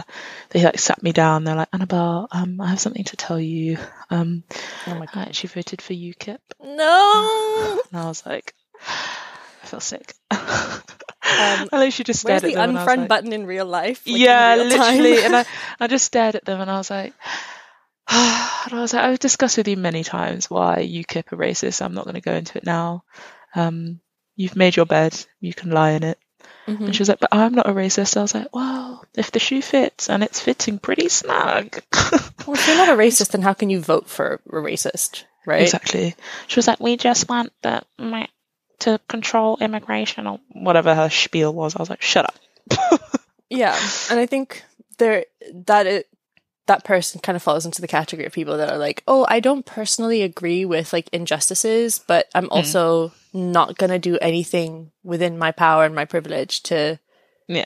they 0.50 0.64
like 0.64 0.78
sat 0.78 1.02
me 1.02 1.12
down. 1.12 1.44
They're 1.44 1.54
like, 1.54 1.68
Annabelle, 1.72 2.28
um, 2.32 2.60
I 2.60 2.68
have 2.68 2.80
something 2.80 3.04
to 3.04 3.16
tell 3.16 3.38
you. 3.38 3.78
Um, 4.08 4.42
oh 4.86 4.94
my 4.94 5.06
God. 5.06 5.16
I 5.16 5.22
actually 5.22 5.48
voted 5.48 5.82
for 5.82 5.92
UKIP. 5.92 6.38
No. 6.60 7.80
And 7.92 8.00
I 8.00 8.06
was 8.06 8.24
like, 8.24 8.54
I 8.82 9.66
feel 9.66 9.80
sick. 9.80 10.14
Um, 11.30 11.68
I 11.72 11.78
literally 11.78 12.04
just 12.04 12.20
stared 12.20 12.44
at 12.44 12.52
them. 12.52 12.74
the 12.74 12.80
unfriend 12.80 12.98
like, 12.98 13.08
button 13.08 13.32
in 13.32 13.46
real 13.46 13.66
life? 13.66 14.06
Like 14.06 14.18
yeah, 14.18 14.54
real 14.54 14.64
literally. 14.66 15.18
and 15.24 15.36
I, 15.36 15.44
I 15.78 15.86
just 15.86 16.04
stared 16.04 16.34
at 16.34 16.44
them 16.44 16.60
and 16.60 16.70
I 16.70 16.76
was 16.76 16.90
like, 16.90 17.14
and 18.10 18.74
I 18.74 18.80
was 18.80 18.92
like, 18.92 19.04
I've 19.04 19.18
discussed 19.18 19.56
with 19.56 19.68
you 19.68 19.76
many 19.76 20.02
times 20.02 20.50
why 20.50 20.78
UKIP 20.78 21.32
are 21.32 21.36
racist. 21.36 21.82
I'm 21.82 21.94
not 21.94 22.04
going 22.04 22.14
to 22.14 22.20
go 22.20 22.34
into 22.34 22.58
it 22.58 22.66
now. 22.66 23.04
Um, 23.54 24.00
you've 24.36 24.56
made 24.56 24.76
your 24.76 24.86
bed. 24.86 25.16
You 25.40 25.54
can 25.54 25.70
lie 25.70 25.90
in 25.90 26.02
it. 26.02 26.18
Mm-hmm. 26.66 26.86
And 26.86 26.94
she 26.94 27.00
was 27.00 27.08
like, 27.08 27.20
but 27.20 27.30
I'm 27.32 27.54
not 27.54 27.68
a 27.68 27.72
racist. 27.72 28.16
I 28.16 28.22
was 28.22 28.34
like, 28.34 28.54
well, 28.54 29.04
if 29.14 29.30
the 29.30 29.38
shoe 29.38 29.62
fits 29.62 30.08
and 30.08 30.22
it's 30.22 30.40
fitting 30.40 30.78
pretty 30.78 31.08
snug. 31.08 31.80
well, 32.46 32.56
if 32.56 32.66
you're 32.66 32.76
not 32.76 32.90
a 32.90 32.96
racist, 32.96 33.30
then 33.30 33.42
how 33.42 33.54
can 33.54 33.70
you 33.70 33.80
vote 33.80 34.08
for 34.08 34.40
a 34.46 34.52
racist, 34.52 35.24
right? 35.46 35.62
Exactly. 35.62 36.14
She 36.46 36.56
was 36.56 36.66
like, 36.66 36.80
we 36.80 36.96
just 36.96 37.28
want 37.28 37.52
the 37.62 37.82
to 38.80 39.00
control 39.08 39.58
immigration 39.60 40.26
or 40.26 40.40
whatever 40.52 40.94
her 40.94 41.10
spiel 41.10 41.52
was. 41.52 41.76
I 41.76 41.80
was 41.80 41.90
like, 41.90 42.02
shut 42.02 42.26
up. 42.26 43.10
yeah, 43.50 43.78
and 44.10 44.18
I 44.18 44.26
think 44.26 44.64
there 44.98 45.24
that 45.66 45.86
it 45.86 46.08
that 46.66 46.84
person 46.84 47.20
kind 47.20 47.34
of 47.34 47.42
falls 47.42 47.66
into 47.66 47.80
the 47.80 47.88
category 47.88 48.26
of 48.26 48.32
people 48.32 48.58
that 48.58 48.70
are 48.70 48.78
like, 48.78 49.02
oh, 49.08 49.26
I 49.28 49.40
don't 49.40 49.66
personally 49.66 50.22
agree 50.22 50.64
with 50.64 50.92
like 50.92 51.08
injustices, 51.12 51.98
but 51.98 52.28
I'm 52.34 52.46
mm. 52.46 52.52
also 52.52 53.08
mm. 53.08 53.12
not 53.34 53.76
gonna 53.76 53.98
do 53.98 54.18
anything 54.18 54.92
within 55.02 55.38
my 55.38 55.52
power 55.52 55.84
and 55.84 55.94
my 55.94 56.04
privilege 56.04 56.62
to 56.64 56.98
yeah 57.48 57.64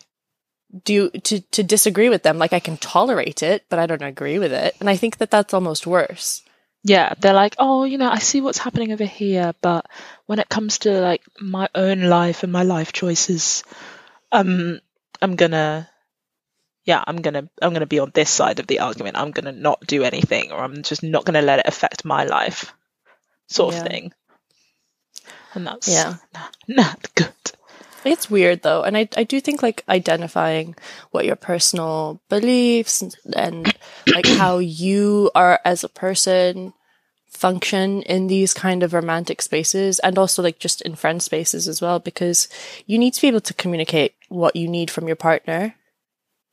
do 0.85 1.11
to 1.11 1.41
to 1.41 1.63
disagree 1.63 2.09
with 2.09 2.23
them. 2.23 2.39
Like 2.39 2.53
I 2.53 2.61
can 2.61 2.77
tolerate 2.77 3.43
it, 3.43 3.65
but 3.69 3.79
I 3.79 3.87
don't 3.87 4.03
agree 4.03 4.39
with 4.39 4.53
it, 4.53 4.77
and 4.81 4.89
I 4.89 4.97
think 4.97 5.19
that 5.19 5.31
that's 5.31 5.55
almost 5.55 5.87
worse 5.87 6.43
yeah, 6.85 7.15
they're 7.19 7.33
like, 7.33 7.57
oh, 7.59 7.85
you 7.85 7.97
know, 7.97 8.11
I 8.11 8.19
see 8.19 8.43
what's 8.43 8.59
happening 8.59 8.93
over 8.93 9.07
here, 9.07 9.55
but 9.63 9.87
when 10.27 10.39
it 10.39 10.51
comes 10.51 10.81
to 10.81 10.91
like 11.01 11.23
my 11.41 11.69
own 11.75 12.03
life 12.03 12.43
and 12.43 12.53
my 12.53 12.63
life 12.63 12.93
choices, 12.93 13.65
um, 14.31 14.81
I'm 15.23 15.35
gonna, 15.35 15.89
yeah, 16.85 17.03
I'm 17.07 17.17
gonna, 17.17 17.49
I'm 17.63 17.73
gonna 17.73 17.87
be 17.87 18.01
on 18.01 18.11
this 18.13 18.29
side 18.29 18.61
of 18.61 18.67
the 18.67 18.81
argument. 18.81 19.17
I'm 19.17 19.31
gonna 19.31 19.53
not 19.53 19.81
do 19.87 20.05
anything, 20.05 20.53
or 20.53 20.59
I'm 20.59 20.83
just 20.83 21.03
not 21.03 21.25
gonna 21.25 21.41
let 21.41 21.61
it 21.61 21.67
affect 21.67 22.05
my 22.05 22.25
life, 22.25 22.75
sort 23.49 23.75
yeah. 23.75 23.81
of 23.81 23.87
thing. 23.87 24.13
And 25.55 25.67
that's 25.67 25.89
yeah, 25.89 26.17
not, 26.35 26.57
not 26.69 27.15
good. 27.15 27.33
It's 28.05 28.31
weird 28.31 28.63
though, 28.63 28.83
and 28.83 28.97
I 28.97 29.09
I 29.17 29.25
do 29.25 29.41
think 29.41 29.63
like 29.63 29.85
identifying 29.89 30.77
what 31.11 31.25
your 31.25 31.37
personal 31.37 32.21
beliefs 32.29 33.03
and, 33.03 33.17
and 33.35 33.77
like 34.15 34.27
how 34.27 34.59
you 34.59 35.31
are 35.35 35.61
as 35.65 35.85
a 35.85 35.89
person 35.89 36.75
function 37.29 38.03
in 38.03 38.29
these 38.29 38.55
kind 38.55 38.83
of 38.83 38.95
romantic 38.95 39.43
spaces 39.43 39.99
and 39.99 40.19
also 40.19 40.41
like 40.41 40.61
just 40.61 40.81
in 40.83 40.95
friend 40.95 41.21
spaces 41.21 41.67
as 41.67 41.83
well 41.83 41.99
because 41.99 42.49
you 42.87 42.97
need 42.97 43.13
to 43.13 43.21
be 43.21 43.27
able 43.27 43.41
to 43.41 43.55
communicate 43.55 44.15
what 44.29 44.55
you 44.55 44.69
need 44.69 44.89
from 44.91 45.09
your 45.09 45.17
partner. 45.17 45.75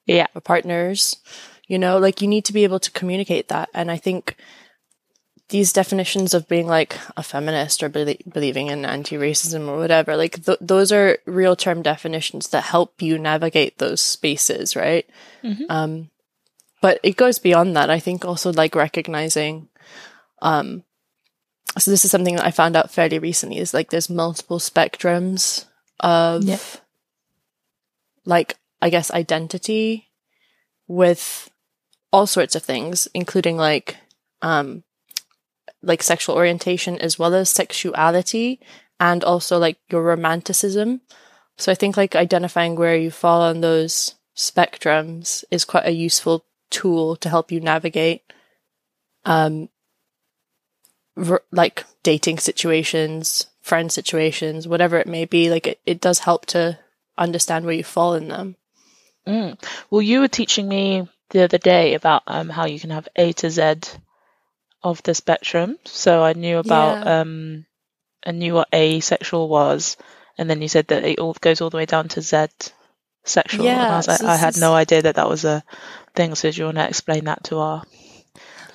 Yeah. 0.08 0.26
Or 0.34 0.42
partners 0.42 1.18
you 1.72 1.80
know 1.80 1.98
like 1.98 2.22
you 2.22 2.28
need 2.28 2.44
to 2.44 2.54
be 2.54 2.66
able 2.66 2.80
to 2.80 2.92
communicate 2.92 3.48
that 3.48 3.70
and 3.74 3.90
i 3.90 3.96
think 3.96 4.36
these 5.52 5.74
definitions 5.74 6.34
of 6.34 6.48
being 6.48 6.66
like 6.66 6.98
a 7.18 7.22
feminist 7.22 7.84
or 7.84 7.90
be- 7.90 8.24
believing 8.32 8.68
in 8.68 8.86
anti-racism 8.86 9.68
or 9.68 9.78
whatever 9.78 10.16
like 10.16 10.44
th- 10.46 10.58
those 10.62 10.92
are 10.92 11.20
real 11.26 11.56
term 11.58 11.82
definitions 11.82 12.50
that 12.50 12.64
help 12.64 13.02
you 13.02 13.20
navigate 13.20 13.78
those 13.78 14.02
spaces 14.02 14.76
right 14.76 15.08
mm-hmm. 15.44 15.64
um 15.70 16.10
but 16.82 17.00
it 17.04 17.18
goes 17.18 17.38
beyond 17.38 17.76
that 17.76 17.90
i 17.90 18.00
think 18.00 18.24
also 18.24 18.52
like 18.54 18.74
recognizing 18.76 19.68
um 20.42 20.84
so 21.78 21.92
this 21.92 22.06
is 22.06 22.12
something 22.12 22.38
that 22.38 22.46
i 22.46 22.52
found 22.52 22.78
out 22.78 22.90
fairly 22.90 23.20
recently 23.20 23.58
is 23.58 23.74
like 23.74 23.90
there's 23.90 24.10
multiple 24.10 24.58
spectrums 24.58 25.66
of 26.00 26.44
yeah. 26.44 26.58
like 28.24 28.58
i 28.82 28.90
guess 28.90 29.12
identity 29.12 30.10
with 30.88 31.52
all 32.14 32.26
sorts 32.26 32.56
of 32.56 32.64
things 32.64 33.10
including 33.14 33.58
like 33.58 33.98
um 34.42 34.84
like 35.82 36.04
sexual 36.04 36.36
orientation 36.36 36.98
as 37.00 37.17
well 37.17 37.34
as 37.34 37.50
sexuality 37.50 38.60
and 39.00 39.24
also 39.24 39.58
like 39.58 39.78
your 39.89 40.04
romanticism. 40.04 41.02
So 41.58 41.72
I 41.72 41.76
think 41.76 41.98
like 41.98 42.15
identifying 42.15 42.76
where 42.76 42.96
you 42.96 43.12
fall 43.12 43.41
on 43.41 43.62
those 43.62 44.15
spectrums 44.36 45.44
is 45.52 45.65
quite 45.65 45.86
a 45.86 45.91
useful 45.91 46.46
tool 46.70 47.15
to 47.17 47.30
help 47.30 47.52
you 47.52 47.60
navigate 47.60 48.22
um 49.26 49.67
r- 51.17 51.44
like 51.52 51.86
dating 52.04 52.39
situations, 52.39 53.48
friend 53.62 53.91
situations, 53.91 54.67
whatever 54.67 54.98
it 54.98 55.08
may 55.08 55.26
be. 55.26 55.50
Like 55.50 55.67
it, 55.67 55.80
it 55.86 56.02
does 56.02 56.20
help 56.20 56.46
to 56.48 56.80
understand 57.17 57.65
where 57.65 57.74
you 57.74 57.84
fall 57.84 58.15
in 58.15 58.28
them. 58.30 58.56
Mm. 59.28 59.62
Well, 59.89 60.02
you 60.02 60.22
were 60.22 60.28
teaching 60.28 60.67
me 60.67 61.08
the 61.30 61.44
other 61.44 61.58
day 61.58 61.94
about 61.94 62.24
um, 62.28 62.50
how 62.50 62.65
you 62.65 62.80
can 62.80 62.89
have 62.89 63.08
A 63.15 63.34
to 63.34 63.50
Z 63.50 63.76
of 64.84 65.02
the 65.04 65.13
spectrum. 65.13 65.78
So 65.86 66.24
I 66.24 66.34
knew 66.34 66.58
about 66.58 67.06
yeah. 67.06 67.22
um 67.22 67.65
I 68.26 68.32
knew 68.32 68.54
what 68.54 68.70
asexual 68.74 69.50
was, 69.50 69.98
and 70.38 70.50
then 70.50 70.62
you 70.62 70.67
said 70.67 70.88
that 70.88 71.04
it 71.04 71.20
all 71.20 71.34
goes 71.34 71.62
all 71.62 71.70
the 71.70 71.78
way 71.78 71.86
down 71.86 72.08
to 72.10 72.22
Z 72.22 72.48
sexual. 73.24 73.65
Yeah, 73.65 73.86
and 73.86 73.94
I 73.94 73.98
was 73.98 74.08
like, 74.08 74.20
so 74.20 74.28
I 74.28 74.36
had 74.36 74.58
no 74.58 74.74
idea 74.74 75.02
that 75.04 75.15
that 75.15 75.30
was 75.30 75.46
a 75.46 75.63
thing. 76.15 76.36
So 76.36 76.52
do 76.52 76.58
you 76.58 76.65
want 76.65 76.78
to 76.78 76.88
explain 76.88 77.26
that 77.26 77.44
to 77.46 77.58
our 77.58 77.84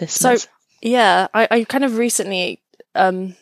listeners? 0.00 0.42
So 0.42 0.48
yeah, 0.82 1.28
I, 1.32 1.48
I 1.50 1.64
kind 1.64 1.84
of 1.84 1.96
recently 1.96 2.62
um 2.94 3.36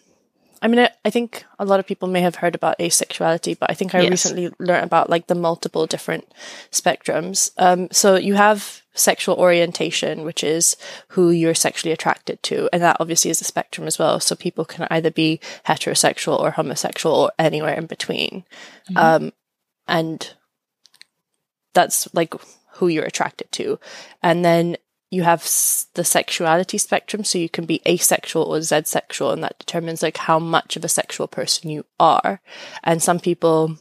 I 0.65 0.67
mean, 0.69 0.81
I, 0.81 0.91
I, 1.05 1.11
think 1.11 1.45
a 1.59 1.65
lot 1.67 1.79
of 1.79 1.87
people 1.87 2.09
may 2.09 2.23
have 2.23 2.37
heard 2.37 2.55
about 2.55 2.79
asexuality, 2.79 3.59
but 3.59 3.71
I 3.71 3.75
think 3.75 3.95
I 3.95 4.01
yes. 4.01 4.11
recently 4.11 4.51
learned 4.59 4.87
about 4.87 5.11
like 5.11 5.27
the 5.27 5.35
multiple 5.35 5.87
different 5.87 6.27
spectrums. 6.73 7.51
Um, 7.59 7.89
so 7.93 8.17
you 8.17 8.33
have 8.33 8.81
sexual 8.95 9.37
orientation, 9.37 10.23
which 10.23 10.43
is 10.43 10.79
who 11.09 11.31
you're 11.31 11.55
sexually 11.55 11.93
attracted 11.93 12.43
to. 12.45 12.71
And 12.73 12.83
that 12.83 12.97
obviously 12.99 13.31
is 13.31 13.43
a 13.43 13.45
spectrum 13.45 13.87
as 13.87 13.99
well. 13.99 14.19
So 14.21 14.35
people 14.35 14.65
can 14.65 14.87
either 14.91 15.11
be 15.11 15.39
heterosexual 15.67 16.41
or 16.41 16.53
homosexual 16.53 17.15
or 17.15 17.33
anywhere 17.39 17.75
in 17.75 17.85
between. 17.85 18.45
Mm-hmm. 18.91 18.97
Um, 18.97 19.33
and 19.87 20.35
that's 21.75 22.09
like 22.15 22.33
who 22.77 22.89
you're 22.89 23.05
attracted 23.05 23.53
to. 23.53 23.79
And 24.23 24.43
then 24.43 24.79
you 25.15 25.23
have 25.23 25.43
the 25.95 26.05
sexuality 26.05 26.77
spectrum, 26.77 27.23
so 27.23 27.39
you 27.39 27.49
can 27.49 27.67
be 27.67 27.81
asexual 27.87 28.43
or 28.43 28.61
Z 28.61 28.83
sexual, 28.85 29.31
and 29.31 29.45
that 29.45 29.59
determines 29.61 30.03
like 30.03 30.17
how 30.17 30.41
much 30.41 30.77
of 30.77 30.85
a 30.85 30.89
sexual 30.89 31.29
person 31.29 31.71
you 31.71 31.85
are. 32.01 32.41
And 32.83 33.01
some 33.01 33.21
people 33.21 33.79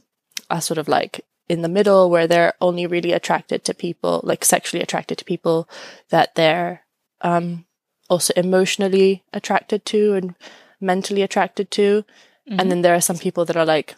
are 0.49 0.61
sort 0.61 0.77
of 0.77 0.87
like 0.87 1.25
in 1.49 1.63
the 1.63 1.69
middle 1.69 2.09
where 2.09 2.27
they're 2.27 2.53
only 2.61 2.85
really 2.85 3.11
attracted 3.11 3.63
to 3.65 3.73
people, 3.73 4.21
like 4.23 4.45
sexually 4.45 4.83
attracted 4.83 5.17
to 5.17 5.25
people 5.25 5.67
that 6.09 6.35
they're 6.35 6.85
um, 7.21 7.65
also 8.09 8.31
emotionally 8.35 9.23
attracted 9.33 9.85
to 9.85 10.13
and 10.13 10.35
mentally 10.79 11.23
attracted 11.23 11.71
to. 11.71 12.05
Mm-hmm. 12.47 12.59
And 12.59 12.69
then 12.69 12.81
there 12.83 12.93
are 12.93 13.01
some 13.01 13.17
people 13.17 13.43
that 13.45 13.57
are 13.57 13.65
like 13.65 13.95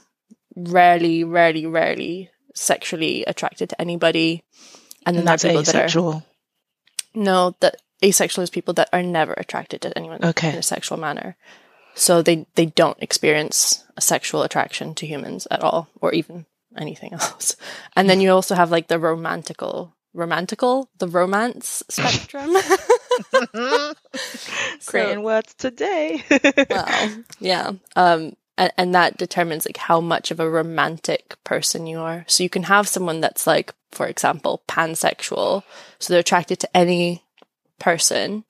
rarely, 0.56 1.26
rarely, 1.26 1.66
rarely 1.66 2.30
sexually 2.54 3.26
attracted 3.26 3.70
to 3.70 3.82
anybody. 3.82 4.44
And 5.06 5.16
then 5.16 5.22
and 5.22 5.28
that's 5.28 5.44
people 5.44 5.60
asexual. 5.60 6.12
that 6.12 6.18
are 6.20 6.35
no, 7.16 7.56
that 7.60 7.82
asexual 8.04 8.44
is 8.44 8.50
people 8.50 8.74
that 8.76 8.90
are 8.94 9.04
never 9.04 9.34
attracted 9.34 9.82
to 9.82 9.98
anyone 9.98 10.24
okay. 10.24 10.50
in 10.50 10.56
a 10.56 10.64
sexual 10.64 10.98
manner. 10.98 11.36
So 11.96 12.22
they 12.22 12.46
they 12.56 12.68
don't 12.68 13.02
experience 13.02 13.86
a 13.96 14.02
sexual 14.02 14.44
attraction 14.44 14.94
to 14.96 15.08
humans 15.08 15.48
at 15.50 15.62
all, 15.62 15.88
or 16.02 16.14
even 16.14 16.46
anything 16.78 17.14
else. 17.20 17.56
And 17.96 18.10
then 18.10 18.22
you 18.22 18.32
also 18.32 18.56
have 18.56 18.72
like 18.72 18.88
the 18.88 19.00
romantical, 19.00 19.94
romantical, 20.14 20.88
the 21.00 21.08
romance 21.08 21.84
spectrum. 21.90 22.56
Creating 24.86 25.16
so, 25.18 25.22
words 25.22 25.54
today. 25.54 26.24
well, 26.70 27.24
yeah. 27.40 27.72
Um, 27.96 28.36
and, 28.58 28.72
and 28.78 28.96
that 28.96 29.18
determines 29.18 29.66
like 29.66 29.78
how 29.78 30.00
much 30.00 30.32
of 30.32 30.40
a 30.40 30.50
romantic 30.50 31.36
person 31.44 31.88
you 31.88 32.00
are. 32.00 32.26
So 32.28 32.44
you 32.44 32.50
can 32.50 32.64
have 32.64 32.88
someone 32.88 33.22
that's 33.22 33.46
like, 33.46 33.74
for 33.92 34.08
example, 34.08 34.64
pansexual. 34.68 35.64
So 36.00 36.14
they're 36.14 36.22
attracted 36.22 36.60
to 36.60 36.78
any 36.78 37.24
person, 37.80 38.46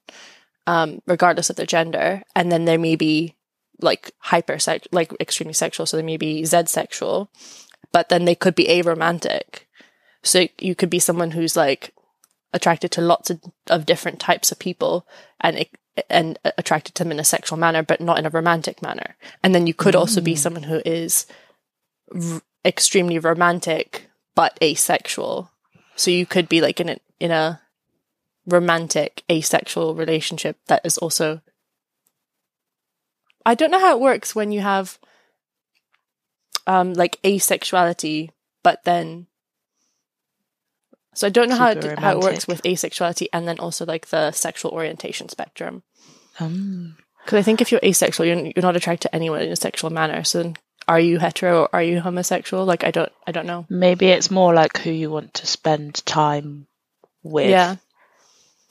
um, 0.67 1.01
regardless 1.07 1.49
of 1.49 1.55
their 1.55 1.65
gender. 1.65 2.21
And 2.35 2.51
then 2.51 2.65
there 2.65 2.79
may 2.79 2.95
be 2.95 3.35
like 3.81 4.11
hypersex, 4.25 4.87
like 4.91 5.11
extremely 5.19 5.53
sexual. 5.53 5.85
So 5.85 5.97
they 5.97 6.03
may 6.03 6.17
be 6.17 6.45
Z 6.45 6.65
sexual, 6.67 7.31
but 7.91 8.09
then 8.09 8.25
they 8.25 8.35
could 8.35 8.55
be 8.55 8.67
aromantic. 8.67 9.61
So 10.23 10.47
you 10.59 10.75
could 10.75 10.89
be 10.89 10.99
someone 10.99 11.31
who's 11.31 11.55
like 11.55 11.93
attracted 12.53 12.91
to 12.91 13.01
lots 13.01 13.29
of, 13.29 13.41
of 13.69 13.85
different 13.85 14.19
types 14.19 14.51
of 14.51 14.59
people 14.59 15.07
and 15.41 15.57
it, 15.57 15.69
and 16.09 16.37
attracted 16.57 16.95
to 16.95 17.03
them 17.03 17.11
in 17.11 17.19
a 17.19 17.23
sexual 17.23 17.57
manner, 17.57 17.83
but 17.83 18.01
not 18.01 18.19
in 18.19 18.25
a 18.25 18.29
romantic 18.29 18.81
manner. 18.81 19.15
And 19.43 19.55
then 19.55 19.67
you 19.67 19.73
could 19.73 19.95
mm. 19.95 19.99
also 19.99 20.21
be 20.21 20.33
mm. 20.33 20.37
someone 20.37 20.63
who 20.63 20.81
is 20.85 21.25
r- 22.13 22.41
extremely 22.63 23.19
romantic 23.19 24.09
but 24.35 24.57
asexual. 24.61 25.49
So 25.95 26.11
you 26.11 26.25
could 26.25 26.49
be 26.49 26.59
like 26.61 26.79
in 26.79 26.89
a, 26.89 26.97
in 27.19 27.31
a 27.31 27.61
romantic 28.45 29.23
asexual 29.31 29.95
relationship 29.95 30.57
that 30.67 30.85
is 30.85 30.97
also. 30.97 31.41
I 33.45 33.55
don't 33.55 33.71
know 33.71 33.79
how 33.79 33.95
it 33.95 34.01
works 34.01 34.35
when 34.35 34.51
you 34.51 34.61
have 34.61 34.99
um 36.67 36.93
like 36.93 37.21
asexuality, 37.23 38.31
but 38.63 38.83
then 38.83 39.27
so 41.15 41.27
I 41.27 41.29
don't 41.29 41.49
know 41.49 41.55
how 41.55 41.69
it, 41.69 41.99
how 41.99 42.11
it 42.11 42.23
works 42.23 42.47
with 42.47 42.61
asexuality 42.63 43.27
and 43.31 43.47
then 43.47 43.57
also 43.57 43.85
like 43.85 44.07
the 44.07 44.31
sexual 44.31 44.71
orientation 44.71 45.29
spectrum. 45.29 45.81
Because 46.33 46.45
um. 46.45 46.97
I 47.31 47.41
think 47.41 47.61
if 47.61 47.71
you're 47.71 47.81
asexual, 47.83 48.25
you're, 48.25 48.37
you're 48.37 48.61
not 48.61 48.75
attracted 48.75 49.07
to 49.07 49.15
anyone 49.15 49.41
in 49.41 49.51
a 49.51 49.55
sexual 49.55 49.89
manner. 49.89 50.25
So 50.25 50.43
then 50.43 50.57
are 50.87 50.99
you 50.99 51.17
hetero 51.17 51.61
or 51.61 51.69
are 51.73 51.81
you 51.81 52.01
homosexual? 52.01 52.65
Like 52.65 52.83
I 52.83 52.91
don't 52.91 53.11
I 53.25 53.31
don't 53.31 53.47
know. 53.47 53.65
Maybe 53.69 54.07
it's 54.07 54.29
more 54.29 54.53
like 54.53 54.77
who 54.77 54.91
you 54.91 55.09
want 55.09 55.35
to 55.35 55.47
spend 55.47 56.05
time 56.05 56.67
with. 57.23 57.49
Yeah. 57.49 57.77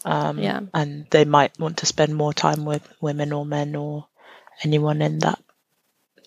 Um, 0.04 0.38
yeah. 0.38 0.60
And 0.74 1.06
they 1.10 1.24
might 1.24 1.58
want 1.58 1.78
to 1.78 1.86
spend 1.86 2.14
more 2.14 2.34
time 2.34 2.66
with 2.66 2.86
women 3.00 3.32
or 3.32 3.46
men 3.46 3.74
or 3.74 4.06
anyone 4.62 5.00
in 5.00 5.20
that 5.20 5.42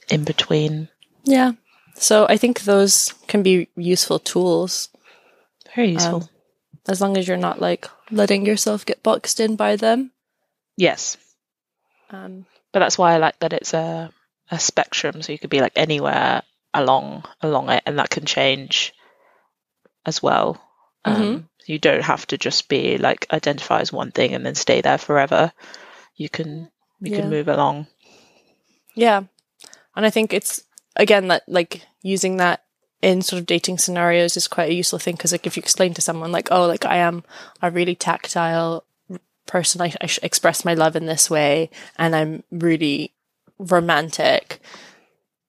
in 0.09 0.23
between. 0.23 0.89
Yeah. 1.23 1.51
So 1.93 2.25
I 2.27 2.37
think 2.37 2.61
those 2.61 3.13
can 3.27 3.43
be 3.43 3.69
useful 3.75 4.19
tools 4.19 4.89
very 5.77 5.91
useful. 5.91 6.23
Um, 6.23 6.29
as 6.87 7.01
long 7.01 7.17
as 7.17 7.27
you're 7.27 7.37
not 7.37 7.61
like 7.61 7.87
letting 8.09 8.45
yourself 8.45 8.85
get 8.85 9.03
boxed 9.03 9.39
in 9.39 9.55
by 9.55 9.75
them. 9.75 10.11
Yes. 10.75 11.17
Um, 12.09 12.45
but 12.71 12.79
that's 12.79 12.97
why 12.97 13.13
I 13.13 13.17
like 13.17 13.39
that 13.39 13.53
it's 13.53 13.73
a 13.73 14.11
a 14.49 14.59
spectrum, 14.59 15.21
so 15.21 15.31
you 15.31 15.37
could 15.39 15.49
be 15.49 15.61
like 15.61 15.73
anywhere 15.75 16.41
along 16.73 17.25
along 17.41 17.69
it, 17.69 17.83
and 17.85 17.99
that 17.99 18.09
can 18.09 18.25
change 18.25 18.93
as 20.05 20.23
well. 20.23 20.59
Um, 21.05 21.15
mm-hmm. 21.15 21.45
You 21.67 21.79
don't 21.79 22.03
have 22.03 22.25
to 22.27 22.37
just 22.37 22.69
be 22.69 22.97
like 22.97 23.27
identify 23.31 23.81
as 23.81 23.93
one 23.93 24.11
thing 24.11 24.33
and 24.33 24.45
then 24.45 24.55
stay 24.55 24.81
there 24.81 24.97
forever. 24.97 25.51
You 26.15 26.29
can 26.29 26.71
you 27.01 27.11
yeah. 27.11 27.21
can 27.21 27.29
move 27.29 27.49
along. 27.49 27.87
Yeah, 28.95 29.23
and 29.95 30.05
I 30.05 30.09
think 30.09 30.33
it's 30.33 30.63
again 30.95 31.27
that 31.27 31.43
like 31.47 31.85
using 32.01 32.37
that 32.37 32.63
in 33.01 33.21
sort 33.21 33.39
of 33.39 33.45
dating 33.45 33.77
scenarios 33.77 34.37
is 34.37 34.47
quite 34.47 34.69
a 34.69 34.73
useful 34.73 34.99
thing 34.99 35.15
because 35.15 35.31
like 35.31 35.45
if 35.45 35.55
you 35.55 35.61
explain 35.61 35.93
to 35.93 36.01
someone 36.01 36.31
like 36.31 36.51
oh 36.51 36.65
like 36.65 36.85
i 36.85 36.97
am 36.97 37.23
a 37.61 37.69
really 37.69 37.95
tactile 37.95 38.83
person. 39.45 39.81
I, 39.81 39.93
I 40.01 40.09
express 40.23 40.65
my 40.65 40.73
love 40.73 40.95
in 40.95 41.05
this 41.05 41.29
way 41.29 41.69
and 41.97 42.15
i'm 42.15 42.43
really 42.51 43.13
romantic 43.59 44.61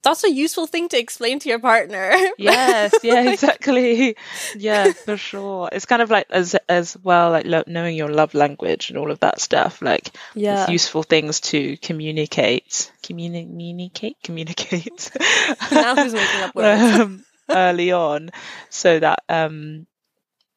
that's 0.03 0.25
a 0.25 0.33
useful 0.33 0.67
thing 0.67 0.89
to 0.91 0.99
explain 0.99 1.39
to 1.41 1.49
your 1.49 1.59
partner. 1.59 2.13
Yes 2.39 2.95
yeah 3.03 3.31
exactly. 3.33 4.17
Yeah 4.57 4.93
for 4.93 5.17
sure. 5.17 5.69
It's 5.73 5.87
kind 5.87 6.01
of 6.01 6.09
like 6.11 6.27
as 6.31 6.55
as 6.69 6.97
well 7.03 7.31
like 7.31 7.47
lo- 7.47 7.65
knowing 7.67 7.97
your 7.97 8.09
love 8.09 8.33
language 8.33 8.91
and 8.91 8.99
all 8.99 9.11
of 9.11 9.19
that 9.21 9.41
stuff 9.41 9.83
like 9.83 10.11
yeah. 10.35 10.71
useful 10.71 11.03
things 11.03 11.41
to 11.41 11.77
communicate. 11.79 12.93
Communicate? 13.03 14.17
Communicate. 14.23 15.11
Now 15.73 15.97
who's 15.97 16.15
making 16.15 16.41
up 16.43 16.55
words? 16.55 16.99
Um, 16.99 17.25
early 17.51 17.93
on 17.93 18.31
so 18.71 18.99
that 18.99 19.23
um 19.29 19.87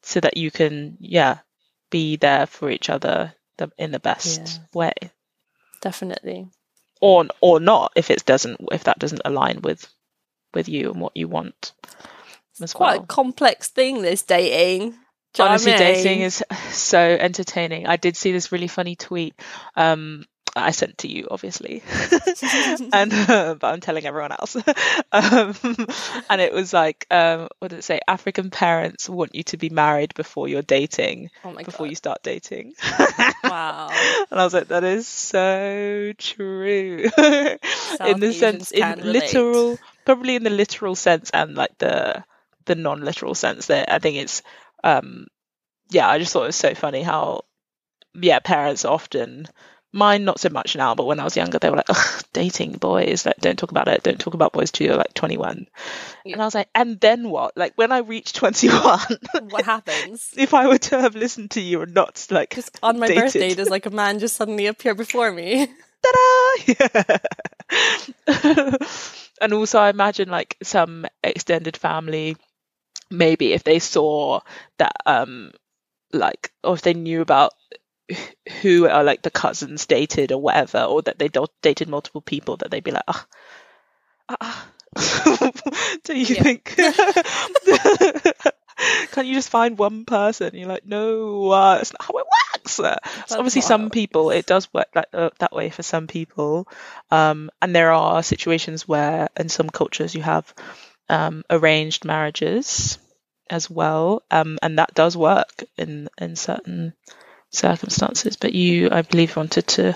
so 0.01 0.19
that 0.19 0.37
you 0.37 0.51
can 0.51 0.97
yeah 0.99 1.39
be 1.89 2.15
there 2.15 2.45
for 2.45 2.69
each 2.69 2.89
other 2.89 3.33
in 3.77 3.91
the 3.91 3.99
best 3.99 4.41
yeah. 4.45 4.57
way. 4.73 4.93
Definitely. 5.81 6.47
Or 6.99 7.25
or 7.41 7.59
not 7.59 7.91
if 7.95 8.09
it 8.11 8.25
doesn't 8.25 8.59
if 8.71 8.85
that 8.85 8.99
doesn't 8.99 9.21
align 9.25 9.61
with 9.61 9.87
with 10.53 10.69
you 10.69 10.91
and 10.91 11.01
what 11.01 11.15
you 11.15 11.27
want 11.27 11.73
it's 12.59 12.73
quite 12.73 12.97
well. 12.97 13.03
a 13.03 13.07
complex 13.07 13.69
thing 13.69 14.01
this 14.01 14.23
dating. 14.23 14.95
Honestly 15.39 15.71
dating 15.71 16.21
is 16.21 16.43
so 16.71 16.99
entertaining. 16.99 17.87
I 17.87 17.95
did 17.95 18.17
see 18.17 18.31
this 18.31 18.51
really 18.51 18.67
funny 18.67 18.95
tweet 18.95 19.35
um 19.75 20.25
I 20.55 20.71
sent 20.71 20.99
to 20.99 21.07
you, 21.07 21.27
obviously, 21.31 21.83
and 22.93 23.13
uh, 23.13 23.55
but 23.59 23.73
I'm 23.73 23.79
telling 23.79 24.05
everyone 24.05 24.31
else. 24.31 24.55
um, 25.11 25.55
and 26.29 26.41
it 26.41 26.53
was 26.53 26.73
like, 26.73 27.05
um, 27.09 27.47
what 27.59 27.69
did 27.69 27.79
it 27.79 27.83
say? 27.83 27.99
African 28.07 28.49
parents 28.49 29.09
want 29.09 29.35
you 29.35 29.43
to 29.43 29.57
be 29.57 29.69
married 29.69 30.13
before 30.13 30.47
you're 30.47 30.61
dating, 30.61 31.29
oh 31.43 31.53
before 31.53 31.85
God. 31.85 31.89
you 31.89 31.95
start 31.95 32.23
dating. 32.23 32.73
wow! 33.43 33.89
And 34.29 34.39
I 34.39 34.43
was 34.43 34.53
like, 34.53 34.67
that 34.67 34.83
is 34.83 35.07
so 35.07 36.13
true. 36.17 37.09
in 37.17 38.19
the 38.19 38.35
sense, 38.37 38.71
in 38.71 38.99
literal, 39.01 39.79
probably 40.05 40.35
in 40.35 40.43
the 40.43 40.49
literal 40.49 40.95
sense, 40.95 41.29
and 41.31 41.55
like 41.55 41.77
the 41.77 42.23
the 42.65 42.75
non-literal 42.75 43.35
sense. 43.35 43.67
That 43.67 43.91
I 43.91 43.99
think 43.99 44.17
it's, 44.17 44.41
um, 44.83 45.27
yeah, 45.89 46.09
I 46.09 46.19
just 46.19 46.33
thought 46.33 46.43
it 46.43 46.47
was 46.47 46.55
so 46.55 46.73
funny 46.73 47.01
how, 47.01 47.43
yeah, 48.13 48.39
parents 48.39 48.85
often 48.85 49.47
Mine 49.93 50.23
not 50.23 50.39
so 50.39 50.49
much 50.49 50.75
now, 50.75 50.95
but 50.95 51.05
when 51.05 51.19
I 51.19 51.25
was 51.25 51.35
younger, 51.35 51.59
they 51.59 51.69
were 51.69 51.75
like, 51.75 51.89
Ugh, 51.89 52.23
dating 52.31 52.73
boys, 52.73 53.25
like 53.25 53.37
don't 53.37 53.59
talk 53.59 53.71
about 53.71 53.89
it, 53.89 54.03
don't 54.03 54.19
talk 54.19 54.33
about 54.33 54.53
boys 54.53 54.71
till 54.71 54.87
you're 54.87 54.95
like 54.95 55.13
21. 55.13 55.67
Yeah. 56.23 56.33
And 56.33 56.41
I 56.41 56.45
was 56.45 56.55
like, 56.55 56.69
and 56.73 56.99
then 56.99 57.29
what? 57.29 57.57
Like 57.57 57.73
when 57.75 57.91
I 57.91 57.97
reach 57.99 58.31
21, 58.33 58.99
what 59.49 59.65
happens? 59.65 60.33
if 60.37 60.53
I 60.53 60.67
were 60.67 60.77
to 60.77 61.01
have 61.01 61.15
listened 61.15 61.51
to 61.51 61.61
you 61.61 61.81
and 61.81 61.93
not 61.93 62.25
like 62.29 62.55
just 62.55 62.79
on 62.81 62.99
my 62.99 63.07
dated. 63.07 63.23
birthday, 63.23 63.53
does 63.53 63.69
like 63.69 63.85
a 63.85 63.89
man 63.89 64.19
just 64.19 64.37
suddenly 64.37 64.67
appear 64.67 64.95
before 64.95 65.31
me? 65.31 65.67
Ta-da! 66.03 66.73
Yeah. 68.27 68.75
and 69.41 69.53
also, 69.53 69.77
I 69.79 69.89
imagine 69.89 70.29
like 70.29 70.57
some 70.63 71.05
extended 71.23 71.75
family, 71.77 72.37
maybe 73.09 73.53
if 73.53 73.63
they 73.63 73.79
saw 73.79 74.39
that, 74.77 74.95
um, 75.05 75.51
like, 76.13 76.51
or 76.63 76.73
if 76.73 76.81
they 76.81 76.93
knew 76.93 77.21
about 77.21 77.51
who 78.61 78.87
are 78.87 79.03
like 79.03 79.21
the 79.21 79.31
cousins 79.31 79.85
dated 79.85 80.31
or 80.31 80.41
whatever, 80.41 80.83
or 80.83 81.01
that 81.03 81.19
they 81.19 81.29
dated 81.61 81.89
multiple 81.89 82.21
people, 82.21 82.57
that 82.57 82.71
they'd 82.71 82.83
be 82.83 82.91
like, 82.91 83.03
oh, 83.07 83.25
uh, 84.29 84.61
do 86.03 86.17
you 86.17 86.35
think? 86.35 86.75
Can't 89.11 89.27
you 89.27 89.35
just 89.35 89.49
find 89.49 89.77
one 89.77 90.05
person? 90.05 90.55
You're 90.55 90.67
like, 90.67 90.85
no, 90.85 91.51
uh, 91.51 91.77
that's 91.77 91.93
not 91.93 92.01
how 92.01 92.17
it 92.17 92.25
works. 92.25 92.73
So 92.73 92.95
obviously, 93.37 93.61
some 93.61 93.89
people 93.89 94.31
it 94.31 94.45
does 94.45 94.73
work 94.73 94.87
that 94.93 95.09
uh, 95.13 95.29
that 95.39 95.53
way 95.53 95.69
for 95.69 95.83
some 95.83 96.07
people, 96.07 96.67
um, 97.09 97.51
and 97.61 97.75
there 97.75 97.91
are 97.91 98.23
situations 98.23 98.87
where 98.87 99.29
in 99.37 99.49
some 99.49 99.69
cultures 99.69 100.15
you 100.15 100.21
have 100.21 100.53
um, 101.09 101.43
arranged 101.49 102.05
marriages 102.05 102.97
as 103.49 103.69
well, 103.69 104.23
um, 104.31 104.57
and 104.61 104.79
that 104.79 104.93
does 104.93 105.15
work 105.15 105.63
in 105.77 106.09
in 106.17 106.35
certain 106.35 106.93
circumstances. 107.51 108.35
But 108.35 108.53
you, 108.53 108.89
I 108.91 109.03
believe, 109.03 109.35
wanted 109.35 109.67
to 109.67 109.95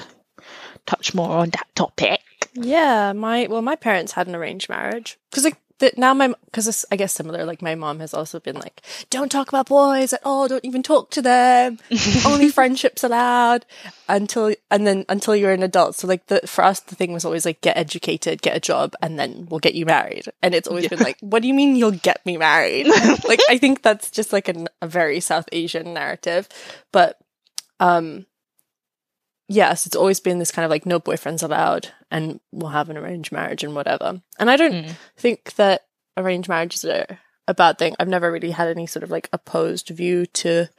touch 0.86 1.14
more 1.14 1.32
on 1.32 1.50
that 1.50 1.68
topic. 1.76 2.22
Yeah, 2.54 3.14
my 3.14 3.48
well, 3.50 3.62
my 3.62 3.76
parents 3.76 4.14
had 4.14 4.28
an 4.28 4.36
arranged 4.36 4.70
marriage 4.70 5.18
because 5.30 5.44
like 5.44 5.58
that 5.80 5.98
now 5.98 6.14
my 6.14 6.34
because 6.46 6.86
I 6.90 6.96
guess 6.96 7.14
similar. 7.14 7.46
Like 7.46 7.62
my 7.62 7.76
mom 7.76 8.00
has 8.00 8.14
also 8.14 8.40
been 8.40 8.56
like, 8.56 8.82
don't 9.10 9.32
talk 9.32 9.50
about 9.50 9.68
boys 9.68 10.14
at 10.14 10.22
all. 10.24 10.48
Don't 10.48 10.64
even 10.64 10.84
talk 10.84 11.10
to 11.12 11.22
them. 11.22 11.80
Only 12.26 12.50
friendships 12.50 13.04
allowed 13.04 13.66
until 14.08 14.54
and 14.72 14.88
then 14.88 15.06
until 15.10 15.36
you're 15.36 15.52
an 15.52 15.64
adult. 15.64 15.96
So 15.96 16.08
like 16.08 16.28
the 16.28 16.42
for 16.46 16.64
us 16.64 16.80
the 16.80 16.96
thing 16.96 17.12
was 17.12 17.26
always 17.26 17.46
like 17.46 17.60
get 17.62 17.76
educated, 17.76 18.42
get 18.42 18.56
a 18.56 18.62
job, 18.62 18.96
and 19.02 19.20
then 19.20 19.48
we'll 19.50 19.60
get 19.60 19.76
you 19.76 19.86
married. 19.86 20.26
And 20.42 20.56
it's 20.56 20.68
always 20.68 20.84
yeah. 20.86 20.90
been 20.90 21.00
like, 21.00 21.18
what 21.20 21.42
do 21.42 21.48
you 21.50 21.54
mean 21.54 21.76
you'll 21.76 21.92
get 21.92 22.26
me 22.26 22.38
married? 22.38 22.88
like 23.28 23.42
I 23.50 23.58
think 23.58 23.82
that's 23.82 24.10
just 24.10 24.32
like 24.32 24.48
a, 24.48 24.66
a 24.82 24.88
very 24.88 25.20
South 25.20 25.50
Asian 25.52 25.94
narrative, 25.94 26.48
but 26.94 27.20
um, 27.80 28.26
yes, 29.48 29.86
it's 29.86 29.96
always 29.96 30.20
been 30.20 30.40
this 30.40 30.52
kind 30.52 30.66
of 30.66 30.72
like 30.72 30.86
no 30.86 31.00
boyfriends 31.00 31.44
allowed 31.44 31.90
and 32.10 32.40
we'll 32.52 32.72
have 32.72 32.90
an 32.90 32.98
arranged 32.98 33.32
marriage 33.32 33.64
and 33.64 33.76
whatever. 33.76 34.22
And 34.40 34.50
I 34.50 34.58
don't 34.58 34.74
mm. 34.74 34.96
think 35.18 35.56
that 35.56 35.86
arranged 36.18 36.50
marriages 36.50 36.86
are 36.86 37.20
a 37.48 37.54
bad 37.54 37.78
thing. 37.78 37.96
I've 38.00 38.08
never 38.08 38.32
really 38.32 38.52
had 38.52 38.68
any 38.68 38.88
sort 38.88 39.04
of 39.04 39.12
like 39.12 39.30
opposed 39.32 39.90
view 39.90 40.26
to 40.28 40.70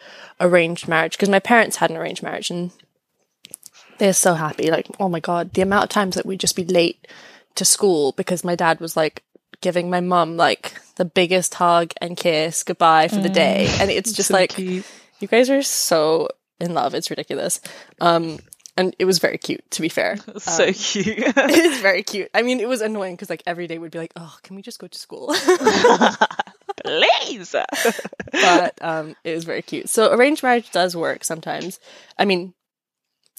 arranged 0.41 0.89
marriage 0.89 1.13
because 1.13 1.29
my 1.29 1.39
parents 1.39 1.77
had 1.77 1.91
an 1.91 1.97
arranged 1.97 2.23
marriage 2.23 2.51
and 2.51 2.73
they're 3.99 4.13
so 4.13 4.35
happy. 4.35 4.71
Like, 4.71 4.89
oh 4.99 5.09
my 5.09 5.21
God, 5.21 5.53
the 5.53 5.63
amount 5.63 5.85
of 5.85 5.91
times 5.91 6.17
that 6.17 6.27
we'd 6.27 6.41
just 6.41 6.57
be 6.57 6.65
late 6.65 7.07
to 7.55 7.65
school 7.65 8.13
because 8.13 8.45
my 8.45 8.55
dad 8.55 8.81
was 8.81 8.97
like 8.97 9.23
giving 9.61 9.89
my 9.89 10.01
mum 10.01 10.37
like 10.37 10.75
the 10.97 11.05
biggest 11.05 11.55
hug 11.55 11.93
and 12.01 12.17
kiss 12.17 12.63
goodbye 12.63 13.09
for 13.09 13.17
the 13.17 13.29
day. 13.29 13.69
And 13.81 13.91
it's 13.91 14.13
just 14.13 14.29
So 14.29 14.35
like, 14.35 14.51
cute. 14.51 14.85
you 15.21 15.29
guys 15.29 15.49
are 15.51 15.63
so 15.63 16.29
in 16.61 16.75
love. 16.75 16.95
It's 16.95 17.11
ridiculous. 17.11 17.61
Um, 18.01 18.39
and 18.77 18.95
it 18.99 19.07
was 19.07 19.19
very 19.19 19.39
cute, 19.39 19.69
to 19.73 19.83
be 19.83 19.89
fair. 19.89 20.17
so 20.39 20.73
cute. 20.73 21.07
it 21.19 21.51
is 21.51 21.81
very 21.81 22.03
cute. 22.05 22.31
I 22.35 22.43
mean, 22.43 22.61
it 22.61 22.69
was 22.69 22.81
annoying 22.81 23.15
because 23.15 23.31
like 23.31 23.43
every 23.47 23.67
day 23.67 23.79
we'd 23.79 23.91
be 23.91 23.99
like, 23.99 24.13
oh, 24.17 24.37
can 24.43 24.57
we 24.57 24.63
just 24.63 24.79
go 24.79 24.87
to 24.87 24.99
school? 24.99 25.35
Please. 26.85 27.55
but 28.33 28.79
um, 28.83 29.17
it 29.25 29.35
was 29.35 29.45
very 29.45 29.63
cute. 29.63 29.89
So 29.89 30.13
arranged 30.13 30.43
marriage 30.43 30.71
does 30.71 30.95
work 30.95 31.25
sometimes. 31.25 31.81
I 32.19 32.27
mean, 32.27 32.55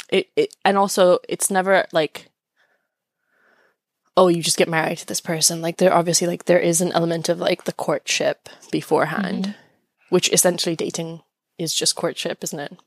it, 0.10 0.30
it 0.36 0.56
and 0.66 0.78
also 0.78 1.20
it's 1.30 1.52
never 1.52 1.86
like, 1.92 2.30
oh, 4.16 4.28
you 4.28 4.42
just 4.42 4.58
get 4.58 4.68
married 4.68 4.98
to 5.00 5.06
this 5.06 5.22
person. 5.22 5.62
Like 5.62 5.78
there 5.78 5.94
obviously 5.94 6.28
like 6.28 6.46
there 6.46 6.60
is 6.60 6.82
an 6.82 6.92
element 6.94 7.30
of 7.30 7.40
like 7.40 7.66
the 7.66 7.74
courtship 7.74 8.50
beforehand, 8.72 9.54
which 10.10 10.32
essentially 10.34 10.76
dating 10.76 11.22
is 11.60 11.74
just 11.74 11.96
courtship, 11.96 12.44
isn't 12.44 12.60
it? 12.60 12.78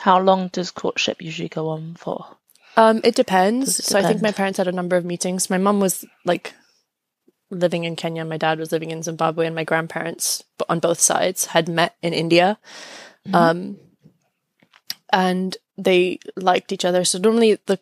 How 0.00 0.20
long 0.20 0.48
does 0.48 0.70
courtship 0.70 1.22
usually 1.22 1.48
go 1.48 1.68
on 1.68 1.94
for? 1.94 2.36
Um, 2.76 3.00
it 3.04 3.14
depends. 3.14 3.78
It 3.78 3.84
so 3.84 3.98
I 3.98 4.02
think 4.02 4.22
my 4.22 4.32
parents 4.32 4.58
had 4.58 4.68
a 4.68 4.72
number 4.72 4.96
of 4.96 5.04
meetings. 5.04 5.50
My 5.50 5.58
mum 5.58 5.80
was 5.80 6.04
like 6.24 6.54
living 7.50 7.84
in 7.84 7.96
Kenya, 7.96 8.24
my 8.24 8.36
dad 8.36 8.58
was 8.58 8.72
living 8.72 8.90
in 8.90 9.02
Zimbabwe, 9.02 9.46
and 9.46 9.54
my 9.54 9.64
grandparents 9.64 10.44
on 10.68 10.78
both 10.78 11.00
sides 11.00 11.46
had 11.46 11.68
met 11.68 11.96
in 12.00 12.12
India. 12.12 12.58
Um, 13.34 13.76
and 15.12 15.56
they 15.76 16.20
liked 16.36 16.72
each 16.72 16.84
other. 16.84 17.04
So 17.04 17.18
normally 17.18 17.58
the 17.66 17.78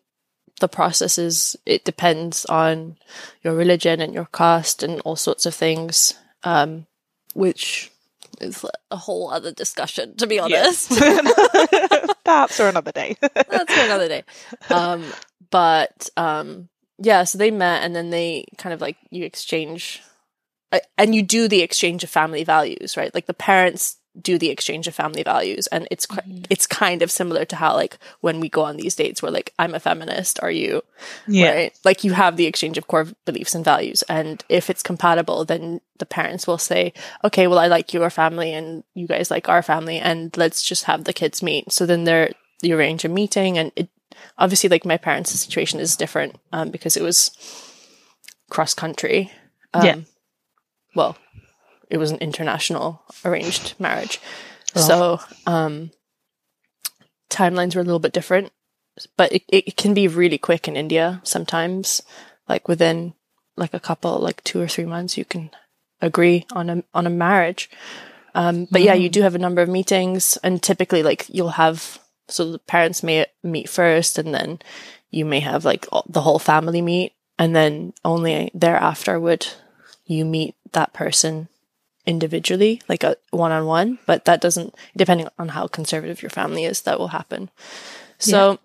the 0.61 0.69
process 0.69 1.19
is 1.19 1.57
it 1.67 1.85
depends 1.85 2.45
on 2.47 2.97
your 3.43 3.55
religion 3.55 4.01
and 4.01 4.13
your 4.13 4.27
caste 4.33 4.83
and 4.83 5.01
all 5.03 5.15
sorts 5.15 5.47
of 5.47 5.55
things, 5.55 6.15
um, 6.43 6.87
which 7.35 7.93
is 8.41 8.65
a 8.91 8.97
whole 8.97 9.31
other 9.31 9.53
discussion, 9.53 10.17
to 10.17 10.27
be 10.27 10.39
honest. 10.39 10.91
Perhaps 12.25 12.57
for 12.57 12.69
another 12.69 12.93
day. 12.93 13.17
That's 13.21 13.73
for 13.73 13.81
another 13.81 14.09
day. 14.09 14.25
Um, 14.71 15.05
but 15.51 16.09
um, 16.17 16.69
yeah, 16.99 17.25
so 17.25 17.39
they 17.39 17.51
met 17.51 17.83
and 17.83 17.95
then 17.95 18.11
they 18.11 18.47
kind 18.57 18.73
of 18.73 18.81
like 18.81 18.97
you 19.11 19.25
exchange, 19.25 20.03
uh, 20.73 20.81
and 20.97 21.15
you 21.15 21.23
do 21.23 21.49
the 21.49 21.63
exchange 21.63 22.05
of 22.05 22.11
family 22.11 22.45
values, 22.45 22.97
right? 22.97 23.15
Like 23.15 23.27
the 23.27 23.35
parents 23.35 23.97
do 24.21 24.39
the 24.39 24.51
exchange 24.51 24.87
of 24.89 24.95
family 24.95 25.23
values, 25.23 25.67
and 25.69 25.87
it's 25.91 26.07
qui- 26.07 26.45
it's 26.51 26.67
kind 26.67 27.03
of 27.03 27.11
similar 27.11 27.45
to 27.47 27.57
how 27.57 27.75
like 27.75 27.99
when 28.21 28.41
we 28.41 28.49
go 28.49 28.63
on 28.63 28.77
these 28.77 28.95
dates, 28.95 29.23
we're 29.23 29.31
like, 29.31 29.53
I'm 29.59 29.75
a 29.75 29.81
feminist, 29.81 30.43
are 30.43 30.51
you? 30.51 30.83
yeah. 31.27 31.53
Right? 31.53 31.79
Like 31.85 32.05
you 32.05 32.13
have 32.13 32.37
the 32.37 32.47
exchange 32.47 32.79
of 32.79 32.87
core 32.87 33.07
beliefs 33.25 33.55
and 33.55 33.65
values, 33.65 34.03
and 34.09 34.45
if 34.49 34.71
it's 34.71 34.83
compatible, 34.83 35.45
then 35.45 35.81
the 35.99 36.07
parents 36.07 36.47
will 36.47 36.59
say, 36.59 36.93
okay, 37.25 37.47
well, 37.47 37.59
I 37.59 37.67
like 37.67 37.93
your 37.95 38.11
family, 38.11 38.53
and 38.53 38.85
you 38.95 39.07
guys 39.07 39.31
like 39.31 39.49
our 39.49 39.63
family, 39.63 39.99
and 39.99 40.37
let's 40.37 40.63
just 40.63 40.85
have 40.85 41.05
the 41.05 41.13
kids 41.13 41.43
meet. 41.43 41.73
So 41.73 41.87
then 41.87 42.05
they're 42.05 42.33
you 42.63 42.77
arrange 42.77 43.05
a 43.05 43.09
meeting, 43.09 43.59
and 43.59 43.73
it 43.77 43.89
obviously 44.37 44.69
like 44.69 44.85
my 44.85 44.97
parents' 44.97 45.31
situation 45.31 45.81
is 45.81 45.97
different 45.97 46.37
um, 46.53 46.71
because 46.71 46.97
it 46.97 47.03
was 47.03 47.31
cross 48.51 48.75
country. 48.75 49.31
Um, 49.75 49.85
Yeah. 49.85 49.97
Well, 50.95 51.17
it 51.91 51.99
was 51.99 52.11
an 52.11 52.19
international 52.19 53.03
arranged 53.25 53.75
marriage, 53.79 54.21
Oh. 54.77 54.81
so 54.81 55.21
um, 55.47 55.91
timelines 57.31 57.75
were 57.75 57.81
a 57.81 57.85
little 57.85 57.99
bit 57.99 58.13
different 58.13 58.53
but 59.17 59.33
it, 59.33 59.43
it 59.49 59.77
can 59.77 59.95
be 59.95 60.09
really 60.09 60.39
quick 60.39 60.67
in 60.67 60.77
India 60.77 61.21
sometimes. 61.25 62.03
Like 62.49 62.69
within 62.69 63.15
like 63.57 63.75
a 63.75 63.81
couple, 63.81 64.19
like 64.19 64.43
two 64.45 64.61
or 64.61 64.69
three 64.69 64.87
months, 64.87 65.19
you 65.19 65.25
can 65.25 65.51
agree 66.01 66.47
on 66.53 66.71
a 66.71 66.85
on 66.95 67.07
a 67.07 67.11
marriage. 67.11 67.71
Um, 68.35 68.67
but 68.71 68.83
yeah, 68.83 68.95
you 68.95 69.09
do 69.09 69.23
have 69.23 69.35
a 69.35 69.39
number 69.39 69.63
of 69.63 69.69
meetings, 69.69 70.37
and 70.43 70.63
typically, 70.63 71.03
like 71.03 71.27
you'll 71.29 71.51
have 71.51 71.99
so 72.29 72.53
the 72.53 72.59
parents 72.59 73.03
may 73.03 73.27
meet 73.43 73.69
first, 73.69 74.19
and 74.19 74.35
then 74.35 74.61
you 75.11 75.25
may 75.25 75.41
have 75.41 75.65
like 75.65 75.87
all, 75.93 76.05
the 76.09 76.23
whole 76.23 76.39
family 76.39 76.83
meet, 76.83 77.13
and 77.39 77.55
then 77.55 77.93
only 78.05 78.51
thereafter 78.55 79.19
would 79.21 79.47
you 80.07 80.25
meet 80.25 80.55
that 80.73 80.93
person 80.93 81.49
individually, 82.09 82.81
like 82.89 83.05
a 83.05 83.17
one 83.31 83.53
on 83.53 83.67
one. 83.67 83.99
But 84.07 84.25
that 84.25 84.41
doesn't, 84.41 84.75
depending 84.97 85.29
on 85.39 85.49
how 85.49 85.69
conservative 85.69 86.23
your 86.23 86.31
family 86.31 86.65
is, 86.65 86.81
that 86.83 86.99
will 86.99 87.09
happen. 87.09 87.51
So 88.19 88.59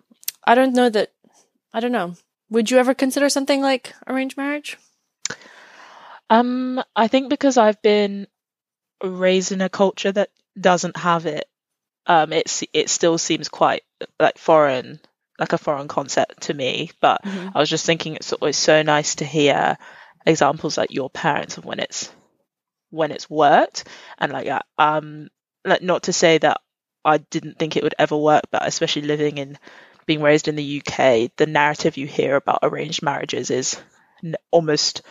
I 0.44 0.54
don't 0.54 0.74
know 0.74 0.88
that. 0.88 1.12
I 1.72 1.80
don't 1.80 1.92
know. 1.92 2.14
Would 2.50 2.70
you 2.70 2.78
ever 2.78 2.94
consider 2.94 3.28
something 3.28 3.60
like 3.60 3.94
arranged 4.06 4.36
marriage? 4.36 4.78
Um, 6.30 6.82
I 6.96 7.08
think 7.08 7.28
because 7.28 7.58
I've 7.58 7.80
been 7.82 8.26
raised 9.02 9.52
in 9.52 9.60
a 9.60 9.68
culture 9.68 10.10
that 10.10 10.30
doesn't 10.58 10.96
have 10.96 11.26
it, 11.26 11.46
um, 12.06 12.32
it's 12.32 12.64
it 12.72 12.88
still 12.88 13.18
seems 13.18 13.48
quite 13.48 13.82
like 14.18 14.38
foreign, 14.38 15.00
like 15.38 15.52
a 15.52 15.58
foreign 15.58 15.88
concept 15.88 16.42
to 16.42 16.54
me. 16.54 16.90
But 17.00 17.20
I 17.24 17.58
was 17.58 17.68
just 17.68 17.84
thinking 17.84 18.14
it's 18.14 18.32
always 18.32 18.56
so 18.56 18.82
nice 18.82 19.16
to 19.16 19.24
hear 19.24 19.76
examples 20.26 20.78
like 20.78 20.92
your 20.92 21.10
parents 21.10 21.58
of 21.58 21.64
when 21.64 21.80
it's 21.80 22.10
when 22.94 23.12
it's 23.12 23.30
worked 23.30 23.84
and 24.18 24.32
like 24.32 24.46
that. 24.46 24.66
Um, 24.78 25.28
like 25.64 25.82
not 25.82 26.04
to 26.04 26.12
say 26.12 26.38
that 26.38 26.60
I 27.04 27.18
didn't 27.18 27.58
think 27.58 27.76
it 27.76 27.82
would 27.82 27.94
ever 27.98 28.16
work, 28.16 28.44
but 28.50 28.66
especially 28.66 29.02
living 29.02 29.38
in 29.38 29.58
being 30.06 30.22
raised 30.22 30.48
in 30.48 30.56
the 30.56 30.64
UK, 30.64 31.30
the 31.36 31.46
narrative 31.46 31.96
you 31.96 32.06
hear 32.06 32.36
about 32.36 32.60
arranged 32.62 33.02
marriages 33.02 33.50
is 33.50 33.80
n- 34.24 34.36
almost 34.50 35.02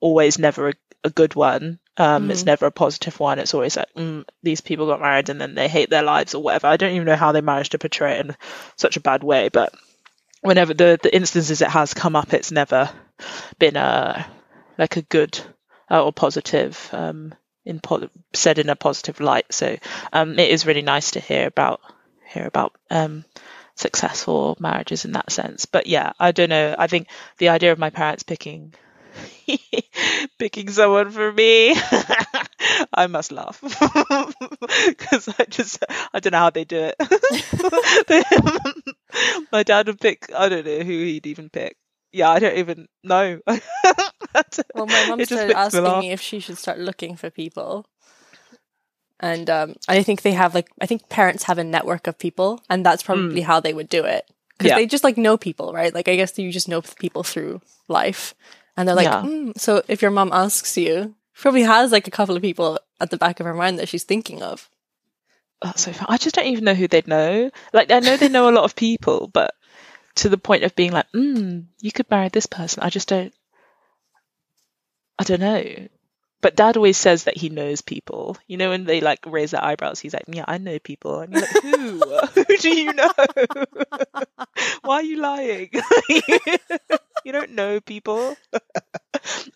always 0.00 0.38
never 0.38 0.70
a, 0.70 0.74
a 1.04 1.10
good 1.10 1.34
one. 1.34 1.78
Um, 1.96 2.30
It's 2.30 2.46
never 2.46 2.66
a 2.66 2.70
positive 2.72 3.18
one. 3.20 3.38
It's 3.38 3.54
always 3.54 3.76
like 3.76 3.92
mm, 3.96 4.24
these 4.42 4.60
people 4.60 4.86
got 4.86 5.00
married 5.00 5.28
and 5.30 5.40
then 5.40 5.54
they 5.54 5.68
hate 5.68 5.90
their 5.90 6.02
lives 6.02 6.34
or 6.34 6.42
whatever. 6.42 6.66
I 6.68 6.76
don't 6.76 6.92
even 6.94 7.06
know 7.06 7.16
how 7.16 7.32
they 7.32 7.40
managed 7.40 7.72
to 7.72 7.78
portray 7.78 8.18
it 8.18 8.26
in 8.26 8.36
such 8.76 8.96
a 8.96 9.00
bad 9.00 9.24
way, 9.24 9.48
but 9.48 9.74
whenever 10.42 10.74
the 10.74 10.98
the 11.02 11.14
instances 11.14 11.62
it 11.62 11.68
has 11.70 11.94
come 11.94 12.16
up, 12.16 12.32
it's 12.34 12.52
never 12.52 12.90
been 13.58 13.76
a 13.76 14.26
like 14.78 14.96
a 14.96 15.02
good 15.02 15.38
uh, 15.90 16.04
or 16.04 16.12
positive 16.12 16.88
um, 16.92 17.34
in 17.64 17.80
po- 17.80 18.08
said 18.34 18.58
in 18.58 18.68
a 18.68 18.76
positive 18.76 19.20
light. 19.20 19.52
So 19.52 19.76
um, 20.12 20.38
it 20.38 20.50
is 20.50 20.66
really 20.66 20.82
nice 20.82 21.12
to 21.12 21.20
hear 21.20 21.46
about 21.46 21.80
hear 22.28 22.46
about 22.46 22.74
um, 22.90 23.24
successful 23.74 24.56
marriages 24.60 25.04
in 25.04 25.12
that 25.12 25.30
sense. 25.30 25.66
But 25.66 25.86
yeah, 25.86 26.12
I 26.18 26.32
don't 26.32 26.50
know. 26.50 26.74
I 26.78 26.86
think 26.86 27.08
the 27.38 27.50
idea 27.50 27.72
of 27.72 27.78
my 27.78 27.90
parents 27.90 28.22
picking 28.22 28.74
picking 30.38 30.70
someone 30.70 31.10
for 31.10 31.32
me, 31.32 31.74
I 32.92 33.06
must 33.08 33.32
laugh 33.32 33.60
because 34.86 35.28
I 35.38 35.44
just 35.48 35.84
I 36.12 36.20
don't 36.20 36.32
know 36.32 36.38
how 36.38 36.50
they 36.50 36.64
do 36.64 36.90
it. 36.92 36.96
my 39.52 39.62
dad 39.62 39.86
would 39.86 40.00
pick. 40.00 40.30
I 40.34 40.48
don't 40.48 40.66
know 40.66 40.80
who 40.80 40.92
he'd 40.92 41.26
even 41.26 41.50
pick. 41.50 41.76
Yeah, 42.12 42.30
I 42.30 42.38
don't 42.38 42.58
even 42.58 42.88
know. 43.02 43.40
Well, 44.74 44.86
my 44.86 45.06
mom 45.08 45.24
started 45.24 45.48
me 45.48 45.54
asking 45.54 45.98
me 46.00 46.12
if 46.12 46.20
she 46.20 46.40
should 46.40 46.58
start 46.58 46.78
looking 46.78 47.16
for 47.16 47.30
people. 47.30 47.86
And 49.18 49.48
um, 49.48 49.76
I 49.88 50.02
think 50.02 50.22
they 50.22 50.32
have 50.32 50.54
like 50.54 50.68
I 50.80 50.86
think 50.86 51.08
parents 51.08 51.44
have 51.44 51.58
a 51.58 51.64
network 51.64 52.06
of 52.06 52.18
people, 52.18 52.60
and 52.68 52.84
that's 52.84 53.02
probably 53.02 53.40
how 53.40 53.60
they 53.60 53.72
would 53.72 53.88
do 53.88 54.04
it 54.04 54.28
because 54.58 54.70
Yeah. 54.70 54.76
they 54.76 54.86
just 54.86 55.04
like 55.04 55.16
know 55.16 55.36
people, 55.38 55.72
right? 55.72 55.94
Like 55.94 56.08
I 56.08 56.16
guess 56.16 56.38
you 56.38 56.52
just 56.52 56.68
know 56.68 56.82
people 56.82 57.22
through 57.22 57.62
life, 57.88 58.34
and 58.76 58.86
they're 58.86 58.94
like, 58.94 59.04
Yeah. 59.06 59.22
"Hmm." 59.22 59.52
so 59.56 59.82
if 59.88 60.02
your 60.02 60.10
mom 60.10 60.30
asks 60.32 60.76
you, 60.76 61.14
probably 61.34 61.62
has 61.62 61.92
like 61.92 62.06
a 62.06 62.10
couple 62.10 62.36
of 62.36 62.42
people 62.42 62.78
at 63.00 63.10
the 63.10 63.16
back 63.16 63.40
of 63.40 63.46
her 63.46 63.54
mind 63.54 63.78
that 63.78 63.88
she's 63.88 64.04
thinking 64.04 64.42
of. 64.42 64.68
That's 65.62 65.80
so 65.82 65.92
fun. 65.92 66.06
I 66.10 66.18
just 66.18 66.34
don't 66.34 66.46
even 66.46 66.64
know 66.64 66.74
who 66.74 66.86
they'd 66.86 67.08
know. 67.08 67.50
Like 67.72 67.90
I 67.90 68.00
know 68.00 68.18
they 68.18 68.28
know 68.28 68.50
a 68.50 68.52
lot 68.52 68.64
of 68.64 68.76
people, 68.76 69.28
but 69.32 69.54
to 70.16 70.28
the 70.28 70.36
point 70.38 70.64
of 70.64 70.74
being 70.76 70.92
like, 70.92 71.10
mm, 71.12 71.64
you 71.80 71.90
could 71.92 72.10
marry 72.10 72.28
this 72.28 72.44
person. 72.46 72.82
I 72.82 72.90
just 72.90 73.08
don't. 73.08 73.32
I 75.18 75.24
don't 75.24 75.40
know. 75.40 75.88
But 76.42 76.54
Dad 76.54 76.76
always 76.76 76.96
says 76.98 77.24
that 77.24 77.36
he 77.36 77.48
knows 77.48 77.80
people. 77.80 78.36
You 78.46 78.56
know, 78.56 78.68
when 78.68 78.84
they 78.84 79.00
like 79.00 79.20
raise 79.26 79.52
their 79.52 79.64
eyebrows, 79.64 79.98
he's 79.98 80.12
like, 80.12 80.24
"Yeah, 80.28 80.44
I 80.46 80.58
know 80.58 80.78
people." 80.78 81.20
And 81.20 81.32
you're 81.32 81.42
like, 81.42 81.62
"Who? 81.62 82.00
who 82.44 82.56
do 82.58 82.68
you 82.68 82.92
know? 82.92 83.10
Why 84.82 84.96
are 84.96 85.02
you 85.02 85.16
lying? 85.16 85.70
you 87.24 87.32
don't 87.32 87.52
know 87.52 87.80
people." 87.80 88.36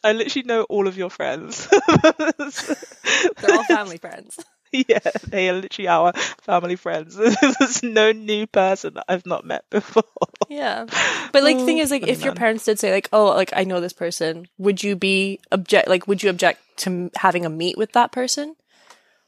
I 0.03 0.12
literally 0.12 0.46
know 0.46 0.62
all 0.64 0.88
of 0.88 0.96
your 0.96 1.11
friends. 1.11 1.68
They're 1.68 3.55
all 3.55 3.64
family 3.64 3.99
friends. 3.99 4.38
Yeah, 4.88 5.00
they 5.26 5.48
are 5.48 5.54
literally 5.54 5.88
our 5.88 6.12
family 6.42 6.76
friends. 6.76 7.16
There's 7.59 7.83
no 7.83 8.12
new 8.12 8.46
person 8.46 8.94
that 8.94 9.04
I've 9.09 9.26
not 9.26 9.44
met 9.44 9.68
before. 9.70 10.04
Yeah. 10.48 10.87
But 11.33 11.42
like 11.42 11.59
the 11.59 11.64
thing 11.64 11.78
Oh, 11.78 11.83
is 11.83 11.90
like 11.90 12.02
funny 12.02 12.12
if 12.12 12.22
your 12.24 12.35
parents 12.35 12.64
did 12.64 12.78
say 12.78 12.92
like, 12.92 13.09
"Oh, 13.12 13.26
like 13.26 13.52
I 13.54 13.64
know 13.64 13.80
this 13.80 13.92
person," 13.92 14.46
would 14.59 14.83
you 14.83 14.96
be 14.96 15.40
object 15.50 15.88
like 15.88 16.06
would 16.06 16.22
you 16.22 16.30
object 16.30 16.61
to 16.78 16.90
m- 16.90 17.11
having 17.16 17.44
a 17.46 17.50
meet 17.50 17.76
with 17.78 17.92
that 17.92 18.12
person? 18.12 18.54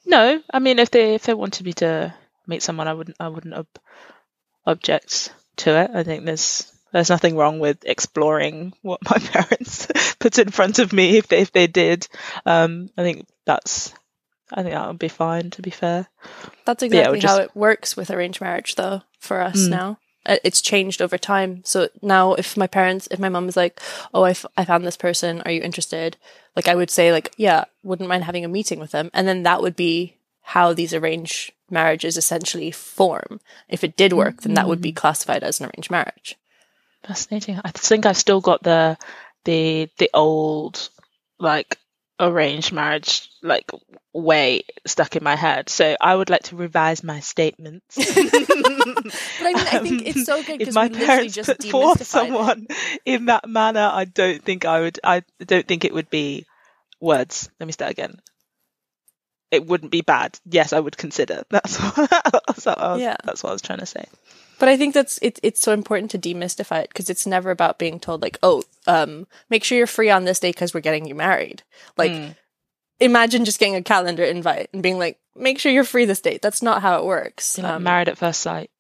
No, 0.07 0.40
I 0.52 0.59
mean 0.59 0.78
if 0.78 0.90
they 0.90 1.14
if 1.14 1.24
they 1.24 1.35
wanted 1.35 1.66
me 1.66 1.72
to 1.74 2.14
meet 2.46 2.62
someone, 2.62 2.88
I 2.88 2.94
wouldn't 2.94 3.16
I 3.20 3.28
wouldn't 3.28 3.55
ob- 3.55 3.78
object 4.66 5.33
to 5.57 5.70
it. 5.78 5.90
I 5.94 6.02
think 6.02 6.24
there's 6.24 6.70
there's 6.92 7.11
nothing 7.11 7.37
wrong 7.37 7.59
with 7.59 7.78
exploring 7.85 8.74
what 8.83 9.00
my 9.11 9.18
parents 9.18 9.88
put 10.18 10.38
in 10.38 10.50
front 10.50 10.78
of 10.78 10.92
me 10.92 11.16
if 11.16 11.28
they, 11.28 11.38
if 11.38 11.52
they 11.52 11.66
did. 11.66 12.07
Um, 12.44 12.90
I 12.96 13.02
think 13.02 13.26
that's 13.44 13.92
I 14.53 14.62
think 14.62 14.75
that 14.75 14.87
would 14.87 14.99
be 14.99 15.09
fine. 15.09 15.51
To 15.51 15.62
be 15.62 15.71
fair, 15.71 16.09
that's 16.65 16.83
exactly 16.83 17.19
yeah, 17.19 17.23
just... 17.23 17.37
how 17.37 17.43
it 17.43 17.57
works 17.57 17.97
with 17.97 18.11
arranged 18.11 18.41
marriage, 18.41 18.75
though. 18.75 19.03
For 19.19 19.41
us 19.41 19.67
mm. 19.67 19.71
now, 19.71 19.99
it's 20.27 20.61
changed 20.61 21.01
over 21.01 21.17
time. 21.17 21.62
So 21.65 21.88
now, 22.01 22.35
if 22.35 22.57
my 22.57 22.67
parents, 22.67 23.09
if 23.11 23.19
my 23.19 23.29
mom 23.29 23.49
is 23.49 23.57
like, 23.57 23.81
"Oh, 24.12 24.23
I, 24.23 24.31
f- 24.31 24.47
I 24.57 24.65
found 24.65 24.85
this 24.85 24.97
person. 24.97 25.43
Are 25.43 25.51
you 25.51 25.61
interested?" 25.61 26.17
Like, 26.57 26.69
I 26.69 26.75
would 26.75 26.91
say, 26.91 27.12
like, 27.12 27.33
"Yeah, 27.37 27.65
wouldn't 27.83 28.09
mind 28.09 28.25
having 28.25 28.45
a 28.45 28.49
meeting 28.49 28.79
with 28.79 28.91
them," 28.91 29.11
and 29.15 29.27
then 29.27 29.43
that 29.45 29.62
would 29.62 29.77
be 29.77 30.17
how 30.43 30.73
these 30.73 30.93
arranged 30.93 31.53
marriages 31.71 32.17
essentially 32.17 32.71
form. 32.71 33.41
If 33.69 33.83
it 33.83 33.97
did 33.97 34.12
work, 34.12 34.43
then 34.43 34.55
that 34.55 34.69
would 34.69 34.83
be 34.83 34.91
hmm. 34.91 34.97
classified 34.97 35.43
as 35.43 35.61
an 35.61 35.67
arranged 35.67 35.91
marriage. 35.91 36.37
Fascinating. 37.07 37.61
I 37.65 37.71
think 37.71 38.07
I've 38.07 38.17
still 38.17 38.41
got 38.41 38.62
the 38.62 38.97
the 39.45 39.88
the 39.99 40.11
old 40.15 40.88
like 41.38 41.79
arranged 42.23 42.73
marriage 42.73 43.29
like 43.43 43.69
way 44.13 44.63
stuck 44.87 45.17
in 45.17 45.25
my 45.25 45.35
head. 45.35 45.69
So 45.69 45.97
I 46.01 46.15
would 46.15 46.31
like 46.31 46.45
to 46.45 46.57
revise 46.57 47.03
my 47.03 47.21
statements. 47.21 47.97
but 47.97 48.07
I 48.07 49.53
mean, 49.53 49.57
I 49.57 49.79
think 49.81 50.07
it's 50.07 50.25
so 50.25 50.39
um, 50.39 50.45
good 50.45 50.59
because 50.59 50.75
my 50.75 50.89
parents 50.89 51.35
just 51.35 51.49
put 51.49 51.65
forth 51.65 52.07
someone 52.07 52.67
it. 52.71 53.03
in 53.05 53.27
that 53.27 53.49
manner, 53.49 53.91
I 53.93 54.05
don't 54.05 54.43
think 54.43 54.65
I 54.65 54.81
would. 54.81 55.01
I 55.03 55.25
don't 55.45 55.67
think 55.67 55.85
it 55.85 55.93
would 55.93 56.09
be 56.09 56.47
words. 57.01 57.51
Let 57.59 57.67
me 57.67 57.73
start 57.73 57.91
again. 57.91 58.21
It 59.51 59.67
wouldn't 59.67 59.91
be 59.91 60.01
bad. 60.01 60.39
Yes, 60.47 60.73
I 60.73 60.81
would 60.81 60.97
consider. 60.97 61.43
That's 61.51 61.77
what, 61.79 62.11
that's, 62.47 62.65
what 62.65 62.79
was, 62.79 63.01
yeah. 63.01 63.17
that's 63.23 63.43
what 63.43 63.51
I 63.51 63.53
was 63.53 63.61
trying 63.61 63.81
to 63.81 63.87
say. 63.87 64.07
But 64.62 64.68
I 64.68 64.77
think 64.77 64.94
that's 64.94 65.18
it, 65.22 65.40
it's 65.42 65.61
so 65.61 65.72
important 65.72 66.12
to 66.12 66.20
demystify 66.20 66.85
it 66.85 66.90
because 66.90 67.11
it's 67.11 67.27
never 67.27 67.51
about 67.51 67.81
being 67.81 67.98
told 67.98 68.22
like, 68.22 68.38
oh, 68.44 68.62
um, 68.87 69.27
make 69.51 69.64
sure 69.64 69.77
you're 69.77 69.88
free 69.88 70.09
on 70.09 70.25
this 70.25 70.38
day 70.38 70.51
because 70.51 70.72
we're 70.72 70.79
getting 70.79 71.05
you 71.05 71.16
married. 71.16 71.64
Like, 71.96 72.12
mm. 72.12 72.37
imagine 73.01 73.44
just 73.44 73.59
getting 73.59 73.75
a 73.75 73.83
calendar 73.83 74.22
invite 74.22 74.68
and 74.72 74.81
being 74.81 75.01
like, 75.01 75.18
make 75.35 75.59
sure 75.59 75.72
you're 75.72 75.83
free 75.83 76.05
this 76.05 76.20
date. 76.20 76.42
That's 76.42 76.62
not 76.62 76.81
how 76.81 77.01
it 77.01 77.05
works. 77.05 77.59
Like 77.59 77.72
um, 77.72 77.83
married 77.83 78.09
at 78.09 78.18
first 78.18 78.40
sight. 78.40 78.70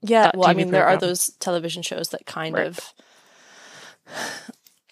Yeah, 0.00 0.32
well, 0.34 0.48
I 0.48 0.54
mean, 0.54 0.70
program. 0.70 0.72
there 0.72 0.88
are 0.88 0.96
those 0.96 1.28
television 1.38 1.84
shows 1.84 2.08
that 2.08 2.26
kind 2.26 2.56
right. 2.56 2.66
of. 2.66 2.80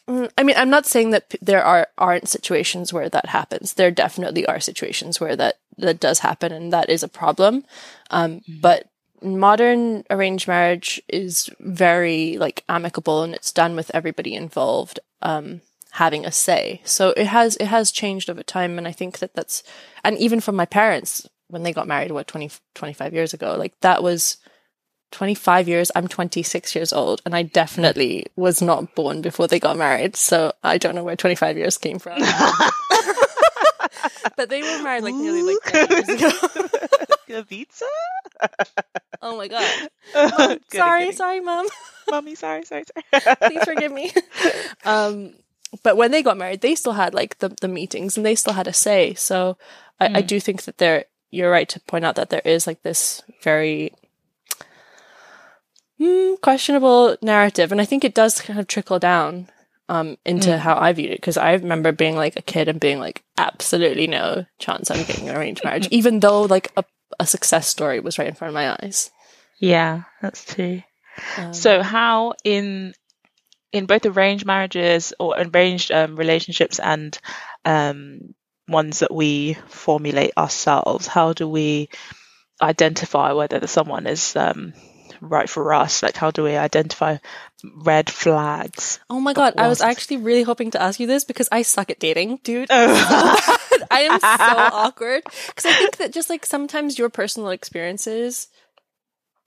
I 0.38 0.44
mean, 0.44 0.54
I'm 0.56 0.70
not 0.70 0.86
saying 0.86 1.10
that 1.10 1.34
there 1.42 1.64
are 1.64 1.88
aren't 1.98 2.28
situations 2.28 2.92
where 2.92 3.08
that 3.08 3.26
happens. 3.26 3.74
There 3.74 3.90
definitely 3.90 4.46
are 4.46 4.60
situations 4.60 5.20
where 5.20 5.34
that 5.34 5.56
that 5.78 5.98
does 5.98 6.20
happen, 6.20 6.52
and 6.52 6.72
that 6.72 6.88
is 6.88 7.02
a 7.02 7.08
problem. 7.08 7.64
Um, 8.12 8.42
mm. 8.48 8.60
But 8.60 8.89
modern 9.22 10.04
arranged 10.10 10.48
marriage 10.48 11.00
is 11.08 11.50
very 11.60 12.36
like 12.38 12.64
amicable 12.68 13.22
and 13.22 13.34
it's 13.34 13.52
done 13.52 13.76
with 13.76 13.90
everybody 13.94 14.34
involved 14.34 15.00
um, 15.22 15.60
having 15.92 16.24
a 16.24 16.32
say. 16.32 16.80
So 16.84 17.10
it 17.10 17.26
has 17.26 17.56
it 17.56 17.66
has 17.66 17.90
changed 17.92 18.30
over 18.30 18.42
time 18.42 18.78
and 18.78 18.86
I 18.86 18.92
think 18.92 19.18
that 19.18 19.34
that's 19.34 19.62
and 20.04 20.16
even 20.18 20.40
from 20.40 20.56
my 20.56 20.66
parents 20.66 21.28
when 21.48 21.62
they 21.62 21.72
got 21.72 21.88
married 21.88 22.12
what 22.12 22.28
20 22.28 22.50
25 22.74 23.12
years 23.12 23.34
ago 23.34 23.56
like 23.58 23.78
that 23.80 24.02
was 24.02 24.36
25 25.10 25.68
years 25.68 25.90
I'm 25.96 26.06
26 26.06 26.74
years 26.76 26.92
old 26.92 27.20
and 27.26 27.34
I 27.34 27.42
definitely 27.42 28.26
was 28.36 28.62
not 28.62 28.94
born 28.94 29.20
before 29.20 29.48
they 29.48 29.58
got 29.58 29.76
married 29.76 30.14
so 30.14 30.52
I 30.62 30.78
don't 30.78 30.94
know 30.94 31.02
where 31.04 31.16
25 31.16 31.56
years 31.56 31.76
came 31.78 31.98
from. 31.98 32.20
but 34.36 34.48
they 34.48 34.62
were 34.62 34.82
married 34.82 35.04
like 35.04 35.14
nearly 35.14 35.42
like 35.42 35.58
10 35.66 35.90
years 35.90 36.08
ago. 36.08 36.88
Pizza? 37.48 37.86
oh 39.22 39.36
my 39.36 39.48
god. 39.48 39.88
Mom, 40.38 40.58
sorry, 40.72 41.12
sorry, 41.12 41.40
mom. 41.40 41.66
Mommy, 42.10 42.34
sorry, 42.34 42.64
sorry, 42.64 42.84
sorry. 43.12 43.36
Please 43.42 43.64
forgive 43.64 43.92
me. 43.92 44.12
Um, 44.84 45.34
but 45.82 45.96
when 45.96 46.10
they 46.10 46.22
got 46.22 46.38
married, 46.38 46.62
they 46.62 46.74
still 46.74 46.94
had 46.94 47.12
like 47.12 47.38
the, 47.38 47.50
the 47.60 47.68
meetings 47.68 48.16
and 48.16 48.24
they 48.24 48.34
still 48.34 48.54
had 48.54 48.66
a 48.66 48.72
say. 48.72 49.14
So 49.14 49.58
I, 50.00 50.08
mm. 50.08 50.16
I 50.16 50.20
do 50.22 50.40
think 50.40 50.62
that 50.62 50.78
there, 50.78 51.04
you're 51.30 51.50
right 51.50 51.68
to 51.68 51.80
point 51.80 52.04
out 52.04 52.14
that 52.16 52.30
there 52.30 52.42
is 52.44 52.66
like 52.66 52.82
this 52.82 53.22
very 53.42 53.92
mm, 56.00 56.40
questionable 56.40 57.16
narrative. 57.22 57.72
And 57.72 57.80
I 57.80 57.84
think 57.84 58.04
it 58.04 58.14
does 58.14 58.40
kind 58.40 58.58
of 58.58 58.66
trickle 58.66 58.98
down 58.98 59.48
um, 59.90 60.16
into 60.24 60.50
mm. 60.50 60.58
how 60.58 60.78
I 60.78 60.92
viewed 60.92 61.10
it 61.10 61.20
because 61.20 61.36
I 61.36 61.52
remember 61.52 61.92
being 61.92 62.16
like 62.16 62.36
a 62.36 62.42
kid 62.42 62.68
and 62.68 62.80
being 62.80 62.98
like, 62.98 63.22
absolutely 63.36 64.06
no 64.06 64.46
chance 64.58 64.90
I'm 64.90 65.04
getting 65.04 65.28
an 65.28 65.36
arranged 65.36 65.62
marriage, 65.64 65.88
even 65.90 66.20
though 66.20 66.42
like 66.42 66.72
a, 66.76 66.84
a 67.20 67.26
success 67.26 67.68
story 67.68 68.00
was 68.00 68.18
right 68.18 68.26
in 68.26 68.34
front 68.34 68.50
of 68.50 68.54
my 68.54 68.72
eyes. 68.72 69.10
Yeah, 69.60 70.04
that's 70.22 70.44
true. 70.44 70.82
Um, 71.36 71.52
so, 71.52 71.82
how 71.82 72.32
in 72.44 72.94
in 73.72 73.86
both 73.86 74.06
arranged 74.06 74.46
marriages 74.46 75.12
or 75.20 75.36
arranged 75.38 75.92
um, 75.92 76.16
relationships 76.16 76.80
and 76.80 77.16
um, 77.64 78.34
ones 78.66 79.00
that 79.00 79.14
we 79.14 79.54
formulate 79.68 80.32
ourselves, 80.36 81.06
how 81.06 81.34
do 81.34 81.46
we 81.46 81.90
identify 82.60 83.32
whether 83.32 83.64
someone 83.66 84.06
is 84.06 84.34
um, 84.34 84.72
right 85.20 85.48
for 85.48 85.72
us? 85.72 86.02
Like, 86.02 86.16
how 86.16 86.30
do 86.30 86.42
we 86.42 86.56
identify 86.56 87.18
red 87.76 88.10
flags? 88.10 89.00
Oh 89.08 89.20
my 89.20 89.32
god, 89.32 89.54
I 89.56 89.68
was 89.68 89.80
actually 89.80 90.18
really 90.18 90.42
hoping 90.42 90.70
to 90.72 90.82
ask 90.82 91.00
you 91.00 91.06
this 91.06 91.24
because 91.24 91.48
I 91.52 91.62
suck 91.62 91.90
at 91.90 92.00
dating, 92.00 92.40
dude. 92.42 92.68
Oh. 92.70 93.56
I 93.90 94.02
am 94.02 94.20
so 94.20 94.26
awkward 94.76 95.22
because 95.24 95.66
I 95.66 95.72
think 95.72 95.96
that 95.98 96.12
just 96.12 96.30
like 96.30 96.46
sometimes 96.46 96.98
your 96.98 97.08
personal 97.08 97.50
experiences 97.50 98.48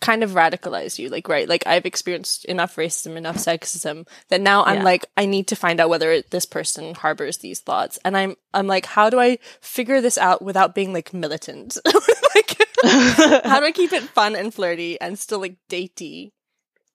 kind 0.04 0.22
of 0.22 0.32
radicalize 0.32 1.00
you 1.00 1.08
like 1.08 1.30
right 1.30 1.48
like 1.48 1.66
i've 1.66 1.86
experienced 1.86 2.44
enough 2.44 2.76
racism 2.76 3.16
enough 3.16 3.38
sexism 3.38 4.06
that 4.28 4.42
now 4.42 4.62
i'm 4.66 4.80
yeah. 4.80 4.84
like 4.84 5.06
i 5.16 5.26
need 5.26 5.48
to 5.48 5.56
find 5.56 5.80
out 5.80 5.88
whether 5.88 6.22
this 6.24 6.46
person 6.46 6.94
harbors 6.94 7.38
these 7.38 7.62
thoughts 7.62 7.98
and 8.04 8.18
i'm 8.18 8.36
i'm 8.54 8.68
like 8.68 8.86
how 8.86 9.10
do 9.10 9.18
i 9.18 9.38
figure 9.62 10.02
this 10.02 10.18
out 10.18 10.42
without 10.42 10.76
being 10.76 10.92
like 10.92 11.14
militant 11.14 11.78
like 12.36 12.63
how 13.46 13.60
do 13.60 13.66
I 13.66 13.72
keep 13.72 13.94
it 13.94 14.04
fun 14.04 14.36
and 14.36 14.54
flirty 14.54 15.00
and 15.00 15.18
still 15.18 15.40
like 15.40 15.56
datey? 15.70 16.32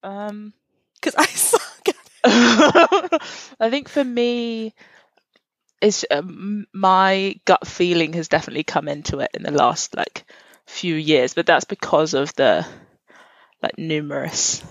Um, 0.03 0.53
because 0.95 1.15
I 1.17 1.27
suck. 1.27 1.63
I 2.25 3.71
think 3.71 3.89
for 3.89 4.05
me, 4.05 4.75
is 5.81 6.05
um, 6.11 6.67
my 6.73 7.41
gut 7.45 7.67
feeling 7.67 8.13
has 8.15 8.29
definitely 8.29 8.65
come 8.65 8.89
into 8.89 9.21
it 9.21 9.31
in 9.35 9.43
the 9.43 9.51
last 9.51 9.97
like 9.97 10.25
few 10.67 10.95
years, 10.95 11.35
but 11.35 11.47
that's 11.47 11.65
because 11.65 12.15
of 12.15 12.35
the 12.35 12.67
like 13.63 13.79
numerous 13.79 14.63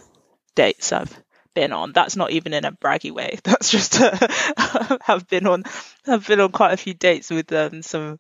dates 0.56 0.92
I've 0.92 1.18
been 1.54 1.72
on. 1.72 1.94
That's 1.94 2.16
not 2.16 2.32
even 2.32 2.54
in 2.54 2.66
a 2.66 2.72
braggy 2.72 3.12
way. 3.12 3.40
That's 3.44 3.72
just 3.72 4.00
uh, 4.00 4.98
have 5.02 5.28
been 5.28 5.48
on 5.48 5.64
have 6.06 6.28
been 6.28 6.42
on 6.42 6.52
quite 6.52 6.74
a 6.74 6.78
few 6.78 6.94
dates 6.94 7.30
with 7.30 7.52
um, 7.54 7.82
some 7.82 8.20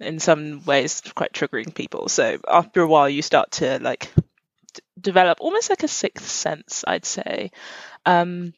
in 0.00 0.18
some 0.18 0.64
ways 0.64 1.02
quite 1.14 1.32
triggering 1.32 1.74
people. 1.74 2.08
So 2.08 2.38
after 2.48 2.82
a 2.82 2.88
while, 2.88 3.08
you 3.08 3.22
start 3.22 3.52
to 3.52 3.78
like 3.80 4.10
d- 4.74 4.82
develop 5.00 5.40
almost 5.40 5.70
like 5.70 5.82
a 5.82 5.88
sixth 5.88 6.28
sense, 6.28 6.84
I'd 6.86 7.04
say. 7.04 7.50
Um, 8.06 8.54